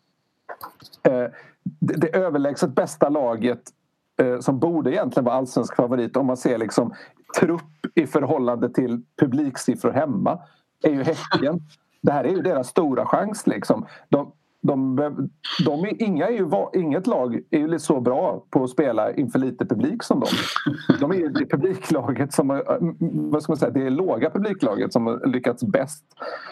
eh, 1.03 1.27
det, 1.65 1.95
det 1.97 2.17
överlägset 2.17 2.71
bästa 2.75 3.09
laget 3.09 3.61
eh, 4.17 4.41
som 4.41 4.59
borde 4.59 4.93
egentligen 4.93 5.25
vara 5.25 5.35
allsvensk 5.35 5.77
favorit 5.77 6.17
om 6.17 6.27
man 6.27 6.37
ser 6.37 6.59
liksom 6.59 6.95
trupp 7.41 7.87
i 7.95 8.07
förhållande 8.07 8.69
till 8.69 9.03
publiksiffror 9.21 9.91
hemma 9.91 10.39
är 10.83 10.91
ju 10.91 11.03
Häcken. 11.03 11.61
Det 12.01 12.13
här 12.13 12.25
är 12.25 12.29
ju 12.29 12.43
deras 12.43 12.69
stora 12.69 13.07
chans. 13.07 13.47
Liksom. 13.47 13.87
De, 14.09 14.33
de, 14.67 14.97
de 15.65 15.85
är, 15.85 16.03
inga 16.03 16.27
är 16.27 16.33
ju, 16.33 16.51
inget 16.75 17.07
lag 17.07 17.41
är 17.51 17.59
ju 17.59 17.79
så 17.79 18.01
bra 18.01 18.45
på 18.51 18.65
att 18.65 18.71
spela 18.71 19.15
inför 19.15 19.39
lite 19.39 19.67
publik 19.67 20.03
som 20.03 20.21
de. 20.21 20.27
De 21.01 21.11
är 21.11 21.29
det 21.29 21.47
publiklaget 21.47 22.33
som 22.33 22.63
vad 23.11 23.43
ska 23.43 23.53
man 23.53 23.57
säga, 23.57 23.71
det 23.71 23.87
är 23.87 23.91
låga 23.91 24.31
publiklaget 24.31 24.93
som 24.93 25.07
har 25.07 25.27
lyckats 25.27 25.65
bäst. 25.65 26.05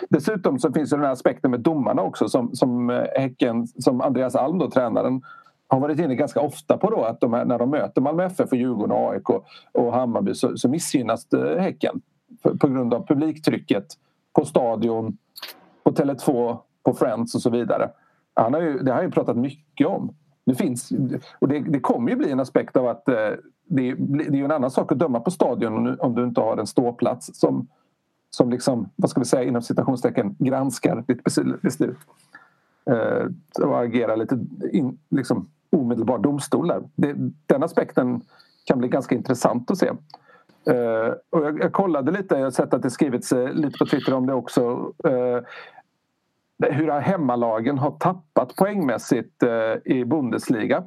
Dessutom 0.09 0.59
så 0.59 0.73
finns 0.73 0.91
det 0.91 0.97
den 0.97 1.05
här 1.05 1.13
aspekten 1.13 1.51
med 1.51 1.61
domarna 1.61 2.03
också 2.03 2.29
som, 2.29 2.55
som 2.55 2.91
eh, 2.91 3.05
Häcken, 3.17 3.67
som 3.67 4.01
Andreas 4.01 4.35
Alm 4.35 4.59
då, 4.59 4.71
tränaren 4.71 5.23
har 5.69 5.81
varit 5.81 5.99
inne 5.99 6.15
ganska 6.15 6.41
ofta 6.41 6.77
på 6.77 6.91
då 6.91 7.03
att 7.03 7.21
de 7.21 7.33
här, 7.33 7.45
när 7.45 7.59
de 7.59 7.71
möter 7.71 8.01
Malmö 8.01 8.25
FF 8.25 8.53
och 8.53 8.59
Djurgården, 8.59 8.93
och 8.93 9.13
AIK 9.13 9.29
och 9.73 9.93
Hammarby 9.93 10.35
så, 10.35 10.57
så 10.57 10.69
missgynnas 10.69 11.33
eh, 11.33 11.61
Häcken 11.61 12.01
på 12.61 12.69
grund 12.69 12.95
av 12.95 13.07
publiktrycket 13.07 13.87
på 14.33 14.45
stadion, 14.45 15.19
på 15.85 15.91
Tele2 15.91 16.57
på 16.85 16.95
Friends 16.95 17.35
och 17.35 17.41
så 17.41 17.51
vidare. 17.51 17.91
Han 18.35 18.55
har 18.55 18.61
ju, 18.61 18.79
det 18.79 18.91
har 18.91 18.97
han 18.97 19.05
ju 19.05 19.11
pratat 19.11 19.37
mycket 19.37 19.87
om. 19.87 20.15
Det, 20.47 20.55
finns, 20.55 20.93
och 21.39 21.49
det, 21.49 21.61
det 21.61 21.81
kommer 21.81 22.11
ju 22.11 22.17
bli 22.17 22.31
en 22.31 22.41
aspekt 22.41 22.77
av 22.77 22.89
att 22.89 23.09
eh, 23.09 23.15
det, 23.67 23.95
det 23.95 24.25
är 24.25 24.37
ju 24.37 24.45
en 24.45 24.51
annan 24.51 24.71
sak 24.71 24.93
att 24.93 24.99
döma 24.99 25.21
på 25.21 25.31
stadion 25.31 26.01
om 26.01 26.15
du 26.15 26.25
inte 26.25 26.41
har 26.41 26.57
en 26.57 26.67
ståplats 26.67 27.31
som, 27.35 27.69
som 28.31 28.51
liksom, 28.51 28.89
vad 28.97 29.11
ska 29.11 29.21
vi 29.21 29.27
säga 29.27 29.45
inom 29.45 29.63
citationstecken, 29.63 30.37
granskar 30.39 31.05
ditt 31.07 31.25
beslut. 31.63 31.99
Eh, 32.91 33.27
och 33.65 33.81
agerar 33.81 34.17
lite 34.17 34.39
in, 34.73 34.99
liksom, 35.11 35.49
omedelbar 35.71 36.19
domstol 36.19 36.69
där. 36.69 36.83
Det, 36.95 37.15
den 37.47 37.63
aspekten 37.63 38.21
kan 38.65 38.79
bli 38.79 38.89
ganska 38.89 39.15
intressant 39.15 39.71
att 39.71 39.79
se. 39.79 39.91
Uh, 40.71 41.15
och 41.31 41.45
jag, 41.45 41.63
jag, 41.63 41.73
kollade 41.73 42.13
lite, 42.13 42.35
jag 42.35 42.45
har 42.45 42.51
sett 42.51 42.75
att 42.75 42.83
det 42.83 42.91
skrivits 42.91 43.33
uh, 43.33 43.53
lite 43.53 43.79
på 43.79 43.87
Twitter 43.87 44.15
om 44.15 44.27
det 44.27 44.35
också. 44.35 44.93
Uh, 45.07 45.41
hur 46.63 46.91
hemmalagen 46.91 47.79
har 47.79 47.91
tappat 47.91 48.57
poängmässigt 48.57 49.43
eh, 49.43 49.93
i 49.95 50.05
Bundesliga. 50.05 50.85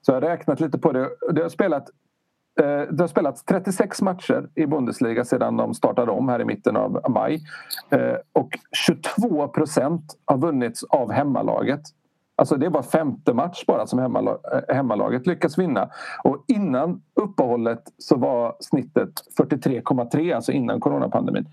Så 0.00 0.12
jag 0.12 0.20
har 0.20 0.28
räknat 0.28 0.60
lite 0.60 0.78
på 0.78 0.92
det. 0.92 1.10
Det 1.32 1.42
har, 1.42 1.48
spelat, 1.48 1.88
eh, 2.60 2.80
det 2.80 3.00
har 3.00 3.08
spelats 3.08 3.44
36 3.44 4.02
matcher 4.02 4.48
i 4.54 4.66
Bundesliga 4.66 5.24
sedan 5.24 5.56
de 5.56 5.74
startade 5.74 6.12
om 6.12 6.28
här 6.28 6.40
i 6.40 6.44
mitten 6.44 6.76
av 6.76 7.00
maj. 7.08 7.40
Eh, 7.90 8.16
och 8.32 8.58
22 8.86 9.48
procent 9.48 10.18
har 10.24 10.38
vunnits 10.38 10.84
av 10.84 11.12
hemmalaget. 11.12 11.82
Alltså 12.38 12.56
det 12.56 12.68
var 12.68 12.82
femte 12.82 13.34
match 13.34 13.64
bara 13.66 13.86
som 13.86 13.98
hemmalaget 14.68 15.26
lyckas 15.26 15.58
vinna. 15.58 15.90
Och 16.24 16.44
innan 16.48 17.02
uppehållet 17.14 17.82
så 17.98 18.16
var 18.16 18.56
snittet 18.60 19.10
43,3, 19.38 20.34
alltså 20.34 20.52
innan 20.52 20.80
coronapandemin. 20.80 21.48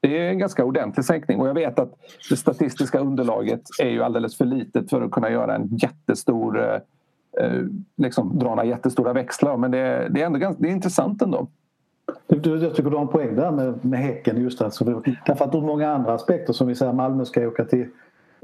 Det 0.00 0.18
är 0.18 0.30
en 0.30 0.38
ganska 0.38 0.64
ordentlig 0.64 1.04
sänkning 1.04 1.40
och 1.40 1.48
jag 1.48 1.54
vet 1.54 1.78
att 1.78 1.94
det 2.30 2.36
statistiska 2.36 2.98
underlaget 2.98 3.62
är 3.82 3.88
ju 3.88 4.02
alldeles 4.02 4.36
för 4.36 4.44
litet 4.44 4.90
för 4.90 5.02
att 5.02 5.10
kunna 5.10 5.30
göra 5.30 5.54
en 5.54 5.76
jättestor 5.76 6.60
eh, 6.60 6.80
eh 7.44 7.62
liksom 7.96 8.38
dra 8.38 8.48
några 8.48 8.64
jättestora 8.64 9.12
växlar 9.12 9.56
men 9.56 9.70
det, 9.70 10.08
det 10.10 10.22
är 10.22 10.26
ändå 10.26 10.38
ganska, 10.38 10.62
det 10.62 10.68
är 10.68 10.72
intressant 10.72 11.22
ändå. 11.22 11.46
Du, 12.26 12.56
jag 12.56 12.74
tycker 12.74 12.90
du 12.90 12.96
har 12.96 13.02
en 13.02 13.08
poäng 13.08 13.36
där 13.36 13.50
med, 13.50 13.84
med 13.84 14.00
Häcken 14.00 14.42
just 14.42 14.62
alltså. 14.62 15.02
Därför 15.26 15.44
att 15.44 15.54
ur 15.54 15.60
många 15.60 15.90
andra 15.90 16.14
aspekter 16.14 16.52
som 16.52 16.66
vi 16.66 16.74
säger 16.74 16.92
Malmö 16.92 17.24
ska 17.24 17.48
åka 17.48 17.64
till 17.64 17.88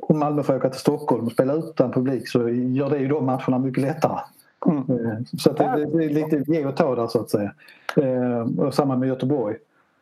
om 0.08 0.18
Malmö 0.18 0.42
får 0.42 0.56
åka 0.56 0.70
till 0.70 0.80
Stockholm 0.80 1.26
och 1.26 1.32
spela 1.32 1.52
utan 1.52 1.92
publik 1.92 2.28
så 2.28 2.48
gör 2.48 2.90
det 2.90 2.98
ju 2.98 3.08
de 3.08 3.26
matcherna 3.26 3.58
mycket 3.58 3.82
lättare. 3.82 4.20
Mm. 4.66 4.78
Eh, 4.78 5.18
så 5.38 5.52
det, 5.52 5.88
det, 5.92 6.04
är 6.04 6.08
lite 6.08 6.52
ge 6.52 6.66
och 6.66 6.76
ta 6.76 6.94
där 6.94 7.06
så 7.06 7.20
att 7.20 7.30
säga. 7.30 7.52
Och 8.58 8.74
samma 8.74 8.96
med 8.96 9.08
Göteborg. 9.08 9.56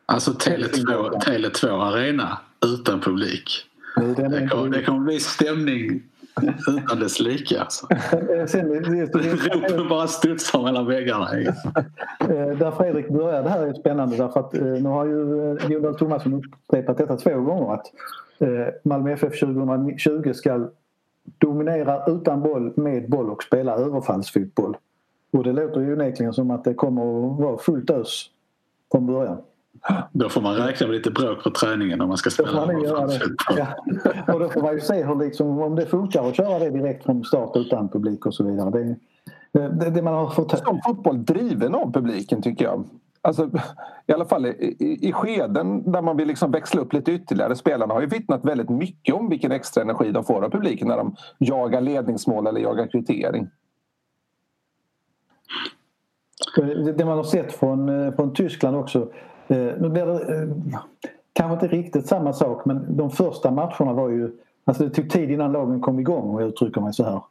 Alltså 0.05 0.31
Tele2, 0.31 1.19
Tele2 1.19 1.81
Arena 1.81 2.37
utan 2.65 3.01
publik. 3.01 3.49
Det, 3.95 4.49
kommer, 4.49 4.69
det 4.69 4.83
kommer 4.83 4.99
bli 4.99 5.19
stämning 5.19 6.03
utan 6.67 6.99
dess 6.99 7.19
like. 7.19 7.59
Alltså. 7.59 7.87
Ropen 9.71 9.89
bara 9.89 10.07
studsar 10.07 10.63
mellan 10.63 10.85
väggarna. 10.85 11.29
Eh, 12.19 12.57
där 12.57 12.71
Fredrik 12.71 13.09
började 13.09 13.49
här 13.49 13.67
är 13.67 13.73
spännande 13.73 14.17
därför 14.17 14.39
att 14.39 14.53
eh, 14.53 14.63
nu 14.63 14.89
har 14.89 15.05
ju 15.05 15.51
eh, 15.57 15.71
Jonas 15.71 15.97
Thomasson 15.97 16.33
upprepat 16.33 16.97
detta 16.97 17.17
två 17.17 17.41
gånger 17.41 17.73
att 17.73 17.85
Malmö 18.83 19.11
FF 19.13 19.39
2020 19.39 20.33
ska 20.33 20.69
dominera 21.23 22.05
utan 22.05 22.41
boll, 22.41 22.73
med 22.75 23.09
boll 23.09 23.29
och 23.29 23.43
spela 23.43 23.75
överfallsfotboll. 23.75 24.77
Och 25.31 25.43
det 25.43 25.51
låter 25.51 25.81
ju 25.81 25.93
onekligen 25.93 26.33
som 26.33 26.51
att 26.51 26.63
det 26.63 26.73
kommer 26.73 27.01
att 27.01 27.39
vara 27.39 27.57
fullt 27.57 27.89
ös 27.89 28.25
från 28.91 29.07
början. 29.07 29.37
Då 30.11 30.29
får 30.29 30.41
man 30.41 30.55
räkna 30.55 30.87
med 30.87 30.95
lite 30.95 31.11
bråk 31.11 31.43
på 31.43 31.49
träningen 31.49 32.01
om 32.01 32.07
man 32.07 32.17
ska 32.17 32.29
spela. 32.29 32.65
Man 32.65 32.81
göra 32.81 33.07
det. 33.07 33.19
Ja. 33.57 33.67
Och 34.33 34.39
då 34.39 34.49
får 34.49 34.61
man 34.61 34.73
ju 34.73 34.79
se 34.79 35.03
hur 35.03 35.15
liksom, 35.15 35.61
om 35.61 35.75
det 35.75 35.85
funkar 35.85 36.27
att 36.27 36.35
köra 36.35 36.59
det 36.59 36.69
direkt 36.69 37.03
från 37.03 37.23
start 37.23 37.51
utan 37.55 37.89
publik 37.89 38.25
och 38.25 38.33
så 38.33 38.43
vidare. 38.43 38.69
Det, 39.51 39.69
det, 39.69 39.89
det 39.89 40.01
man 40.01 40.13
har 40.13 40.29
fått... 40.29 40.59
Som 40.59 40.81
fotboll 40.85 41.25
driven 41.25 41.75
av 41.75 41.93
publiken 41.93 42.41
tycker 42.41 42.65
jag. 42.65 42.85
Alltså, 43.21 43.49
I 44.07 44.13
alla 44.13 44.25
fall 44.25 44.45
i, 44.45 44.75
i, 44.79 45.09
i 45.09 45.11
skeden 45.13 45.91
där 45.91 46.01
man 46.01 46.17
vill 46.17 46.27
liksom 46.27 46.51
växla 46.51 46.81
upp 46.81 46.93
lite 46.93 47.11
ytterligare. 47.11 47.55
Spelarna 47.55 47.93
har 47.93 48.01
ju 48.01 48.07
vittnat 48.07 48.45
väldigt 48.45 48.69
mycket 48.69 49.15
om 49.15 49.29
vilken 49.29 49.51
extra 49.51 49.83
energi 49.83 50.11
de 50.11 50.23
får 50.23 50.45
av 50.45 50.49
publiken 50.49 50.87
när 50.87 50.97
de 50.97 51.15
jagar 51.37 51.81
ledningsmål 51.81 52.47
eller 52.47 52.61
jagar 52.61 52.87
kvittering. 52.87 53.49
Det 56.95 57.05
man 57.05 57.17
har 57.17 57.23
sett 57.23 57.53
från, 57.53 57.89
eh, 57.89 58.15
från 58.15 58.33
Tyskland 58.33 58.77
också 58.77 59.09
Eh, 59.53 59.81
nu 59.81 59.89
blir 59.89 60.05
det 60.05 60.41
eh, 60.41 60.49
kanske 61.33 61.53
inte 61.53 61.75
riktigt 61.75 62.07
samma 62.07 62.33
sak 62.33 62.65
men 62.65 62.97
de 62.97 63.11
första 63.11 63.51
matcherna 63.51 63.93
var 63.93 64.09
ju... 64.09 64.31
Alltså 64.65 64.83
det 64.83 64.89
tog 64.89 65.09
tid 65.09 65.31
innan 65.31 65.51
lagen 65.51 65.81
kom 65.81 65.99
igång 65.99 66.29
om 66.29 66.39
jag 66.39 66.49
uttrycker 66.49 66.81
mig 66.81 66.93
så 66.93 67.03
här. 67.03 67.21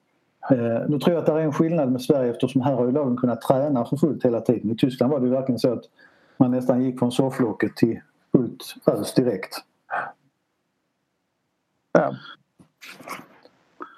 Eh, 0.51 0.89
nu 0.89 0.99
tror 0.99 1.15
jag 1.15 1.21
att 1.21 1.27
det 1.27 1.33
är 1.33 1.39
en 1.39 1.53
skillnad 1.53 1.93
med 1.93 2.03
Sverige 2.03 2.31
eftersom 2.31 2.63
här 2.63 2.75
har 2.75 2.87
ju 2.87 2.93
lagen 2.93 3.17
kunnat 3.17 3.41
träna 3.41 3.85
för 3.85 3.97
fullt 3.97 4.25
hela 4.25 4.41
tiden. 4.41 4.71
I 4.71 4.77
Tyskland 4.77 5.13
var 5.13 5.21
det 5.21 5.27
ju 5.27 5.33
verkligen 5.33 5.59
så 5.59 5.73
att 5.73 5.85
man 6.37 6.51
nästan 6.51 6.83
gick 6.83 6.99
från 6.99 7.13
sofflocket 7.13 7.77
till 7.77 8.01
fullt 8.33 8.75
ös 8.87 9.15
direkt. 9.15 9.57
Ja. 11.93 12.17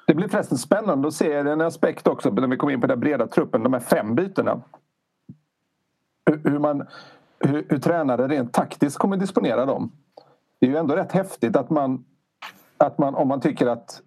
Det 0.07 0.15
blir 0.15 0.29
förresten 0.29 0.59
spännande 0.59 1.09
att 1.09 1.15
se 1.15 1.33
en 1.33 1.61
aspekt 1.61 2.07
också 2.07 2.31
när 2.31 2.49
vi 2.49 2.57
kommer 2.57 2.73
in 2.73 2.81
på 2.81 2.87
den 2.87 3.01
breda 3.01 3.27
truppen, 3.27 3.63
de 3.63 3.73
här 3.73 3.81
fem 3.81 4.15
bytena. 4.15 4.61
Hur 6.45 6.59
man, 6.59 6.87
hur, 7.39 7.67
hur 7.69 7.79
tränare 7.79 8.29
rent 8.29 8.53
taktiskt 8.53 8.99
kommer 8.99 9.17
disponera 9.17 9.67
dem. 9.67 9.93
Det 10.61 10.67
är 10.67 10.71
ju 10.71 10.77
ändå 10.77 10.97
rätt 10.97 11.13
häftigt 11.13 11.57
att 11.57 11.71
man, 11.71 12.05
att 12.77 12.99
man 12.99 13.15
om 13.15 13.29
man 13.29 13.41
tycker 13.41 13.67
att 13.67 14.03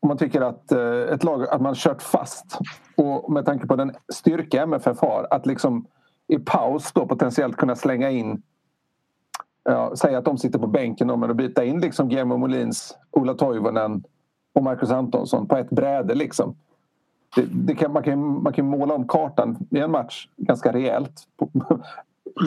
om 0.00 0.08
man 0.08 0.18
tycker 0.18 0.40
att 0.40 0.72
eh, 0.72 1.14
ett 1.14 1.24
lag 1.24 1.48
att 1.48 1.60
man 1.60 1.74
kört 1.74 2.02
fast 2.02 2.58
och 2.96 3.32
med 3.32 3.44
tanke 3.44 3.66
på 3.66 3.76
den 3.76 3.94
styrka 4.12 4.62
MFF 4.62 5.00
har 5.00 5.26
att 5.30 5.46
liksom 5.46 5.86
i 6.28 6.38
paus 6.38 6.92
då 6.92 7.06
potentiellt 7.06 7.56
kunna 7.56 7.76
slänga 7.76 8.10
in 8.10 8.42
ja, 9.64 9.96
säga 9.96 10.18
att 10.18 10.24
de 10.24 10.38
sitter 10.38 10.58
på 10.58 10.66
bänken 10.66 11.10
och 11.10 11.36
byta 11.36 11.64
in 11.64 11.80
liksom 11.80 12.08
Guillermo 12.08 12.36
Molins, 12.36 12.98
Ola 13.10 13.34
Toivonen 13.34 14.04
och 14.52 14.62
Marcus 14.62 14.90
Antonsson 14.90 15.48
på 15.48 15.56
ett 15.56 15.70
bräde 15.70 16.14
liksom. 16.14 16.56
Det, 17.36 17.46
det 17.52 17.74
kan, 17.74 17.92
man, 17.92 18.02
kan, 18.02 18.42
man 18.42 18.52
kan 18.52 18.66
måla 18.66 18.94
om 18.94 19.08
kartan 19.08 19.58
i 19.70 19.78
en 19.78 19.90
match 19.90 20.28
ganska 20.36 20.72
rejält 20.72 21.22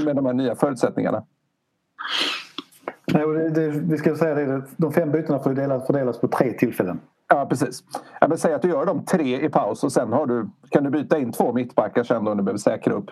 med 0.05 0.15
de 0.15 0.25
här 0.25 0.33
nya 0.33 0.55
förutsättningarna. 0.55 1.23
Nej, 3.13 3.27
det, 3.27 3.49
det, 3.49 3.69
vi 3.69 3.97
ska 3.97 4.15
säga 4.15 4.35
det, 4.35 4.61
de 4.77 4.91
fem 4.91 5.11
bytena 5.11 5.39
får 5.39 5.53
delas, 5.53 5.85
fördelas 5.87 6.19
på 6.19 6.27
tre 6.27 6.53
tillfällen. 6.53 6.99
Ja, 7.27 7.45
precis. 7.49 7.83
Ja, 8.21 8.27
men 8.27 8.37
säg 8.37 8.53
att 8.53 8.61
du 8.61 8.69
gör 8.69 8.85
de 8.85 9.05
tre 9.05 9.45
i 9.45 9.49
paus 9.49 9.83
och 9.83 9.91
sen 9.91 10.13
har 10.13 10.25
du, 10.25 10.49
kan 10.69 10.83
du 10.83 10.89
byta 10.89 11.17
in 11.17 11.31
två 11.31 11.53
mittbackar 11.53 12.03
sen 12.03 12.25
då 12.25 12.31
om 12.31 12.37
du 12.37 12.43
behöver 12.43 12.59
säkra 12.59 12.93
upp. 12.93 13.05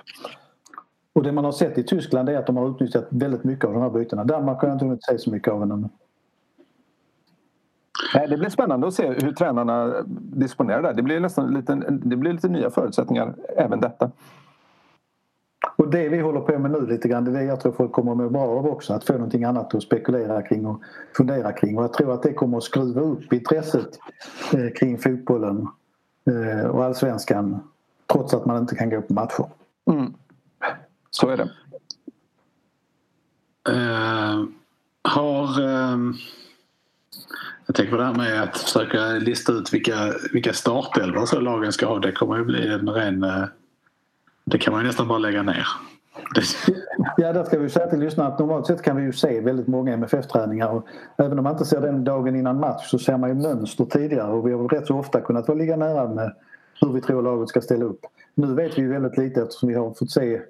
Och 1.13 1.23
det 1.23 1.31
man 1.31 1.45
har 1.45 1.51
sett 1.51 1.77
i 1.77 1.83
Tyskland 1.83 2.29
är 2.29 2.37
att 2.37 2.47
de 2.47 2.57
har 2.57 2.69
utnyttjat 2.69 3.07
väldigt 3.09 3.43
mycket 3.43 3.65
av 3.65 3.73
de 3.73 3.81
här 3.81 3.89
bytena. 3.89 4.23
Danmark 4.23 4.61
har 4.61 4.67
jag 4.67 4.75
inte 4.75 4.85
hunnit 4.85 5.03
se 5.03 5.17
så 5.17 5.31
mycket 5.31 5.53
av 5.53 5.63
ännu. 5.63 5.89
Det 8.13 8.37
blir 8.37 8.49
spännande 8.49 8.87
att 8.87 8.93
se 8.93 9.07
hur 9.07 9.31
tränarna 9.31 9.93
disponerar 10.21 10.81
där. 10.81 10.93
Det 10.93 11.03
blir, 11.03 11.19
nästan 11.19 11.53
lite, 11.53 11.75
det 11.89 12.15
blir 12.15 12.33
lite 12.33 12.49
nya 12.49 12.69
förutsättningar 12.69 13.35
även 13.57 13.79
detta. 13.79 14.11
Och 15.79 15.89
det 15.89 16.09
vi 16.09 16.19
håller 16.19 16.39
på 16.39 16.59
med 16.59 16.71
nu 16.71 16.87
lite 16.87 17.07
grann, 17.07 17.25
det 17.25 17.31
är 17.31 17.33
det 17.33 17.43
jag 17.43 17.59
tror 17.59 17.71
folk 17.71 17.91
kommer 17.91 18.11
att 18.11 18.17
må 18.17 18.29
bra 18.29 18.41
av 18.41 18.67
också. 18.67 18.93
Att 18.93 19.03
få 19.03 19.13
någonting 19.13 19.43
annat 19.43 19.75
att 19.75 19.83
spekulera 19.83 20.41
kring 20.41 20.65
och 20.65 20.81
fundera 21.17 21.53
kring. 21.53 21.77
Och 21.77 21.83
jag 21.83 21.93
tror 21.93 22.13
att 22.13 22.23
det 22.23 22.33
kommer 22.33 22.57
att 22.57 22.63
skruva 22.63 23.01
upp 23.01 23.33
intresset 23.33 23.99
eh, 24.53 24.69
kring 24.79 24.97
fotbollen 24.97 25.67
eh, 26.25 26.65
och 26.65 26.83
allsvenskan 26.83 27.59
trots 28.13 28.33
att 28.33 28.45
man 28.45 28.57
inte 28.57 28.75
kan 28.75 28.89
gå 28.89 29.01
på 29.01 29.13
matcher. 29.13 29.45
Mm. 29.91 30.13
Så 31.09 31.29
är 31.29 31.37
det. 31.37 31.49
Uh, 33.69 34.45
har... 35.01 35.61
Uh, 35.61 36.13
jag 37.65 37.75
tänker 37.75 37.91
på 37.91 37.97
det 37.97 38.05
här 38.05 38.13
med 38.13 38.43
att 38.43 38.57
försöka 38.57 39.05
lista 39.05 39.51
ut 39.51 39.73
vilka, 39.73 40.13
vilka 40.33 40.53
startelvor 40.53 41.41
lagen 41.41 41.71
ska 41.71 41.85
ha. 41.85 41.99
Det 41.99 42.11
kommer 42.11 42.37
ju 42.37 42.43
bli 42.43 42.67
en 42.67 42.89
ren... 42.89 43.23
Uh, 43.23 43.45
det 44.51 44.57
kan 44.57 44.73
man 44.73 44.81
ju 44.81 44.87
nästan 44.87 45.07
bara 45.07 45.17
lägga 45.17 45.43
ner. 45.43 45.67
Ja, 47.17 47.33
där 47.33 47.43
ska 47.43 47.59
vi 47.59 47.69
säga 47.69 47.87
till 47.87 47.99
lyssnarna 47.99 48.29
att 48.29 48.39
normalt 48.39 48.67
sett 48.67 48.81
kan 48.81 48.95
vi 48.95 49.03
ju 49.03 49.13
se 49.13 49.41
väldigt 49.41 49.67
många 49.67 49.93
MFF-träningar 49.93 50.81
även 51.17 51.37
om 51.37 51.43
man 51.43 51.53
inte 51.53 51.65
ser 51.65 51.81
den 51.81 52.03
dagen 52.03 52.35
innan 52.35 52.59
match 52.59 52.89
så 52.89 52.99
ser 52.99 53.17
man 53.17 53.29
ju 53.29 53.35
mönster 53.35 53.85
tidigare 53.85 54.31
och 54.31 54.47
vi 54.47 54.53
har 54.53 54.67
rätt 54.67 54.87
så 54.87 54.97
ofta 54.97 55.21
kunnat 55.21 55.47
vara 55.47 55.57
ligga 55.57 55.75
nära 55.75 56.07
med 56.07 56.33
hur 56.81 56.93
vi 56.93 57.01
tror 57.01 57.21
laget 57.21 57.49
ska 57.49 57.61
ställa 57.61 57.85
upp. 57.85 57.99
Nu 58.35 58.53
vet 58.53 58.77
vi 58.77 58.81
ju 58.81 58.89
väldigt 58.89 59.17
lite 59.17 59.41
eftersom 59.41 59.69
vi 59.69 59.75
har 59.75 59.93
fått 59.93 60.11
se 60.11 60.41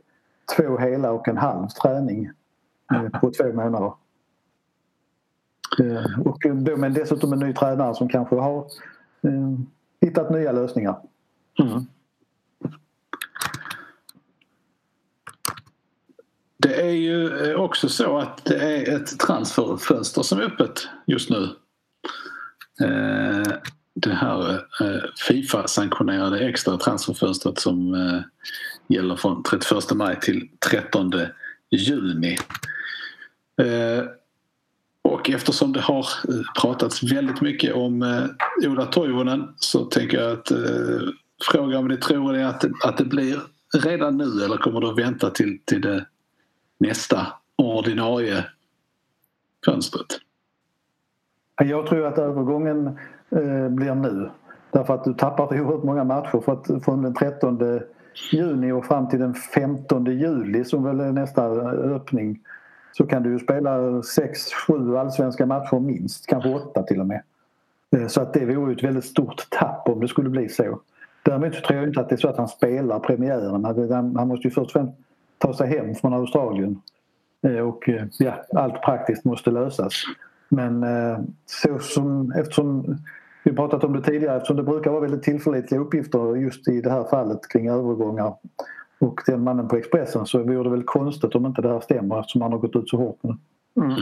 två 0.57 0.77
hela 0.77 1.11
och 1.11 1.27
en 1.27 1.37
halv 1.37 1.67
träning 1.67 2.29
eh, 2.93 3.19
på 3.19 3.31
två 3.31 3.53
månader. 3.53 3.93
Eh, 5.79 6.19
och 6.25 6.37
då 6.53 6.77
med 6.77 6.93
dessutom 6.93 7.33
en 7.33 7.39
ny 7.39 7.53
tränare 7.53 7.95
som 7.95 8.09
kanske 8.09 8.35
har 8.35 8.57
eh, 9.21 9.59
hittat 10.01 10.29
nya 10.29 10.51
lösningar. 10.51 10.99
Mm. 11.59 11.85
Det 16.63 16.81
är 16.81 16.91
ju 16.91 17.49
eh, 17.51 17.55
också 17.55 17.89
så 17.89 18.17
att 18.17 18.45
det 18.45 18.55
är 18.55 18.95
ett 18.95 19.19
transferfönster 19.19 20.21
som 20.21 20.39
är 20.39 20.43
öppet 20.43 20.87
just 21.07 21.29
nu. 21.29 21.43
Eh, 22.81 23.53
det 23.93 24.13
här 24.13 24.53
eh, 24.53 25.01
Fifa-sanktionerade 25.27 26.39
extra 26.39 26.77
transferfönstret 26.77 27.59
som 27.59 27.95
gäller 28.87 29.15
från 29.15 29.43
31 29.43 29.91
maj 29.93 30.19
till 30.19 30.49
13 30.71 31.11
juni. 31.71 32.37
Och 35.01 35.29
eftersom 35.29 35.73
det 35.73 35.81
har 35.81 36.05
pratats 36.61 37.03
väldigt 37.03 37.41
mycket 37.41 37.73
om 37.73 38.27
Ola 38.65 38.85
Toivonen 38.85 39.53
så 39.57 39.85
tänker 39.85 40.21
jag 40.21 40.31
att 40.31 40.51
fråga 41.51 41.79
om 41.79 41.87
ni 41.87 41.97
tror 41.97 42.37
att, 42.37 42.65
att 42.83 42.97
det 42.97 43.05
blir 43.05 43.39
redan 43.83 44.17
nu 44.17 44.43
eller 44.43 44.57
kommer 44.57 44.81
du 44.81 44.87
att 44.89 44.97
vänta 44.97 45.29
till, 45.29 45.59
till 45.65 45.81
det 45.81 46.05
nästa 46.79 47.27
ordinarie 47.55 48.45
fönstret? 49.65 50.07
Jag 51.61 51.87
tror 51.87 52.05
att 52.05 52.17
övergången 52.17 52.87
eh, 53.29 53.69
blir 53.69 53.95
nu. 53.95 54.29
Därför 54.71 54.93
att 54.93 55.03
du 55.03 55.13
tappar 55.13 55.45
oerhört 55.45 55.83
många 55.83 56.03
matcher. 56.03 56.41
För 56.45 56.53
att 56.53 56.83
från 56.85 57.01
den 57.01 57.13
13 57.13 57.79
juni 58.31 58.71
och 58.71 58.85
fram 58.85 59.09
till 59.09 59.19
den 59.19 59.33
15 59.33 60.05
juli 60.05 60.65
som 60.65 60.83
väl 60.83 60.99
är 60.99 61.11
nästa 61.11 61.45
eh, 61.45 61.95
öppning 61.95 62.39
så 62.91 63.05
kan 63.05 63.23
du 63.23 63.31
ju 63.31 63.39
spela 63.39 63.77
6-7 63.79 64.99
allsvenska 64.99 65.45
matcher 65.45 65.79
minst, 65.79 66.27
kanske 66.27 66.49
åtta 66.49 66.83
till 66.83 66.99
och 66.99 67.07
med. 67.07 67.21
Eh, 67.95 68.07
så 68.07 68.21
att 68.21 68.33
det 68.33 68.45
vore 68.45 68.73
ett 68.73 68.83
väldigt 68.83 69.05
stort 69.05 69.47
tapp 69.49 69.89
om 69.89 69.99
det 69.99 70.07
skulle 70.07 70.29
bli 70.29 70.49
så. 70.49 70.79
Däremot 71.23 71.55
så 71.55 71.61
tror 71.61 71.79
jag 71.79 71.87
inte 71.87 72.01
att 72.01 72.09
det 72.09 72.15
är 72.15 72.17
så 72.17 72.29
att 72.29 72.37
han 72.37 72.47
spelar 72.47 72.99
premiären. 72.99 73.65
Han 74.15 74.27
måste 74.27 74.47
ju 74.47 74.51
först 74.51 74.65
och 74.65 74.71
främst 74.71 74.93
ta 75.39 75.53
sig 75.53 75.67
hem 75.67 75.95
från 75.95 76.13
Australien. 76.13 76.81
Eh, 77.47 77.59
och 77.59 77.89
eh, 77.89 78.05
ja, 78.19 78.43
allt 78.55 78.81
praktiskt 78.81 79.25
måste 79.25 79.51
lösas. 79.51 79.93
Men 80.49 80.85
så 81.45 81.79
som, 81.79 82.31
eftersom 82.31 82.97
vi 83.43 83.55
pratat 83.55 83.83
om 83.83 83.93
det 83.93 84.01
tidigare 84.01 84.35
eftersom 84.35 84.57
det 84.57 84.63
brukar 84.63 84.91
vara 84.91 85.01
väldigt 85.01 85.23
tillförlitliga 85.23 85.81
uppgifter 85.81 86.35
just 86.35 86.67
i 86.67 86.81
det 86.81 86.91
här 86.91 87.03
fallet 87.03 87.49
kring 87.49 87.69
övergångar 87.69 88.33
och 88.99 89.21
den 89.25 89.43
mannen 89.43 89.67
på 89.67 89.75
Expressen 89.75 90.25
så 90.25 90.37
vore 90.43 90.63
det 90.63 90.69
väl 90.69 90.83
konstigt 90.83 91.35
om 91.35 91.45
inte 91.45 91.61
det 91.61 91.69
här 91.69 91.79
stämmer 91.79 92.19
eftersom 92.19 92.41
han 92.41 92.51
har 92.51 92.59
gått 92.59 92.75
ut 92.75 92.89
så 92.89 92.97
hårt 92.97 93.19
det. 93.21 93.37
Mm. 93.81 93.95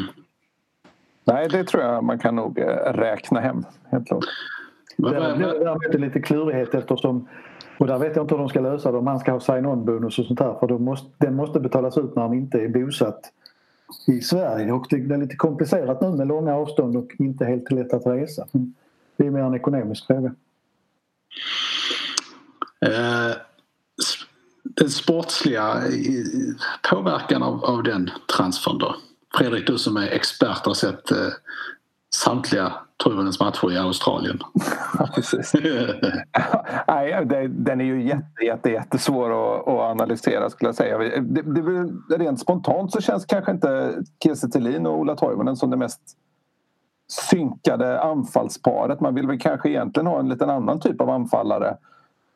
Nej, 1.24 1.48
det 1.50 1.64
tror 1.64 1.84
jag 1.84 2.04
man 2.04 2.20
kan 2.20 2.36
nog 2.36 2.60
eh, 2.60 2.94
räkna 2.94 3.40
hem, 3.40 3.66
helt 3.92 4.08
klart. 4.08 4.26
Det 4.98 5.16
är 5.16 5.98
lite 5.98 6.20
klurighet 6.20 6.74
eftersom 6.74 7.28
och 7.78 7.88
där 7.88 7.98
vet 7.98 8.16
jag 8.16 8.24
inte 8.24 8.36
hur 8.36 8.40
de 8.40 8.50
ska 8.50 8.60
lösa 8.62 8.92
det 8.92 8.98
om 8.98 9.08
han 9.08 9.20
ska 9.20 9.32
ha 9.32 9.40
sign-on-bonus 9.40 10.20
och 10.20 10.26
sånt 10.26 10.40
där 10.40 10.54
för 10.60 10.68
då 10.68 10.78
måste, 10.80 11.08
den 11.18 11.36
måste 11.36 11.60
betalas 11.60 11.98
ut 11.98 12.16
när 12.16 12.24
han 12.24 12.34
inte 12.34 12.58
är 12.58 12.68
bosatt 12.68 13.32
i 14.08 14.22
Sverige 14.22 14.72
och 14.72 14.86
det 14.90 14.96
är 14.96 15.18
lite 15.18 15.36
komplicerat 15.36 16.02
nu 16.02 16.10
med 16.10 16.28
långa 16.28 16.56
avstånd 16.56 16.98
och 16.98 17.12
inte 17.20 17.46
helt 17.46 17.72
lätt 17.72 17.94
att 17.94 18.06
resa. 18.06 18.48
Det 19.18 19.28
är 19.28 19.32
mer 19.32 19.42
en 19.42 19.56
ekonomisk 19.56 20.08
fråga. 20.08 20.36
Eh, 22.86 23.36
den 24.64 24.90
sportsliga 24.90 25.84
påverkan 26.92 27.44
av, 27.44 27.66
av 27.66 27.84
den 27.84 28.10
transfern 28.36 28.78
då? 28.78 28.96
Fredrik, 29.38 29.68
du 29.68 29.78
som 29.78 29.98
är 29.98 30.08
expert 30.08 30.66
har 30.66 30.74
sett 30.74 31.12
eh, 31.12 31.18
samtliga 32.16 32.74
Toivonens 32.98 33.40
matcher 33.40 33.72
i 33.72 33.78
Australien. 33.78 34.40
Ja, 35.00 35.10
precis. 35.16 35.54
Nej, 36.88 37.26
det, 37.26 37.48
den 37.48 37.82
är 37.82 37.86
ju 37.86 38.08
jätte, 38.08 38.46
jätte, 38.46 38.70
jättesvår 38.70 39.30
att, 39.30 39.68
att 39.68 39.92
analysera 39.92 40.50
skulle 40.50 40.68
jag 40.68 40.76
säga. 40.76 40.98
Det, 41.22 41.42
det, 41.42 42.18
rent 42.18 42.40
spontant 42.40 42.92
så 42.92 43.02
känns 43.02 43.26
kanske 43.26 43.52
inte 43.52 43.94
Kiese 44.24 44.48
och 44.88 45.00
Ola 45.00 45.16
Toivonen 45.16 45.56
som 45.56 45.70
det 45.70 45.78
mest 45.78 46.02
synkade 47.08 48.02
anfallsparet. 48.02 49.00
Man 49.00 49.16
vill 49.16 49.28
väl 49.28 49.40
kanske 49.40 49.70
egentligen 49.70 50.08
ha 50.08 50.20
en 50.20 50.30
liten 50.30 50.50
annan 50.50 50.80
typ 50.80 51.02
av 51.02 51.10
anfallare 51.10 51.78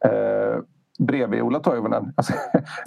eh, 0.05 0.59
bredvid 1.01 1.41
Ola 1.41 1.59
Toivonen. 1.59 2.13
Alltså, 2.15 2.33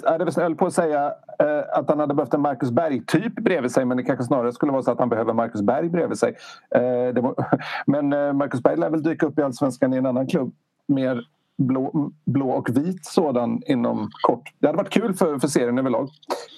jag 0.03 0.43
höll 0.43 0.55
på 0.55 0.65
att 0.65 0.73
säga 0.73 1.13
eh, 1.39 1.79
att 1.79 1.89
han 1.89 1.99
hade 1.99 2.13
behövt 2.13 2.33
en 2.33 2.41
Marcus 2.41 2.71
Berg-typ 2.71 3.35
bredvid 3.35 3.71
sig 3.71 3.85
men 3.85 3.97
det 3.97 4.03
kanske 4.03 4.25
snarare 4.25 4.53
skulle 4.53 4.71
vara 4.71 4.81
så 4.81 4.91
att 4.91 4.99
han 4.99 5.09
behöver 5.09 5.33
Marcus 5.33 5.61
Berg 5.61 5.89
bredvid 5.89 6.17
sig. 6.17 6.35
Eh, 6.75 7.23
var, 7.23 7.35
men 7.85 8.13
eh, 8.13 8.33
Marcus 8.33 8.63
Berg 8.63 8.77
lär 8.77 8.89
väl 8.89 9.03
dyka 9.03 9.25
upp 9.25 9.39
i 9.39 9.41
Allsvenskan 9.41 9.93
i 9.93 9.97
en 9.97 10.05
annan 10.05 10.27
klubb. 10.27 10.53
Mer 10.87 11.21
blå, 11.57 12.11
blå 12.25 12.49
och 12.49 12.69
vit 12.69 13.05
sådan 13.05 13.61
inom 13.65 14.09
kort. 14.21 14.53
Det 14.59 14.67
hade 14.67 14.77
varit 14.77 14.89
kul 14.89 15.13
för, 15.13 15.39
för 15.39 15.47
serien 15.47 15.77
överlag. 15.77 16.09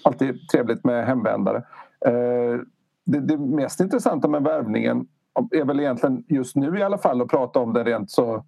Alltid 0.03 0.49
trevligt 0.49 0.83
med 0.83 1.05
hemvändare. 1.05 1.57
Eh, 2.05 2.59
det, 3.05 3.19
det 3.19 3.37
mest 3.37 3.79
intressanta 3.79 4.27
med 4.27 4.43
värvningen 4.43 5.07
är 5.51 5.65
väl 5.65 5.79
egentligen 5.79 6.23
just 6.27 6.55
nu 6.55 6.77
i 6.77 6.83
alla 6.83 6.97
fall 6.97 7.21
att 7.21 7.27
prata 7.27 7.59
om 7.59 7.73
den 7.73 7.85
rent 7.85 8.11
så 8.11 8.45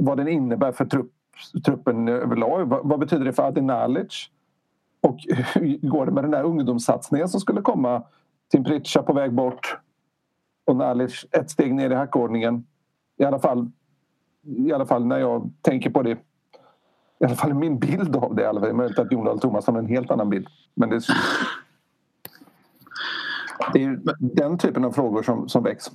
vad 0.00 0.16
den 0.16 0.28
innebär 0.28 0.72
för 0.72 0.84
trupp, 0.84 1.12
truppen 1.64 2.08
överlag. 2.08 2.68
Vad, 2.68 2.88
vad 2.88 3.00
betyder 3.00 3.24
det 3.24 3.32
för 3.32 3.42
Adi 3.42 3.60
Nalic? 3.60 4.30
Och 5.00 5.18
hur 5.54 5.88
går 5.88 6.06
det 6.06 6.12
med 6.12 6.24
den 6.24 6.30
där 6.30 6.44
ungdomssatsningen 6.44 7.28
som 7.28 7.40
skulle 7.40 7.60
komma? 7.60 8.02
Tim 8.50 8.64
Pritcha 8.64 9.02
på 9.02 9.12
väg 9.12 9.32
bort 9.32 9.78
och 10.64 10.76
Nalic 10.76 11.26
ett 11.30 11.50
steg 11.50 11.74
ner 11.74 11.90
i 11.90 11.94
hackordningen. 11.94 12.66
I 13.18 13.24
alla 13.24 13.38
fall, 13.38 13.70
i 14.42 14.72
alla 14.72 14.86
fall 14.86 15.06
när 15.06 15.18
jag 15.18 15.50
tänker 15.62 15.90
på 15.90 16.02
det 16.02 16.18
i 17.20 17.24
alla 17.24 17.34
fall 17.34 17.54
min 17.54 17.78
bild 17.78 18.16
av 18.16 18.34
det. 18.34 18.60
Det 18.60 18.68
är 18.68 18.72
möjligt 18.72 18.98
att 18.98 19.12
Jon 19.12 19.24
Dahl 19.24 19.40
Tomasson 19.40 19.74
har 19.74 19.82
en 19.82 19.88
helt 19.88 20.10
annan 20.10 20.30
bild. 20.30 20.46
Men 20.74 20.90
det, 20.90 21.00
det 23.72 23.84
är 23.84 24.00
den 24.18 24.58
typen 24.58 24.84
av 24.84 24.92
frågor 24.92 25.22
som, 25.22 25.48
som 25.48 25.62
väcks. 25.62 25.90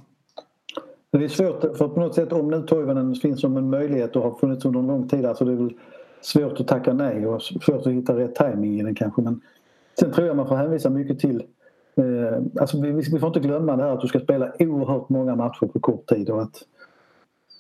Det 1.18 1.24
är 1.24 1.30
svårt, 1.30 1.78
för 1.78 1.88
på 1.88 2.00
något 2.00 2.16
sätt 2.16 2.34
om 2.34 2.48
nu 2.48 2.62
Toivonen 2.62 3.16
finns 3.16 3.42
som 3.42 3.58
en 3.58 3.70
möjlighet 3.70 4.16
och 4.16 4.24
har 4.24 4.32
funnits 4.32 4.66
under 4.66 4.80
en 4.80 4.88
lång 4.88 5.08
tid. 5.08 5.26
Alltså 5.26 5.46
det 5.46 5.52
är 5.52 5.56
väl 5.56 5.74
svårt 6.22 6.60
att 6.60 6.68
tacka 6.68 6.94
nej 6.94 7.28
och 7.28 7.42
svårt 7.42 7.88
att 7.88 7.94
hitta 7.94 8.18
rätt 8.18 8.36
timing 8.36 8.80
i 8.80 8.84
den 8.84 8.96
kanske. 8.96 9.22
Men 9.22 9.42
sen 10.00 10.12
tror 10.12 10.28
jag 10.28 10.36
man 10.36 10.48
får 10.48 10.56
hänvisa 10.56 10.90
mycket 10.90 11.20
till 11.20 11.44
eh, 11.96 12.44
alltså 12.60 12.82
vi, 12.82 12.92
vi 12.92 13.20
får 13.20 13.28
inte 13.28 13.40
glömma 13.40 13.76
det 13.76 13.84
här 13.84 13.92
att 13.92 14.02
du 14.02 14.08
ska 14.08 14.20
spela 14.20 14.52
oerhört 14.60 15.10
många 15.10 15.36
matcher 15.36 15.66
på 15.66 15.80
kort 15.80 16.06
tid 16.06 16.30
och 16.30 16.42
att 16.42 16.64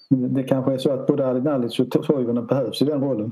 det 0.10 0.43
kanske 0.43 0.74
är 0.74 0.78
så 0.78 0.91
att 0.91 1.08
både 1.08 1.28
Alinalic 1.28 1.80
och 1.80 1.91
Toivonen 1.91 2.45
behövs 2.45 2.82
i 2.82 2.86
den 2.86 3.01
rollen. 3.01 3.32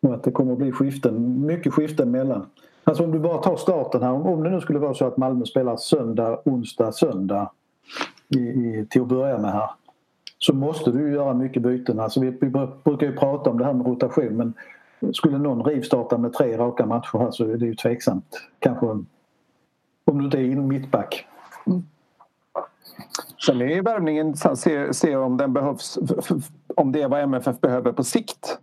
Och 0.00 0.14
att 0.14 0.22
det 0.22 0.30
kommer 0.30 0.52
att 0.52 0.58
bli 0.58 0.72
skiften, 0.72 1.46
mycket 1.46 1.72
skiften 1.72 2.10
mellan. 2.10 2.46
Alltså 2.84 3.04
om 3.04 3.12
du 3.12 3.18
bara 3.18 3.38
tar 3.38 3.56
starten 3.56 4.02
här. 4.02 4.12
Om 4.12 4.42
det 4.42 4.50
nu 4.50 4.60
skulle 4.60 4.78
vara 4.78 4.94
så 4.94 5.04
att 5.04 5.16
Malmö 5.16 5.44
spelar 5.44 5.76
söndag, 5.76 6.40
onsdag, 6.44 6.92
söndag 6.92 7.50
i, 8.28 8.38
i, 8.38 8.86
till 8.90 9.02
att 9.02 9.08
börja 9.08 9.38
med 9.38 9.52
här. 9.52 9.70
Så 10.38 10.54
måste 10.54 10.90
du 10.90 11.12
göra 11.12 11.34
mycket 11.34 11.62
byten. 11.62 12.00
Alltså 12.00 12.20
vi, 12.20 12.30
vi 12.30 12.50
brukar 12.84 13.06
ju 13.06 13.16
prata 13.16 13.50
om 13.50 13.58
det 13.58 13.64
här 13.64 13.72
med 13.72 13.86
rotation 13.86 14.36
men 14.36 14.54
skulle 15.12 15.38
någon 15.38 15.64
rivstarta 15.64 16.18
med 16.18 16.32
tre 16.32 16.58
raka 16.58 16.86
matcher 16.86 17.18
här 17.18 17.30
så 17.30 17.44
är 17.44 17.56
det 17.56 17.66
ju 17.66 17.74
tveksamt. 17.74 18.48
Kanske 18.58 18.86
om 18.86 20.18
du 20.18 20.24
inte 20.24 20.38
är 20.38 20.56
mittback. 20.56 21.26
Mm. 21.66 21.82
Sen 23.46 23.62
är 23.62 23.82
värvningen, 23.82 24.36
se, 24.36 24.94
se 24.94 25.16
om 25.16 25.36
den 25.36 25.52
behövs, 25.52 25.98
om 26.76 26.92
det 26.92 27.02
är 27.02 27.08
vad 27.08 27.20
MFF 27.20 27.60
behöver 27.60 27.92
på 27.92 28.04
sikt. 28.04 28.58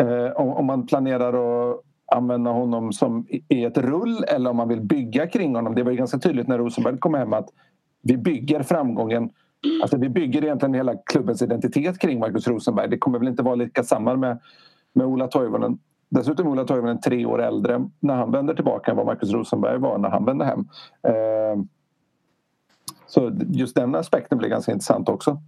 Eh, 0.00 0.32
om, 0.36 0.48
om, 0.48 0.66
man 0.66 0.86
planerar 0.86 1.32
att 1.70 1.80
använda 2.06 2.50
honom 2.50 2.92
som 2.92 3.26
i 3.48 3.64
ett 3.64 3.78
rull 3.78 4.24
eller 4.28 4.50
om 4.50 4.56
man 4.56 4.68
vill 4.68 4.80
bygga 4.80 5.26
kring 5.26 5.54
honom. 5.54 5.74
Det 5.74 5.82
var 5.82 5.90
ju 5.90 5.96
ganska 5.96 6.18
tydligt 6.18 6.48
när 6.48 6.58
Rosenberg 6.58 6.98
kom 6.98 7.14
hem 7.14 7.32
att 7.32 7.48
vi 8.02 8.16
bygger 8.16 8.62
framgången 8.62 9.30
Alltså 9.82 9.96
vi 9.96 10.08
bygger 10.08 10.44
egentligen 10.44 10.74
hela 10.74 10.94
klubbens 10.96 11.42
identitet 11.42 11.98
kring 11.98 12.18
Markus 12.18 12.48
Rosenberg. 12.48 12.88
Det 12.88 12.98
kommer 12.98 13.18
väl 13.18 13.28
inte 13.28 13.42
vara 13.42 13.54
lika 13.54 13.82
samma 13.82 14.16
med, 14.16 14.38
med 14.92 15.06
Ola 15.06 15.26
Toivonen. 15.26 15.78
Dessutom 16.08 16.46
är 16.46 16.50
Ola 16.50 16.64
Toivonen 16.64 17.00
tre 17.00 17.26
år 17.26 17.42
äldre 17.42 17.88
när 18.00 18.16
han 18.16 18.32
vänder 18.32 18.54
tillbaka 18.54 18.90
än 18.90 18.96
vad 18.96 19.06
Markus 19.06 19.32
Rosenberg 19.32 19.78
var 19.78 19.98
när 19.98 20.08
han 20.08 20.24
vände 20.24 20.44
hem. 20.44 20.68
Eh, 21.02 21.62
så 23.06 23.32
just 23.48 23.76
den 23.76 23.94
aspekten 23.94 24.38
blir 24.38 24.48
ganska 24.48 24.72
intressant 24.72 25.08
också. 25.08 25.40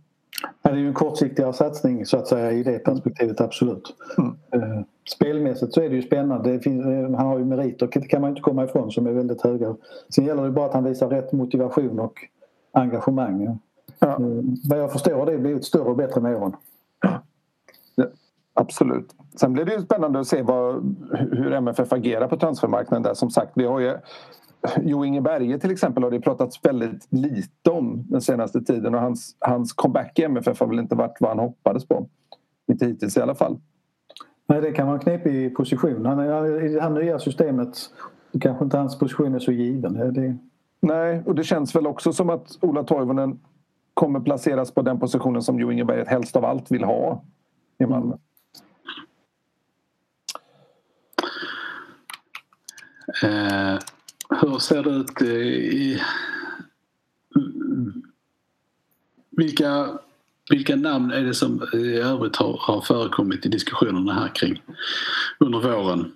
Det 0.62 0.68
är 0.68 0.76
ju 0.76 0.88
en 0.88 0.94
kortsiktigare 0.94 1.52
satsning 1.52 2.06
så 2.06 2.16
att 2.16 2.26
säga 2.26 2.52
i 2.52 2.62
det 2.62 2.78
perspektivet, 2.78 3.40
absolut. 3.40 3.96
Mm. 4.18 4.36
Eh, 4.52 4.84
spelmässigt 5.14 5.74
så 5.74 5.80
är 5.80 5.88
det 5.88 5.96
ju 5.96 6.02
spännande. 6.02 6.52
Det 6.52 6.60
finns, 6.60 6.86
eh, 6.86 7.02
han 7.02 7.26
har 7.26 7.38
ju 7.38 7.44
meriter, 7.44 7.88
det 7.92 8.00
kan 8.00 8.20
man 8.20 8.30
inte 8.30 8.42
komma 8.42 8.64
ifrån, 8.64 8.90
som 8.90 9.06
är 9.06 9.12
väldigt 9.12 9.42
höga. 9.42 9.76
Sen 10.14 10.24
gäller 10.24 10.42
det 10.42 10.50
bara 10.50 10.66
att 10.66 10.74
han 10.74 10.84
visar 10.84 11.08
rätt 11.08 11.32
motivation 11.32 12.00
och 12.00 12.14
engagemang. 12.72 13.58
Ja. 13.98 14.08
Eh, 14.08 14.18
vad 14.68 14.78
jag 14.78 14.92
förstår 14.92 15.14
har 15.14 15.26
det 15.26 15.38
blivit 15.38 15.64
större 15.64 15.88
och 15.88 15.96
bättre 15.96 16.20
med 16.20 16.36
åren. 16.36 16.52
Ja, 17.94 18.04
absolut. 18.54 19.14
Sen 19.40 19.52
blir 19.52 19.64
det 19.64 19.74
ju 19.74 19.82
spännande 19.82 20.20
att 20.20 20.26
se 20.26 20.42
vad, 20.42 20.96
hur 21.12 21.52
MFF 21.52 21.92
agerar 21.92 22.28
på 22.28 22.36
transfermarknaden 22.36 23.02
där. 23.02 23.14
Som 23.14 23.30
sagt, 23.30 23.52
vi 23.54 23.64
har 23.64 23.80
ju 23.80 23.96
Jo 24.82 25.04
Inge 25.04 25.20
Berge 25.20 25.58
till 25.58 25.70
exempel 25.70 26.02
har 26.02 26.10
det 26.10 26.20
pratats 26.20 26.64
väldigt 26.64 27.06
lite 27.10 27.70
om 27.70 28.04
den 28.08 28.20
senaste 28.20 28.60
tiden 28.60 28.94
och 28.94 29.00
hans, 29.00 29.36
hans 29.38 29.72
comeback 29.72 30.18
i 30.18 30.22
MFF 30.22 30.60
har 30.60 30.66
väl 30.66 30.78
inte 30.78 30.94
varit 30.94 31.16
vad 31.20 31.30
han 31.30 31.38
hoppades 31.38 31.88
på. 31.88 32.08
Inte 32.68 32.86
hittills 32.86 33.16
i 33.16 33.20
alla 33.20 33.34
fall. 33.34 33.58
Nej, 34.46 34.60
det 34.60 34.72
kan 34.72 34.86
vara 34.86 34.96
en 34.96 35.02
knepig 35.02 35.56
position. 35.56 36.06
Han, 36.06 36.20
I 36.20 36.68
det 36.68 36.82
här 36.82 36.90
nya 36.90 37.18
systemet 37.18 37.78
kanske 38.40 38.64
inte 38.64 38.76
hans 38.76 38.98
position 38.98 39.34
är 39.34 39.38
så 39.38 39.52
given. 39.52 40.14
Det... 40.14 40.36
Nej, 40.80 41.22
och 41.26 41.34
det 41.34 41.44
känns 41.44 41.76
väl 41.76 41.86
också 41.86 42.12
som 42.12 42.30
att 42.30 42.58
Ola 42.60 42.82
Toivonen 42.82 43.40
kommer 43.94 44.20
placeras 44.20 44.70
på 44.70 44.82
den 44.82 45.00
positionen 45.00 45.42
som 45.42 45.60
Jo 45.60 45.72
Inge 45.72 45.84
Berge 45.84 46.04
helst 46.08 46.36
av 46.36 46.44
allt 46.44 46.70
vill 46.70 46.84
ha 46.84 47.24
i 47.78 47.86
Malmö. 47.86 48.14
Mm. 48.14 48.20
Eh, 53.22 53.78
hur 54.40 54.58
ser 54.58 54.82
det 54.82 54.90
ut 54.90 55.22
i... 55.22 56.02
Vilka, 59.30 59.88
vilka 60.50 60.76
namn 60.76 61.10
är 61.10 61.20
det 61.20 61.34
som 61.34 61.62
i 61.74 61.96
övrigt 61.96 62.36
har, 62.36 62.58
har 62.60 62.80
förekommit 62.80 63.46
i 63.46 63.48
diskussionerna 63.48 64.12
här 64.12 64.34
kring 64.34 64.62
under 65.38 65.58
våren? 65.58 66.12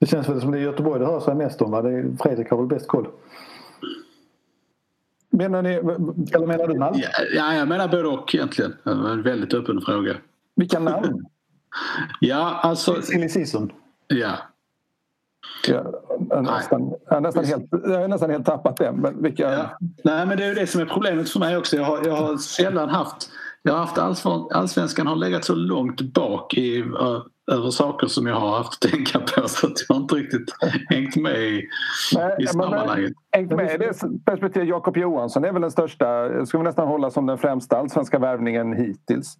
Det 0.00 0.06
känns 0.06 0.28
väl 0.28 0.40
som 0.40 0.50
det 0.50 0.58
är 0.58 0.62
Göteborg 0.62 1.00
det 1.00 1.06
hör 1.06 1.20
sig 1.20 1.34
mest 1.34 1.62
om. 1.62 1.70
Va? 1.70 1.82
Det 1.82 1.90
är, 1.90 2.16
Fredrik 2.22 2.50
har 2.50 2.56
väl 2.56 2.66
bäst 2.66 2.88
koll. 2.88 3.06
Menar 5.48 5.62
ni, 5.62 5.70
eller 6.34 6.46
menar 6.46 6.68
du 6.68 6.78
Malmö? 6.78 7.02
Ja, 7.34 7.54
jag 7.54 7.68
menar 7.68 7.88
både 7.88 8.08
och 8.08 8.34
egentligen. 8.34 8.76
Det 8.84 8.94
var 8.94 9.10
en 9.10 9.22
väldigt 9.22 9.54
öppen 9.54 9.80
fråga. 9.80 10.16
Vilka 10.56 10.78
namn? 10.78 11.26
ja, 12.20 12.60
alltså... 12.62 13.02
Silly 13.02 13.28
season. 13.28 13.72
Ja, 14.06 14.36
jag 15.68 15.84
har 16.30 16.42
nästan, 16.42 16.94
jag 17.10 17.22
nästan, 17.22 17.44
helt, 17.44 17.68
jag 17.70 18.00
har 18.00 18.08
nästan 18.08 18.30
helt 18.30 18.46
tappat 18.46 18.76
det. 18.76 18.92
Men 18.92 19.22
vilka... 19.22 19.52
Ja. 19.52 19.78
Nej 20.04 20.26
men 20.26 20.36
det 20.36 20.44
är 20.44 20.48
ju 20.48 20.54
det 20.54 20.66
som 20.66 20.80
är 20.80 20.86
problemet 20.86 21.30
för 21.30 21.40
mig 21.40 21.56
också. 21.56 21.76
Jag 21.76 21.84
har, 21.84 22.06
jag 22.06 22.16
har 22.16 22.36
sällan 22.36 22.88
haft... 22.88 23.30
Jag 23.62 23.72
har 23.72 23.78
haft 23.78 23.98
allsvenskan 24.52 25.06
har 25.06 25.16
legat 25.16 25.44
så 25.44 25.54
långt 25.54 26.00
bak 26.00 26.54
i, 26.54 26.84
över 27.50 27.70
saker 27.70 28.06
som 28.06 28.26
jag 28.26 28.34
har 28.34 28.56
haft 28.56 28.84
att 28.84 28.90
tänka 28.90 29.18
på 29.18 29.48
så 29.48 29.66
att 29.66 29.72
jag 29.88 29.94
har 29.94 30.02
inte 30.02 30.14
riktigt 30.14 30.54
hängt 30.90 31.16
med 31.16 31.40
i, 31.40 31.62
Nej, 32.14 32.36
i 32.38 32.46
sammanhanget. 32.46 33.12
Hängt 33.30 33.52
med 33.52 33.74
i 33.74 33.78
det 33.78 34.24
perspektivet. 34.24 34.68
Jakob 34.68 34.96
Johansson 34.96 35.44
är 35.44 35.52
väl 35.52 35.62
den 35.62 35.70
största, 35.70 36.06
jag 36.06 36.48
skulle 36.48 36.62
nästan 36.62 36.88
hålla 36.88 37.10
som 37.10 37.26
den 37.26 37.38
främsta 37.38 37.78
allsvenska 37.78 38.18
värvningen 38.18 38.72
hittills. 38.72 39.38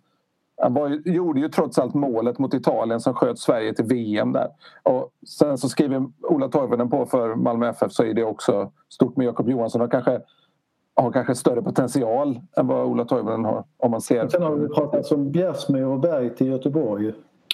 Han 0.62 0.74
var, 0.74 0.88
gjorde 1.04 1.40
ju 1.40 1.48
trots 1.48 1.78
allt 1.78 1.94
målet 1.94 2.38
mot 2.38 2.54
Italien 2.54 3.00
som 3.00 3.14
sköt 3.14 3.38
Sverige 3.38 3.74
till 3.74 3.84
VM 3.84 4.32
där. 4.32 4.48
Och 4.82 5.10
sen 5.28 5.58
så 5.58 5.68
skriver 5.68 6.06
Ola 6.22 6.48
Toivonen 6.48 6.90
på 6.90 7.06
för 7.06 7.34
Malmö 7.34 7.68
FF 7.68 7.92
så 7.92 8.04
är 8.04 8.14
det 8.14 8.24
också 8.24 8.72
stort 8.88 9.16
med 9.16 9.26
Jakob 9.26 9.48
Johansson. 9.48 9.80
Han 9.80 9.90
kanske 9.90 10.20
har 10.94 11.12
kanske 11.12 11.34
större 11.34 11.62
potential 11.62 12.40
än 12.56 12.66
vad 12.66 12.86
Ola 12.86 13.04
Toivonen 13.04 13.44
har. 13.44 13.64
Om 13.76 13.90
man 13.90 14.00
ser. 14.00 14.28
Sen 14.28 14.42
har 14.42 14.54
vi 14.54 14.68
pratat 14.68 15.12
om 15.12 15.30
Bjärsmyr 15.30 15.84
och 15.84 16.00
Berg 16.00 16.34
till 16.34 16.46
Göteborg. 16.46 17.12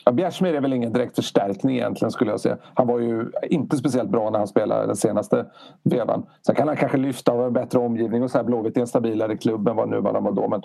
Ja, 0.08 0.12
Bjärsmyr 0.12 0.54
är 0.54 0.60
väl 0.60 0.72
ingen 0.72 0.92
direkt 0.92 1.16
förstärkning 1.16 1.76
egentligen 1.76 2.10
skulle 2.10 2.30
jag 2.30 2.40
säga. 2.40 2.58
Han 2.74 2.86
var 2.86 2.98
ju 2.98 3.30
inte 3.42 3.76
speciellt 3.76 4.10
bra 4.10 4.30
när 4.30 4.38
han 4.38 4.48
spelade 4.48 4.86
den 4.86 4.96
senaste 4.96 5.46
vevan. 5.82 6.26
Sen 6.46 6.54
kan 6.54 6.68
han 6.68 6.76
kanske 6.76 6.98
lyfta 6.98 7.32
av 7.32 7.46
en 7.46 7.52
bättre 7.52 7.78
omgivning 7.78 8.22
och 8.22 8.30
så 8.30 8.38
här 8.38 8.44
Blåvitt 8.44 8.76
är 8.76 8.80
en 8.80 8.86
stabilare 8.86 9.36
klubb 9.36 9.68
än 9.68 9.76
vad 9.76 9.88
nu 9.88 10.00
var 10.00 10.12
de 10.12 10.24
var 10.24 10.32
då. 10.32 10.48
Men 10.48 10.62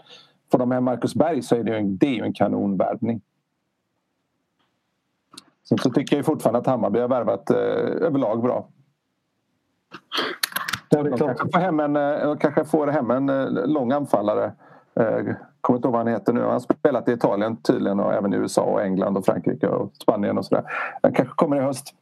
får 0.51 0.57
de 0.57 0.69
med 0.69 0.83
Marcus 0.83 1.15
Berg 1.15 1.41
så 1.41 1.55
är 1.55 1.63
det 1.63 1.71
ju 1.71 1.77
en, 1.77 1.97
det 1.97 2.05
är 2.05 2.13
ju 2.13 2.23
en 2.23 2.33
kanonvärvning. 2.33 3.21
Sen 5.69 5.77
så 5.77 5.89
tycker 5.89 6.15
jag 6.15 6.25
fortfarande 6.25 6.59
att 6.59 6.67
Hammarby 6.67 6.99
har 6.99 7.07
värvat 7.07 7.49
eh, 7.49 7.57
överlag 8.07 8.41
bra. 8.41 8.67
Ja, 10.89 11.03
de, 11.03 11.17
kanske 11.17 11.49
får 11.51 11.59
hem 11.59 11.79
en, 11.79 11.95
eh, 11.95 12.27
de 12.27 12.37
kanske 12.37 12.65
får 12.65 12.87
hem 12.87 13.11
en 13.11 13.29
eh, 13.29 13.67
lång 13.67 13.91
anfallare. 13.91 14.53
Eh, 14.95 15.35
kommer 15.63 15.77
inte 15.77 15.87
ihåg 15.87 15.93
vad 15.93 16.05
han 16.05 16.13
heter 16.13 16.33
nu. 16.33 16.41
Han 16.41 16.51
har 16.51 16.59
spelat 16.59 17.09
i 17.09 17.11
Italien 17.11 17.57
tydligen 17.57 17.99
och 17.99 18.13
även 18.13 18.33
i 18.33 18.37
USA 18.37 18.61
och 18.61 18.81
England 18.81 19.17
och 19.17 19.25
Frankrike 19.25 19.67
och 19.67 19.91
Spanien 20.01 20.37
och 20.37 20.45
sådär. 20.45 20.63
Han 21.01 21.13
kanske 21.13 21.35
kommer 21.35 21.57
i 21.57 21.59
höst. 21.59 21.93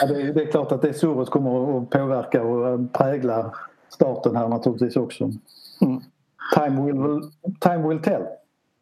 Ja, 0.00 0.06
det, 0.06 0.22
är, 0.22 0.32
det, 0.34 0.42
är 0.42 0.50
klart 0.50 0.72
att 0.72 0.82
det 0.82 0.94
surret 0.94 1.30
kommer 1.30 1.78
att 1.78 1.90
påverka 1.90 2.42
och 2.42 2.92
prägla 2.92 3.54
starten 3.88 4.36
här 4.36 4.48
naturligtvis 4.48 4.96
också. 4.96 5.24
Mm. 5.80 6.00
Time 6.54 6.84
will, 6.84 7.30
time 7.60 7.88
will 7.88 7.98
tell. 7.98 8.22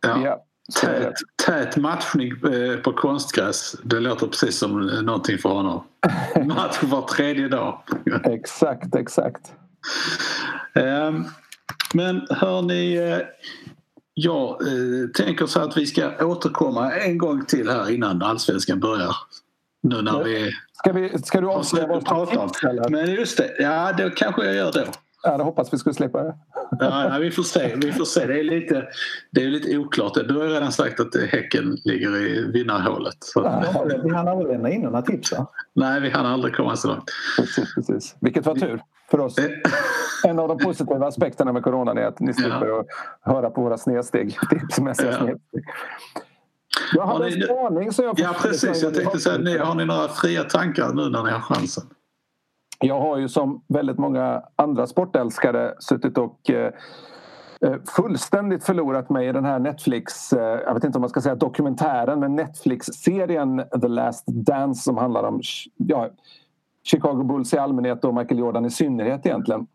Ja. 0.03 0.18
ja. 0.24 0.44
Tät, 0.80 1.14
tät 1.46 1.76
matchning 1.76 2.32
eh, 2.32 2.76
på 2.76 2.92
konstgräs. 2.92 3.76
Det 3.84 4.01
låter 4.01 4.26
precis 4.26 4.59
som 4.59 4.86
någonting 4.86 5.38
för 5.38 5.48
honom. 5.48 5.84
Match 6.44 6.82
var 6.82 7.03
tredje 7.03 7.48
dag. 7.48 7.82
exakt, 8.24 8.94
exakt. 8.94 9.53
Ehm, 10.74 11.24
men 11.95 12.26
hörni, 12.30 12.95
eh, 12.95 13.18
jag 14.14 14.51
eh, 14.51 15.09
tänker 15.14 15.47
så 15.47 15.61
att 15.61 15.76
vi 15.76 15.86
ska 15.86 16.26
återkomma 16.26 16.93
en 16.93 17.18
gång 17.18 17.45
till 17.45 17.68
här 17.68 17.91
innan 17.91 18.22
allsvenskan 18.22 18.80
börjar. 18.80 19.16
Nu 19.82 20.03
när 20.03 20.24
vi... 20.24 20.53
Ska, 20.72 20.93
vi, 20.93 21.18
ska 21.18 21.41
du 21.41 21.49
avslöja 21.49 21.86
vad 21.86 22.05
prata 22.05 22.41
om? 22.41 22.51
Men 22.88 23.11
just 23.11 23.36
det, 23.36 23.57
ja 23.59 23.93
det 23.93 24.11
kanske 24.11 24.45
jag 24.45 24.55
gör 24.55 24.72
då. 24.72 24.84
Ja, 25.22 25.36
det 25.36 25.45
hoppas 25.45 25.72
vi 25.72 25.78
skulle 25.78 25.95
slippa 25.95 26.22
det. 26.22 26.34
Ja, 26.79 27.18
vi 27.21 27.31
får 27.31 27.43
se. 27.43 27.75
Vi 27.77 27.93
får 27.93 28.05
se. 28.05 28.27
Det, 28.27 28.41
är 28.41 28.45
lite, 28.45 28.89
det 29.31 29.43
är 29.43 29.47
lite 29.47 29.79
oklart. 29.79 30.14
Du 30.29 30.39
har 30.39 30.47
redan 30.47 30.73
sagt 30.73 31.01
att 31.01 31.16
Häcken 31.31 31.77
ligger 31.85 32.16
i 32.16 32.51
vinnarhålet. 32.53 33.16
Så. 33.21 33.41
Ja, 33.41 33.85
vi 34.05 34.11
hann 34.14 34.29
aldrig 34.29 34.53
lämna 34.53 34.71
in 34.71 34.83
några 34.83 35.03
tips 35.03 35.33
va? 35.33 35.47
Nej, 35.75 36.01
vi 36.01 36.11
hann 36.11 36.27
aldrig 36.27 36.55
komma 36.55 36.77
så 36.77 36.89
långt. 36.89 37.11
Precis, 37.37 37.75
precis. 37.75 38.16
Vilket 38.21 38.47
var 38.47 38.55
tur 38.55 38.81
för 39.11 39.21
oss. 39.21 39.37
En 40.25 40.39
av 40.39 40.49
de 40.49 40.59
positiva 40.59 41.07
aspekterna 41.07 41.53
med 41.53 41.62
coronan 41.62 41.99
är 41.99 42.07
att 42.07 42.21
ni 42.21 42.35
slipper 42.35 42.66
ja. 42.66 42.81
att 42.81 42.87
höra 43.35 43.51
på 43.51 43.62
våra 43.62 43.79
snedsteg. 43.79 44.39
Tipsmässiga 44.51 45.11
ja. 45.11 45.18
snedsteg. 45.18 45.64
Jag 46.95 47.03
har, 47.03 47.18
har 47.18 47.27
en 47.27 47.43
spaning 47.43 47.93
som 47.93 48.05
jag 48.05 48.21
Ja 48.21 48.35
precis, 48.43 48.83
jag 48.83 48.95
tänkte 48.95 49.18
säga, 49.18 49.64
har 49.64 49.75
ni 49.75 49.85
några 49.85 50.09
fria 50.09 50.45
tankar 50.45 50.93
nu 50.93 51.09
när 51.09 51.23
ni 51.23 51.31
har 51.31 51.41
chansen? 51.41 51.85
Jag 52.83 53.01
har 53.01 53.18
ju 53.18 53.28
som 53.28 53.62
väldigt 53.68 53.99
många 53.99 54.43
andra 54.57 54.87
sportälskare 54.87 55.74
suttit 55.78 56.18
och 56.18 56.51
eh, 56.51 56.72
eh, 57.61 57.76
fullständigt 57.97 58.64
förlorat 58.64 59.11
mig 59.11 59.28
i 59.28 59.33
den 59.33 59.45
här 59.45 59.59
Netflix, 59.59 60.33
eh, 60.33 60.61
jag 60.66 60.74
vet 60.74 60.85
inte 60.85 60.99
om 60.99 61.01
man 61.01 61.11
ska 61.11 61.20
säga 61.20 61.35
dokumentären, 61.35 62.20
men 62.20 62.37
Netflix-serien 62.37 63.62
The 63.81 63.89
Last 63.89 64.26
Dance 64.26 64.83
som 64.83 64.97
handlar 64.97 65.24
om 65.24 65.41
ja, 65.76 66.11
Chicago 66.83 67.22
Bulls 67.22 67.55
i 67.55 67.59
allmänhet 67.59 68.05
och 68.05 68.14
Michael 68.14 68.41
Jordan 68.41 68.64
i 68.64 68.70
synnerhet 68.70 69.26
egentligen. 69.26 69.66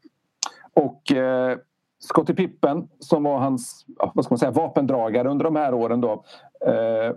Och 0.73 1.11
eh, 1.11 1.57
Scottie 1.99 2.35
Pippen 2.35 2.87
som 2.99 3.23
var 3.23 3.39
hans 3.39 3.85
vad 4.13 4.25
ska 4.25 4.33
man 4.33 4.39
säga, 4.39 4.51
vapendragare 4.51 5.29
under 5.29 5.45
de 5.45 5.55
här 5.55 5.73
åren 5.73 6.01
då 6.01 6.23
eh, 6.65 7.15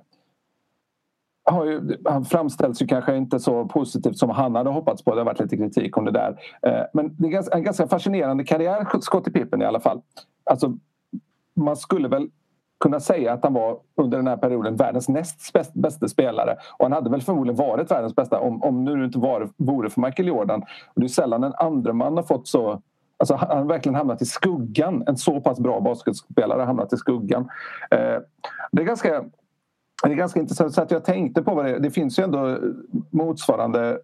har 1.51 1.65
ju, 1.65 1.97
han 2.05 2.25
framställs 2.25 2.83
ju 2.83 2.87
kanske 2.87 3.17
inte 3.17 3.41
så 3.41 3.65
positivt 3.65 4.19
som 4.19 4.31
han 4.31 4.55
hade 4.55 4.71
hoppats 4.71 5.05
på. 5.05 5.15
Det 5.15 5.21
har 5.21 5.25
varit 5.25 5.41
lite 5.41 5.57
kritik 5.57 5.97
om 5.97 6.05
det 6.05 6.11
där. 6.11 6.41
Eh, 6.63 6.83
men 6.95 7.17
det 7.17 7.29
är 7.29 7.55
en 7.55 7.63
ganska 7.63 7.87
fascinerande 7.87 8.45
karriär, 8.45 9.01
Scottie 9.01 9.33
Pippen 9.33 9.63
i 9.63 9.65
alla 9.65 9.81
fall. 9.81 10.03
Alltså, 10.45 10.79
man 11.57 11.77
skulle 11.77 12.09
väl 12.09 12.29
kunna 12.81 13.01
säga 13.01 13.33
att 13.33 13.45
han 13.45 13.55
var 13.55 13.79
under 13.97 14.19
den 14.19 14.27
här 14.27 14.37
perioden 14.37 14.77
världens 14.77 15.09
näst 15.09 15.53
bästa 15.75 16.09
spelare. 16.09 16.57
Och 16.79 16.85
han 16.85 16.93
hade 16.93 17.11
väl 17.11 17.23
förmodligen 17.23 17.57
varit 17.57 17.91
världens 17.91 18.17
bästa 18.17 18.41
om, 18.41 18.63
om 18.63 18.85
nu 18.85 19.05
inte 19.05 19.19
var, 19.19 19.49
vore 19.57 19.91
för 19.91 20.01
Michael 20.01 20.29
Jordan. 20.29 20.63
Och 20.95 21.01
det 21.01 21.07
är 21.07 21.09
sällan 21.09 21.45
en 21.45 21.55
andra 21.55 21.93
man 21.93 22.17
har 22.17 22.25
fått 22.25 22.49
så 22.49 22.83
Alltså 23.21 23.35
han 23.35 23.59
har 23.59 23.65
verkligen 23.65 23.95
hamnat 23.95 24.23
i 24.23 24.25
skuggan. 24.25 25.05
En 25.07 25.17
så 25.17 25.41
pass 25.41 25.61
bra 25.61 25.81
basketspelare 25.81 26.59
har 26.59 26.67
hamnat 26.67 26.93
i 26.93 26.97
skuggan. 26.97 27.49
Eh, 27.91 28.19
det 28.73 28.83
är 28.83 28.87
ganska 28.87 29.25
det 30.03 30.13
är 30.13 30.15
ganska 30.15 30.41
intressant. 30.41 30.75
Så 30.75 30.83
att 30.83 30.91
jag 30.91 31.05
tänkte 31.05 31.43
på 31.43 31.55
vad 31.55 31.65
det 31.65 31.79
Det 31.79 31.91
finns 31.91 32.19
ju 32.19 32.25
ändå 32.25 32.59
motsvarande 33.11 33.99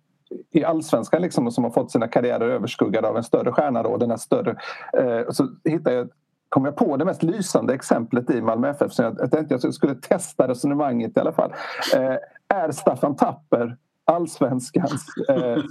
i 0.50 0.64
allsvenskan 0.64 1.22
liksom, 1.22 1.50
som 1.50 1.64
har 1.64 1.70
fått 1.70 1.90
sina 1.90 2.08
karriärer 2.08 2.48
överskuggade 2.48 3.08
av 3.08 3.16
en 3.16 3.24
större 3.24 3.52
stjärna. 3.52 3.82
Då, 3.82 3.96
den 3.96 4.10
här 4.10 4.16
större, 4.16 4.56
eh, 4.98 5.30
så 5.30 5.48
hittade 5.64 5.96
jag, 5.96 6.08
kom 6.48 6.64
jag 6.64 6.76
på 6.76 6.96
det 6.96 7.04
mest 7.04 7.22
lysande 7.22 7.74
exemplet 7.74 8.30
i 8.30 8.42
Malmö 8.42 8.68
FF. 8.68 8.92
Så 8.92 9.02
jag, 9.02 9.16
jag 9.18 9.30
tänkte 9.30 9.54
att 9.54 9.64
jag 9.64 9.74
skulle 9.74 9.94
testa 9.94 10.48
resonemanget 10.48 11.16
i 11.16 11.20
alla 11.20 11.32
fall. 11.32 11.52
Eh, 11.94 12.16
är 12.58 12.70
Staffan 12.70 13.16
Tapper 13.16 13.76
allsvenskans 14.04 15.06
eh, 15.28 15.36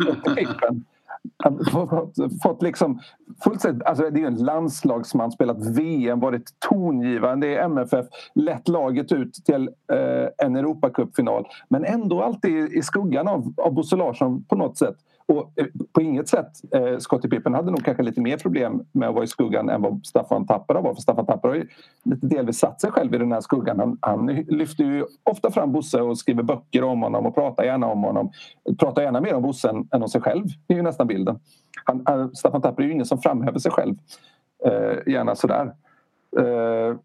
fått, 1.71 2.15
fått 2.43 2.61
liksom 2.61 2.99
fullständigt, 3.43 3.83
alltså 3.83 4.09
det 4.09 4.21
är 4.21 4.27
en 4.27 4.43
landslagsman, 4.45 5.31
spelat 5.31 5.65
VM, 5.77 6.19
varit 6.19 6.49
tongivande 6.69 7.47
i 7.47 7.55
MFF, 7.55 8.05
lett 8.35 8.67
laget 8.67 9.11
ut 9.11 9.33
till 9.33 9.69
eh, 9.93 10.45
en 10.45 10.55
Europacupfinal 10.55 11.47
men 11.69 11.85
ändå 11.85 12.21
alltid 12.21 12.73
i 12.73 12.81
skuggan 12.81 13.27
av, 13.27 13.53
av 13.57 13.73
Bosse 13.73 13.95
Larsson 13.95 14.43
på 14.43 14.55
något 14.55 14.77
sätt. 14.77 14.95
Och 15.25 15.51
eh, 15.55 15.65
på 15.93 16.01
inget 16.01 16.27
sätt, 16.27 16.51
eh, 16.71 16.97
Scottie 16.97 17.29
Pippen 17.29 17.53
hade 17.53 17.71
nog 17.71 17.85
kanske 17.85 18.03
lite 18.03 18.21
mer 18.21 18.37
problem 18.37 18.85
med 18.91 19.09
att 19.09 19.15
vara 19.15 19.23
i 19.23 19.27
skuggan 19.27 19.69
än 19.69 19.81
vad 19.81 20.05
Staffan 20.05 20.47
Tapper 20.47 20.73
var. 20.73 20.93
För 20.93 21.01
Staffan 21.01 21.25
Tapper 21.25 21.47
har 21.47 21.55
ju 21.55 21.67
lite 22.03 22.27
delvis 22.27 22.59
satt 22.59 22.81
sig 22.81 22.91
själv 22.91 23.15
i 23.15 23.17
den 23.17 23.31
här 23.31 23.41
skuggan. 23.41 23.79
Han, 23.79 23.97
han 24.01 24.25
lyfter 24.47 24.83
ju 24.83 25.05
ofta 25.23 25.51
fram 25.51 25.71
Bosse 25.71 26.01
och 26.01 26.17
skriver 26.17 26.43
böcker 26.43 26.83
om 26.83 27.01
honom 27.01 27.25
och 27.25 27.35
pratar 27.35 27.63
gärna 27.63 27.87
om 27.87 28.03
honom. 28.03 28.31
Pratar 28.79 29.01
gärna 29.01 29.21
mer 29.21 29.33
om 29.33 29.41
Bosse 29.43 29.69
än, 29.69 29.87
än 29.91 30.03
om 30.03 30.09
sig 30.09 30.21
själv, 30.21 30.45
det 30.67 30.73
är 30.73 30.77
ju 30.77 30.83
nästan 30.83 31.07
bilden. 31.07 31.39
Han, 31.85 32.03
han, 32.05 32.35
Staffan 32.35 32.61
Tapper 32.61 32.83
är 32.83 32.87
ju 32.87 32.93
ingen 32.93 33.05
som 33.05 33.21
framhäver 33.21 33.59
sig 33.59 33.71
själv 33.71 33.95
eh, 34.65 35.13
gärna 35.13 35.35
sådär. 35.35 35.73
Eh, 36.39 36.95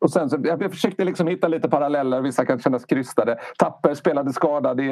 och 0.00 0.10
sen 0.10 0.30
så, 0.30 0.38
jag 0.42 0.70
försökte 0.70 1.04
liksom 1.04 1.26
hitta 1.26 1.48
lite 1.48 1.68
paralleller, 1.68 2.20
vissa 2.20 2.44
kan 2.44 2.60
kännas 2.60 2.84
krystade. 2.84 3.38
Tapper 3.58 3.94
spelade 3.94 4.32
skadad 4.32 4.80
i 4.80 4.88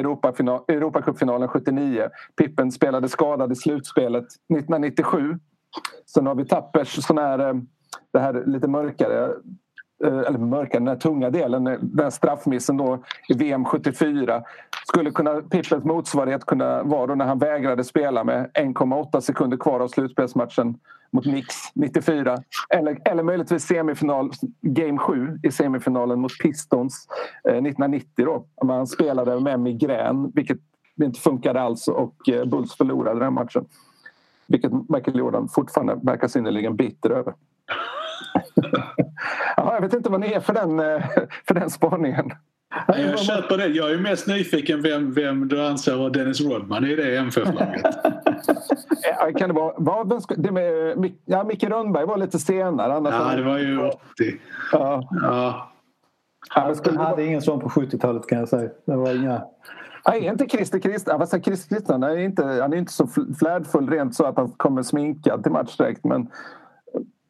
Europacupfinalen 0.67 1.47
79. 1.47 2.09
Pippen 2.37 2.71
spelade 2.71 3.09
skadad 3.09 3.51
i 3.51 3.55
slutspelet 3.55 4.25
1997. 4.25 5.39
Sen 6.05 6.27
har 6.27 6.35
vi 6.35 6.45
Tappers 6.45 7.05
sån 7.05 7.17
här, 7.17 7.39
eh, 7.39 7.53
det 8.13 8.19
här 8.19 8.43
lite 8.45 8.67
mörkare 8.67 9.23
eh, 10.03 10.19
eller 10.19 10.37
mörkare, 10.37 10.79
den 10.79 10.87
här 10.87 10.95
tunga 10.95 11.29
delen, 11.29 11.63
den 11.63 11.99
här 11.99 12.09
straffmissen 12.09 12.77
då 12.77 13.03
i 13.29 13.33
VM 13.33 13.65
74. 13.65 14.43
Skulle 14.87 15.11
kunna, 15.11 15.41
Pippens 15.41 15.83
motsvarighet 15.83 16.45
kunna 16.45 16.83
vara 16.83 17.07
då 17.07 17.15
när 17.15 17.25
han 17.25 17.39
vägrade 17.39 17.83
spela 17.83 18.23
med 18.23 18.51
1,8 18.53 19.19
sekunder 19.19 19.57
kvar 19.57 19.79
av 19.79 19.87
slutspelsmatchen 19.87 20.77
mot 21.11 21.25
Nix 21.25 21.55
94. 21.73 22.37
Eller, 22.69 22.97
eller 23.05 23.23
möjligtvis 23.23 23.63
semifinal, 23.63 24.31
game 24.61 24.97
7 24.97 25.39
i 25.43 25.51
semifinalen 25.51 26.19
mot 26.19 26.31
Pistons 26.43 27.07
eh, 27.49 27.51
1990. 27.51 28.25
Då. 28.25 28.45
Man 28.65 28.87
spelade 28.87 29.39
med 29.39 29.59
migrän, 29.59 30.31
vilket 30.35 30.57
inte 31.01 31.19
funkade 31.19 31.61
alls 31.61 31.87
och 31.87 32.29
eh, 32.29 32.45
Bulls 32.45 32.75
förlorade 32.75 33.19
den 33.19 33.33
matchen. 33.33 33.65
Vilket 34.47 34.71
Michael 34.89 35.17
Jordan 35.17 35.49
fortfarande 35.49 35.99
verkar 36.03 36.27
synnerligen 36.27 36.75
bitter 36.75 37.09
över. 37.09 37.33
ja, 39.57 39.73
jag 39.73 39.81
vet 39.81 39.93
inte 39.93 40.09
vad 40.09 40.19
ni 40.19 40.33
är 40.33 40.39
för 40.39 40.53
den, 40.53 40.79
eh, 40.79 41.03
för 41.47 41.53
den 41.53 41.69
spaningen. 41.69 42.31
Jag 42.87 43.19
köper 43.19 43.57
det. 43.57 43.67
Jag 43.67 43.91
är 43.91 43.97
mest 43.97 44.27
nyfiken 44.27 44.81
vem, 44.81 45.13
vem 45.13 45.47
du 45.47 45.65
anser 45.65 45.95
var 45.95 46.09
Dennis 46.09 46.41
Rodman 46.41 46.85
i 46.85 46.95
det 46.95 47.17
MFF-laget. 47.17 47.85
kan 49.37 49.49
det 49.49 49.55
vara, 49.55 49.73
var, 49.77 50.21
det 50.37 50.51
med, 50.51 51.11
ja, 51.25 51.43
Micke 51.43 51.63
Rönnberg 51.63 52.05
var 52.05 52.17
lite 52.17 52.39
senare. 52.39 52.93
Annars 52.93 53.13
ja, 53.13 53.35
det 53.35 53.43
var 53.43 53.57
ju 53.57 53.79
80. 53.87 53.99
Ja. 54.71 55.09
ja. 55.11 55.69
Han, 56.49 56.75
han 56.85 56.97
hade 56.97 57.25
ingen 57.25 57.41
sån 57.41 57.59
på 57.59 57.69
70-talet 57.69 58.27
kan 58.27 58.39
jag 58.39 58.49
säga. 58.49 58.69
Det 58.85 58.95
var 58.95 59.15
inga... 59.15 59.41
Nej, 60.07 60.25
inte 60.25 60.45
Christer. 60.45 61.17
Fast 61.17 61.43
Christer 61.43 61.75
Kristian 61.75 62.03
är 62.03 62.17
inte, 62.17 62.45
han 62.45 62.73
är 62.73 62.77
inte 62.77 62.93
så 62.93 63.07
flärdfull 63.39 63.89
rent 63.89 64.15
så 64.15 64.25
att 64.25 64.37
han 64.37 64.51
kommer 64.51 64.83
sminkad 64.83 65.43
till 65.43 65.51
match 65.51 65.77
direkt. 65.77 66.03
Men 66.03 66.27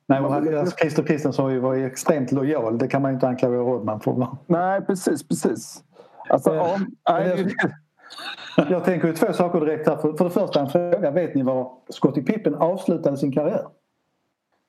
Nej, 0.05 0.19
och 0.19 0.33
alltså, 0.33 0.77
Christer 0.77 1.03
Kristiansson 1.03 1.61
var 1.61 1.73
ju 1.73 1.85
extremt 1.85 2.31
lojal. 2.31 2.77
Det 2.77 2.87
kan 2.87 3.01
man 3.01 3.11
ju 3.11 3.13
inte 3.13 3.27
anklaga 3.27 3.57
Rodman 3.57 3.99
för. 3.99 4.27
Nej, 4.47 4.81
precis, 4.81 5.27
precis. 5.27 5.83
Alltså, 6.29 6.55
eh, 6.55 6.77
ja, 7.03 7.21
jag, 7.21 8.71
jag 8.71 8.83
tänker 8.83 9.07
ju 9.07 9.13
två 9.13 9.33
saker 9.33 9.59
direkt 9.59 9.87
här. 9.87 9.95
För, 9.95 10.13
för 10.13 10.25
det 10.25 10.31
första 10.31 10.59
en 10.59 10.69
fråga. 10.69 11.11
Vet 11.11 11.35
ni 11.35 11.43
var 11.43 11.71
Scottie 11.89 12.23
Pippen 12.23 12.55
avslutade 12.55 13.17
sin 13.17 13.31
karriär? 13.31 13.67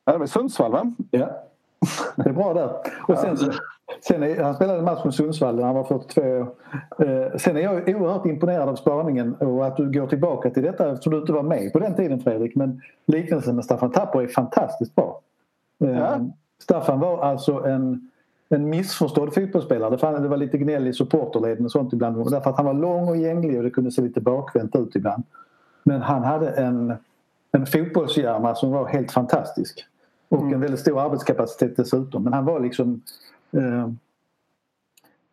Ja, 0.04 0.12
det 0.12 0.18
var 0.18 0.26
Sundsvall 0.26 0.72
va? 0.72 0.94
Ja. 1.10 1.44
Det 2.16 2.28
är 2.28 2.32
bra 2.32 2.54
där. 2.54 2.70
Och 3.08 3.18
sen, 3.18 3.36
sen 4.08 4.22
är, 4.22 4.42
han 4.42 4.54
spelade 4.54 4.78
en 4.78 4.84
match 4.84 5.04
med 5.04 5.14
Sundsvall 5.14 5.56
när 5.56 5.62
han 5.62 5.74
var 5.74 5.84
42 5.84 6.20
år. 6.20 6.54
Eh, 6.98 7.36
sen 7.36 7.56
är 7.56 7.60
jag 7.60 7.88
oerhört 7.88 8.26
imponerad 8.26 8.68
av 8.68 8.76
spaningen 8.76 9.34
och 9.34 9.66
att 9.66 9.76
du 9.76 9.92
går 9.92 10.06
tillbaka 10.06 10.50
till 10.50 10.62
detta 10.62 10.92
eftersom 10.92 11.12
du 11.12 11.18
inte 11.18 11.32
var 11.32 11.42
med 11.42 11.72
på 11.72 11.78
den 11.78 11.94
tiden 11.94 12.20
Fredrik. 12.20 12.54
Men 12.54 12.80
liknelsen 13.06 13.56
med 13.56 13.64
Staffan 13.64 13.90
Tapper 13.90 14.22
är 14.22 14.26
fantastiskt 14.26 14.94
bra. 14.94 15.20
Eh, 15.84 15.98
ja. 15.98 16.20
Staffan 16.62 17.00
var 17.00 17.24
alltså 17.24 17.64
en, 17.64 18.10
en 18.48 18.68
missförstådd 18.68 19.34
fotbollsspelare. 19.34 20.20
Det 20.20 20.28
var 20.28 20.36
lite 20.36 20.58
gnäll 20.58 20.86
i 20.86 20.92
supporterleden 20.92 21.64
och 21.64 21.72
sånt 21.72 21.92
ibland. 21.92 22.30
Därför 22.30 22.50
att 22.50 22.56
han 22.56 22.66
var 22.66 22.74
lång 22.74 23.08
och 23.08 23.16
gänglig 23.16 23.56
och 23.56 23.62
det 23.62 23.70
kunde 23.70 23.90
se 23.90 24.02
lite 24.02 24.20
bakvänt 24.20 24.76
ut 24.76 24.96
ibland. 24.96 25.24
Men 25.82 26.02
han 26.02 26.24
hade 26.24 26.48
en, 26.48 26.94
en 27.52 27.66
fotbollshjärna 27.66 28.54
som 28.54 28.70
var 28.70 28.86
helt 28.86 29.12
fantastisk. 29.12 29.86
Och 30.34 30.42
mm. 30.42 30.54
en 30.54 30.60
väldigt 30.60 30.80
stor 30.80 31.00
arbetskapacitet 31.00 31.76
dessutom. 31.76 32.24
Men 32.24 32.32
han 32.32 32.44
var 32.44 32.60
liksom... 32.60 33.02
Eh, 33.52 33.88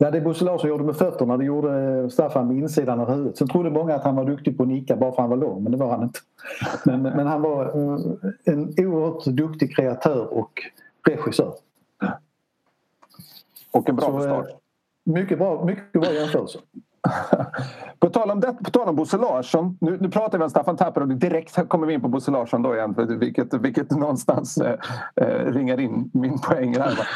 Ja, 0.04 0.12
det 0.12 0.22
Bosse 0.22 0.46
Larsson 0.46 0.70
gjorde 0.70 0.84
med 0.84 0.96
fötterna 0.96 1.38
det 1.38 1.46
gjorde 1.46 2.10
Staffan 2.10 2.48
med 2.48 2.58
insidan 2.58 3.00
av 3.00 3.10
huvudet. 3.10 3.38
Sen 3.38 3.48
trodde 3.48 3.70
många 3.70 3.96
att 3.96 4.04
han 4.04 4.16
var 4.16 4.26
duktig 4.26 4.58
på 4.58 4.64
att 4.64 4.70
nicka 4.70 4.96
bara 4.96 5.12
för 5.12 5.16
att 5.16 5.18
han 5.18 5.30
var 5.30 5.38
lång, 5.38 5.64
men 5.64 5.72
det 5.72 5.78
var 5.78 5.92
han 5.92 6.04
inte. 6.04 6.20
Men, 6.86 7.02
men 7.02 7.28
han 7.28 7.42
var 7.42 7.66
eh, 7.66 8.00
en 8.46 8.74
oerhört 8.78 9.26
duktig 9.26 9.76
kreatör 9.76 10.34
och 10.34 10.62
regissör. 11.08 11.54
Och 13.72 13.90
en 13.90 13.96
bra 13.96 14.06
Så, 14.06 14.22
start. 14.22 14.48
Eh, 14.50 14.56
mycket 15.04 15.38
bra, 15.38 15.66
mycket 15.66 15.92
bra 15.92 16.14
jämförelse 16.14 16.60
på, 18.00 18.10
tal 18.10 18.32
om 18.32 18.40
det, 18.40 18.54
på 18.64 18.72
tal 18.72 18.90
om 18.90 18.96
Bosse 18.96 19.18
Larsson, 19.18 19.78
nu, 19.82 19.98
nu 20.02 20.10
pratar 20.10 20.38
vi 20.38 20.44
om 20.44 20.50
Staffan 20.50 20.78
Tapper 20.78 21.02
och 21.02 21.08
direkt 21.08 21.70
kommer 21.70 21.88
vi 21.88 21.94
in 21.94 22.02
på 22.02 22.08
Bosse 22.08 22.32
Larsson 22.32 22.62
då 22.62 22.76
igen, 22.76 22.96
vilket, 23.20 23.54
vilket 23.54 23.92
någonstans 23.92 24.58
eh, 24.58 24.80
eh, 25.16 25.46
ringar 25.46 25.80
in 25.80 26.10
min 26.14 26.40
poäng 26.40 26.78
här. 26.78 27.08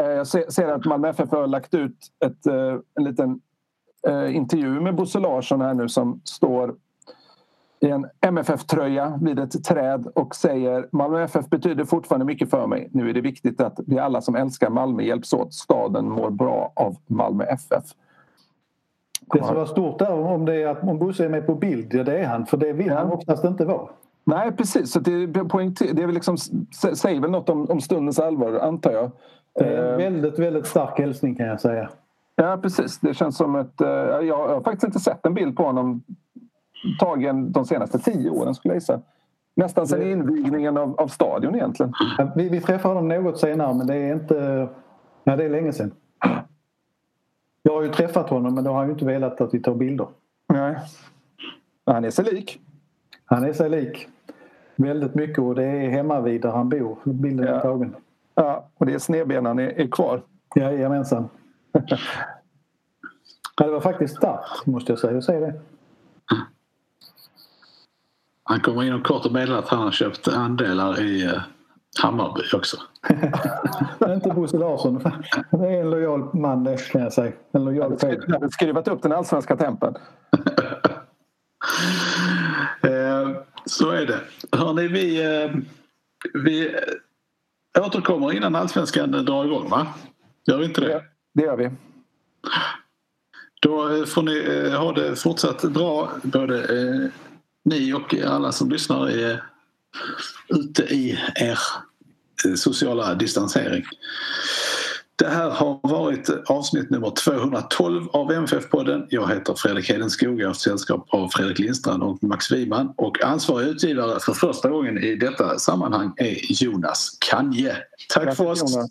Eh, 0.00 0.06
jag 0.06 0.26
ser, 0.26 0.68
att 0.68 0.84
Malmö 0.84 1.08
FF 1.08 1.30
har 1.30 1.46
lagt 1.46 1.74
ut 1.74 1.96
ett, 2.24 2.46
eh, 2.46 2.76
en 2.94 3.04
liten 3.04 3.40
eh, 4.08 4.36
intervju 4.36 4.80
med 4.80 4.94
Bosse 4.94 5.18
Larsson 5.18 5.60
här 5.60 5.74
nu 5.74 5.88
som 5.88 6.20
står 6.24 6.74
i 7.80 7.90
en 7.90 8.06
MFF-tröja 8.20 9.18
vid 9.22 9.38
ett 9.38 9.64
träd 9.64 10.06
och 10.14 10.34
säger 10.34 10.88
Malmö 10.92 11.22
FF 11.22 11.48
betyder 11.48 11.84
fortfarande 11.84 12.26
mycket 12.26 12.50
för 12.50 12.66
mig. 12.66 12.88
Nu 12.92 13.10
är 13.10 13.14
det 13.14 13.20
viktigt 13.20 13.60
att 13.60 13.80
vi 13.86 13.98
alla 13.98 14.20
som 14.20 14.34
älskar 14.34 14.70
Malmö 14.70 15.02
hjälps 15.02 15.32
åt. 15.32 15.54
Staden 15.54 16.10
mår 16.10 16.30
bra 16.30 16.72
av 16.76 16.96
Malmö 17.06 17.44
FF. 17.44 17.84
Det 19.32 19.44
som 19.44 19.56
var 19.56 19.66
stort 19.66 19.98
där 19.98 20.12
om, 20.12 20.44
det 20.44 20.62
är 20.62 20.66
att 20.66 20.82
om 20.82 20.98
Bosse 20.98 21.24
är 21.24 21.28
med 21.28 21.46
på 21.46 21.54
bild, 21.54 21.94
ja 21.94 22.04
det 22.04 22.18
är 22.18 22.26
han. 22.26 22.46
För 22.46 22.56
det 22.56 22.72
vill 22.72 22.90
han 22.90 23.12
oftast 23.12 23.44
inte 23.44 23.64
vara. 23.64 23.88
Nej 24.24 24.52
precis, 24.52 24.92
så 24.92 25.00
det, 25.00 25.44
poängter, 25.44 25.94
det 25.94 26.02
är 26.02 26.06
väl 26.06 26.14
liksom, 26.14 26.36
säger 26.94 27.20
väl 27.20 27.30
något 27.30 27.48
om, 27.48 27.70
om 27.70 27.80
stundens 27.80 28.18
allvar 28.18 28.58
antar 28.58 28.92
jag. 28.92 29.10
Det 29.54 29.64
är 29.64 29.92
en 29.92 29.98
väldigt, 29.98 30.38
väldigt 30.38 30.66
stark 30.66 30.98
hälsning 30.98 31.34
kan 31.34 31.46
jag 31.46 31.60
säga. 31.60 31.88
Ja 32.36 32.58
precis, 32.62 32.98
det 32.98 33.14
känns 33.14 33.36
som 33.36 33.56
ett... 33.56 33.80
Eh, 33.80 33.88
jag 34.26 34.48
har 34.48 34.60
faktiskt 34.60 34.84
inte 34.84 35.00
sett 35.00 35.26
en 35.26 35.34
bild 35.34 35.56
på 35.56 35.62
honom 35.62 36.02
tagen 36.98 37.52
de 37.52 37.64
senaste 37.64 37.98
tio 37.98 38.30
åren 38.30 38.54
skulle 38.54 38.74
jag 38.74 38.80
gissa. 38.80 39.00
Nästan 39.56 39.86
sen 39.86 40.02
invigningen 40.02 40.76
av, 40.76 41.00
av 41.00 41.08
stadion 41.08 41.54
egentligen. 41.54 41.92
Vi, 42.36 42.48
vi 42.48 42.60
träffade 42.60 42.94
honom 42.94 43.24
något 43.24 43.38
senare 43.38 43.74
men 43.74 43.86
det 43.86 43.96
är 43.96 44.12
inte... 44.12 44.68
Ja, 45.24 45.36
det 45.36 45.44
är 45.44 45.48
länge 45.48 45.72
sedan. 45.72 45.90
Jag 47.68 47.74
har 47.74 47.82
ju 47.82 47.88
träffat 47.92 48.30
honom 48.30 48.54
men 48.54 48.64
då 48.64 48.70
har 48.70 48.78
han 48.78 48.86
ju 48.86 48.92
inte 48.92 49.04
velat 49.04 49.40
att 49.40 49.54
vi 49.54 49.60
tar 49.60 49.74
bilder. 49.74 50.06
Nej. 50.48 50.76
Han 51.86 52.04
är 52.04 52.10
sig 52.10 52.24
lik. 52.24 52.60
Han 53.24 53.44
är 53.44 53.52
sig 53.52 53.70
lik. 53.70 54.08
Väldigt 54.76 55.14
mycket 55.14 55.38
och 55.38 55.54
det 55.54 55.64
är 55.64 55.90
hemma 55.90 56.20
vid 56.20 56.40
där 56.40 56.50
han 56.50 56.68
bor. 56.68 56.98
Bilden 57.04 57.46
är 57.48 57.52
Ja. 57.52 57.60
tagen. 57.60 57.96
Ja, 58.34 58.68
och 58.74 58.86
det 58.86 58.92
är 58.94 58.98
snedbenan 58.98 59.58
är, 59.58 59.80
är 59.80 59.86
kvar. 59.86 60.22
Jajamensan. 60.54 61.28
ja, 63.56 63.64
det 63.66 63.70
var 63.70 63.80
faktiskt 63.80 64.16
starkt 64.16 64.66
måste 64.66 64.92
jag 64.92 64.98
säga. 64.98 65.12
Jag 65.12 65.24
säger 65.24 65.40
det. 65.40 65.60
Han 68.42 68.60
kommer 68.60 68.82
inom 68.82 69.02
kort 69.02 69.26
och 69.26 69.32
meddelar 69.32 69.58
att 69.58 69.68
han 69.68 69.78
har 69.82 69.90
köpt 69.90 70.28
andelar 70.28 71.00
i 71.02 71.24
eh, 71.24 71.42
Hammarby 72.02 72.42
också. 72.52 72.76
Inte 74.14 74.28
Bosse 74.28 74.58
Larsson. 74.58 75.02
Det 75.50 75.66
är 75.66 75.80
en 75.80 75.90
lojal 75.90 76.34
man 76.34 76.64
det 76.64 76.90
kan 76.92 77.00
jag 77.00 77.12
säga. 77.12 77.32
En 77.52 77.64
lojal. 77.64 77.96
Jag 78.00 78.32
hade 78.32 78.50
skruvat 78.50 78.88
upp 78.88 79.02
den 79.02 79.12
allsvenska 79.12 79.56
tempen. 79.56 79.94
Eh, 82.82 83.30
så 83.64 83.90
är 83.90 84.06
det. 84.06 84.20
Hörrni, 84.52 84.88
vi, 84.88 85.34
eh, 85.42 85.50
vi 86.34 86.74
eh, 87.76 87.86
återkommer 87.86 88.32
innan 88.32 88.56
allsvenskan 88.56 89.10
drar 89.10 89.44
igång 89.44 89.68
va? 89.68 89.86
Gör 90.46 90.58
vi 90.58 90.64
inte 90.64 90.80
det? 90.80 91.04
Det 91.34 91.42
gör 91.42 91.56
vi. 91.56 91.70
Då 93.60 94.06
får 94.06 94.22
ni 94.22 94.38
eh, 94.38 94.80
ha 94.80 94.92
det 94.92 95.16
fortsatt 95.16 95.62
bra 95.62 96.10
både 96.22 96.58
eh, 96.58 97.10
ni 97.64 97.92
och 97.92 98.14
alla 98.14 98.52
som 98.52 98.70
lyssnar 98.70 99.08
är 99.08 99.42
ute 100.48 100.82
i 100.82 101.18
er 101.34 101.58
sociala 102.56 103.14
distansering. 103.14 103.84
Det 105.18 105.28
här 105.28 105.50
har 105.50 105.80
varit 105.82 106.30
avsnitt 106.46 106.90
nummer 106.90 107.10
212 107.10 108.08
av 108.12 108.32
MFF-podden. 108.32 109.06
Jag 109.10 109.28
heter 109.28 109.54
Fredrik 109.54 109.90
Hedenskog. 109.90 110.40
Jag 110.40 110.46
har 110.46 110.54
sällskap 110.54 111.06
av 111.08 111.28
Fredrik 111.28 111.58
Lindstrand 111.58 112.02
och 112.02 112.22
Max 112.22 112.52
Wiman. 112.52 112.94
Och 112.96 113.24
ansvarig 113.24 113.68
utgivare 113.68 114.20
för 114.20 114.32
första 114.32 114.68
gången 114.68 114.98
i 114.98 115.16
detta 115.16 115.58
sammanhang 115.58 116.12
är 116.16 116.62
Jonas 116.62 117.16
Kanje. 117.18 117.76
Tack 118.08 118.36
för 118.36 118.46
oss. 118.46 118.60
Jonas. 118.60 118.90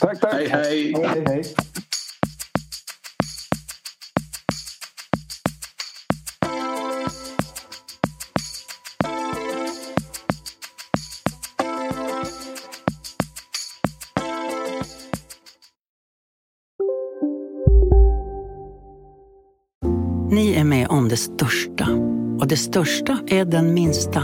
Tack, 0.00 0.20
tack. 0.20 0.34
Hej, 0.34 0.48
hej. 0.48 0.94
Hej, 1.08 1.24
hej. 1.26 1.44
Det 21.14 21.18
största. 21.18 21.86
Och 22.40 22.46
det 22.48 22.56
största 22.56 23.18
är 23.26 23.44
den 23.44 23.74
minsta. 23.74 24.22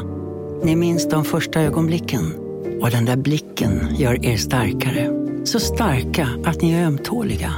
Ni 0.64 0.76
minns 0.76 1.08
de 1.08 1.24
första 1.24 1.60
ögonblicken. 1.60 2.34
Och 2.80 2.90
den 2.90 3.04
där 3.04 3.16
blicken 3.16 3.96
gör 3.96 4.26
er 4.26 4.36
starkare. 4.36 5.10
Så 5.44 5.60
starka 5.60 6.28
att 6.44 6.62
ni 6.62 6.72
är 6.72 6.86
ömtåliga. 6.86 7.52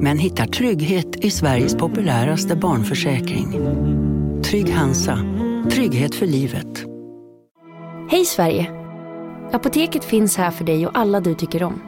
Men 0.00 0.18
hittar 0.18 0.46
trygghet 0.46 1.24
i 1.24 1.30
Sveriges 1.30 1.74
populäraste 1.74 2.56
barnförsäkring. 2.56 3.52
Trygg 4.42 4.70
Hansa. 4.70 5.18
Trygghet 5.70 6.14
för 6.14 6.26
livet. 6.26 6.84
Hej 8.10 8.24
Sverige! 8.24 8.70
Apoteket 9.52 10.04
finns 10.04 10.36
här 10.36 10.50
för 10.50 10.64
dig 10.64 10.86
och 10.86 10.98
alla 10.98 11.20
du 11.20 11.34
tycker 11.34 11.62
om. 11.62 11.82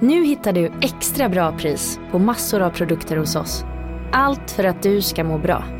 Nu 0.00 0.24
hittar 0.24 0.52
du 0.52 0.72
extra 0.80 1.28
bra 1.28 1.58
pris 1.58 2.00
på 2.10 2.18
massor 2.18 2.60
av 2.60 2.70
produkter 2.70 3.16
hos 3.16 3.36
oss. 3.36 3.64
Allt 4.12 4.50
för 4.50 4.64
att 4.64 4.82
du 4.82 5.02
ska 5.02 5.24
må 5.24 5.38
bra. 5.38 5.79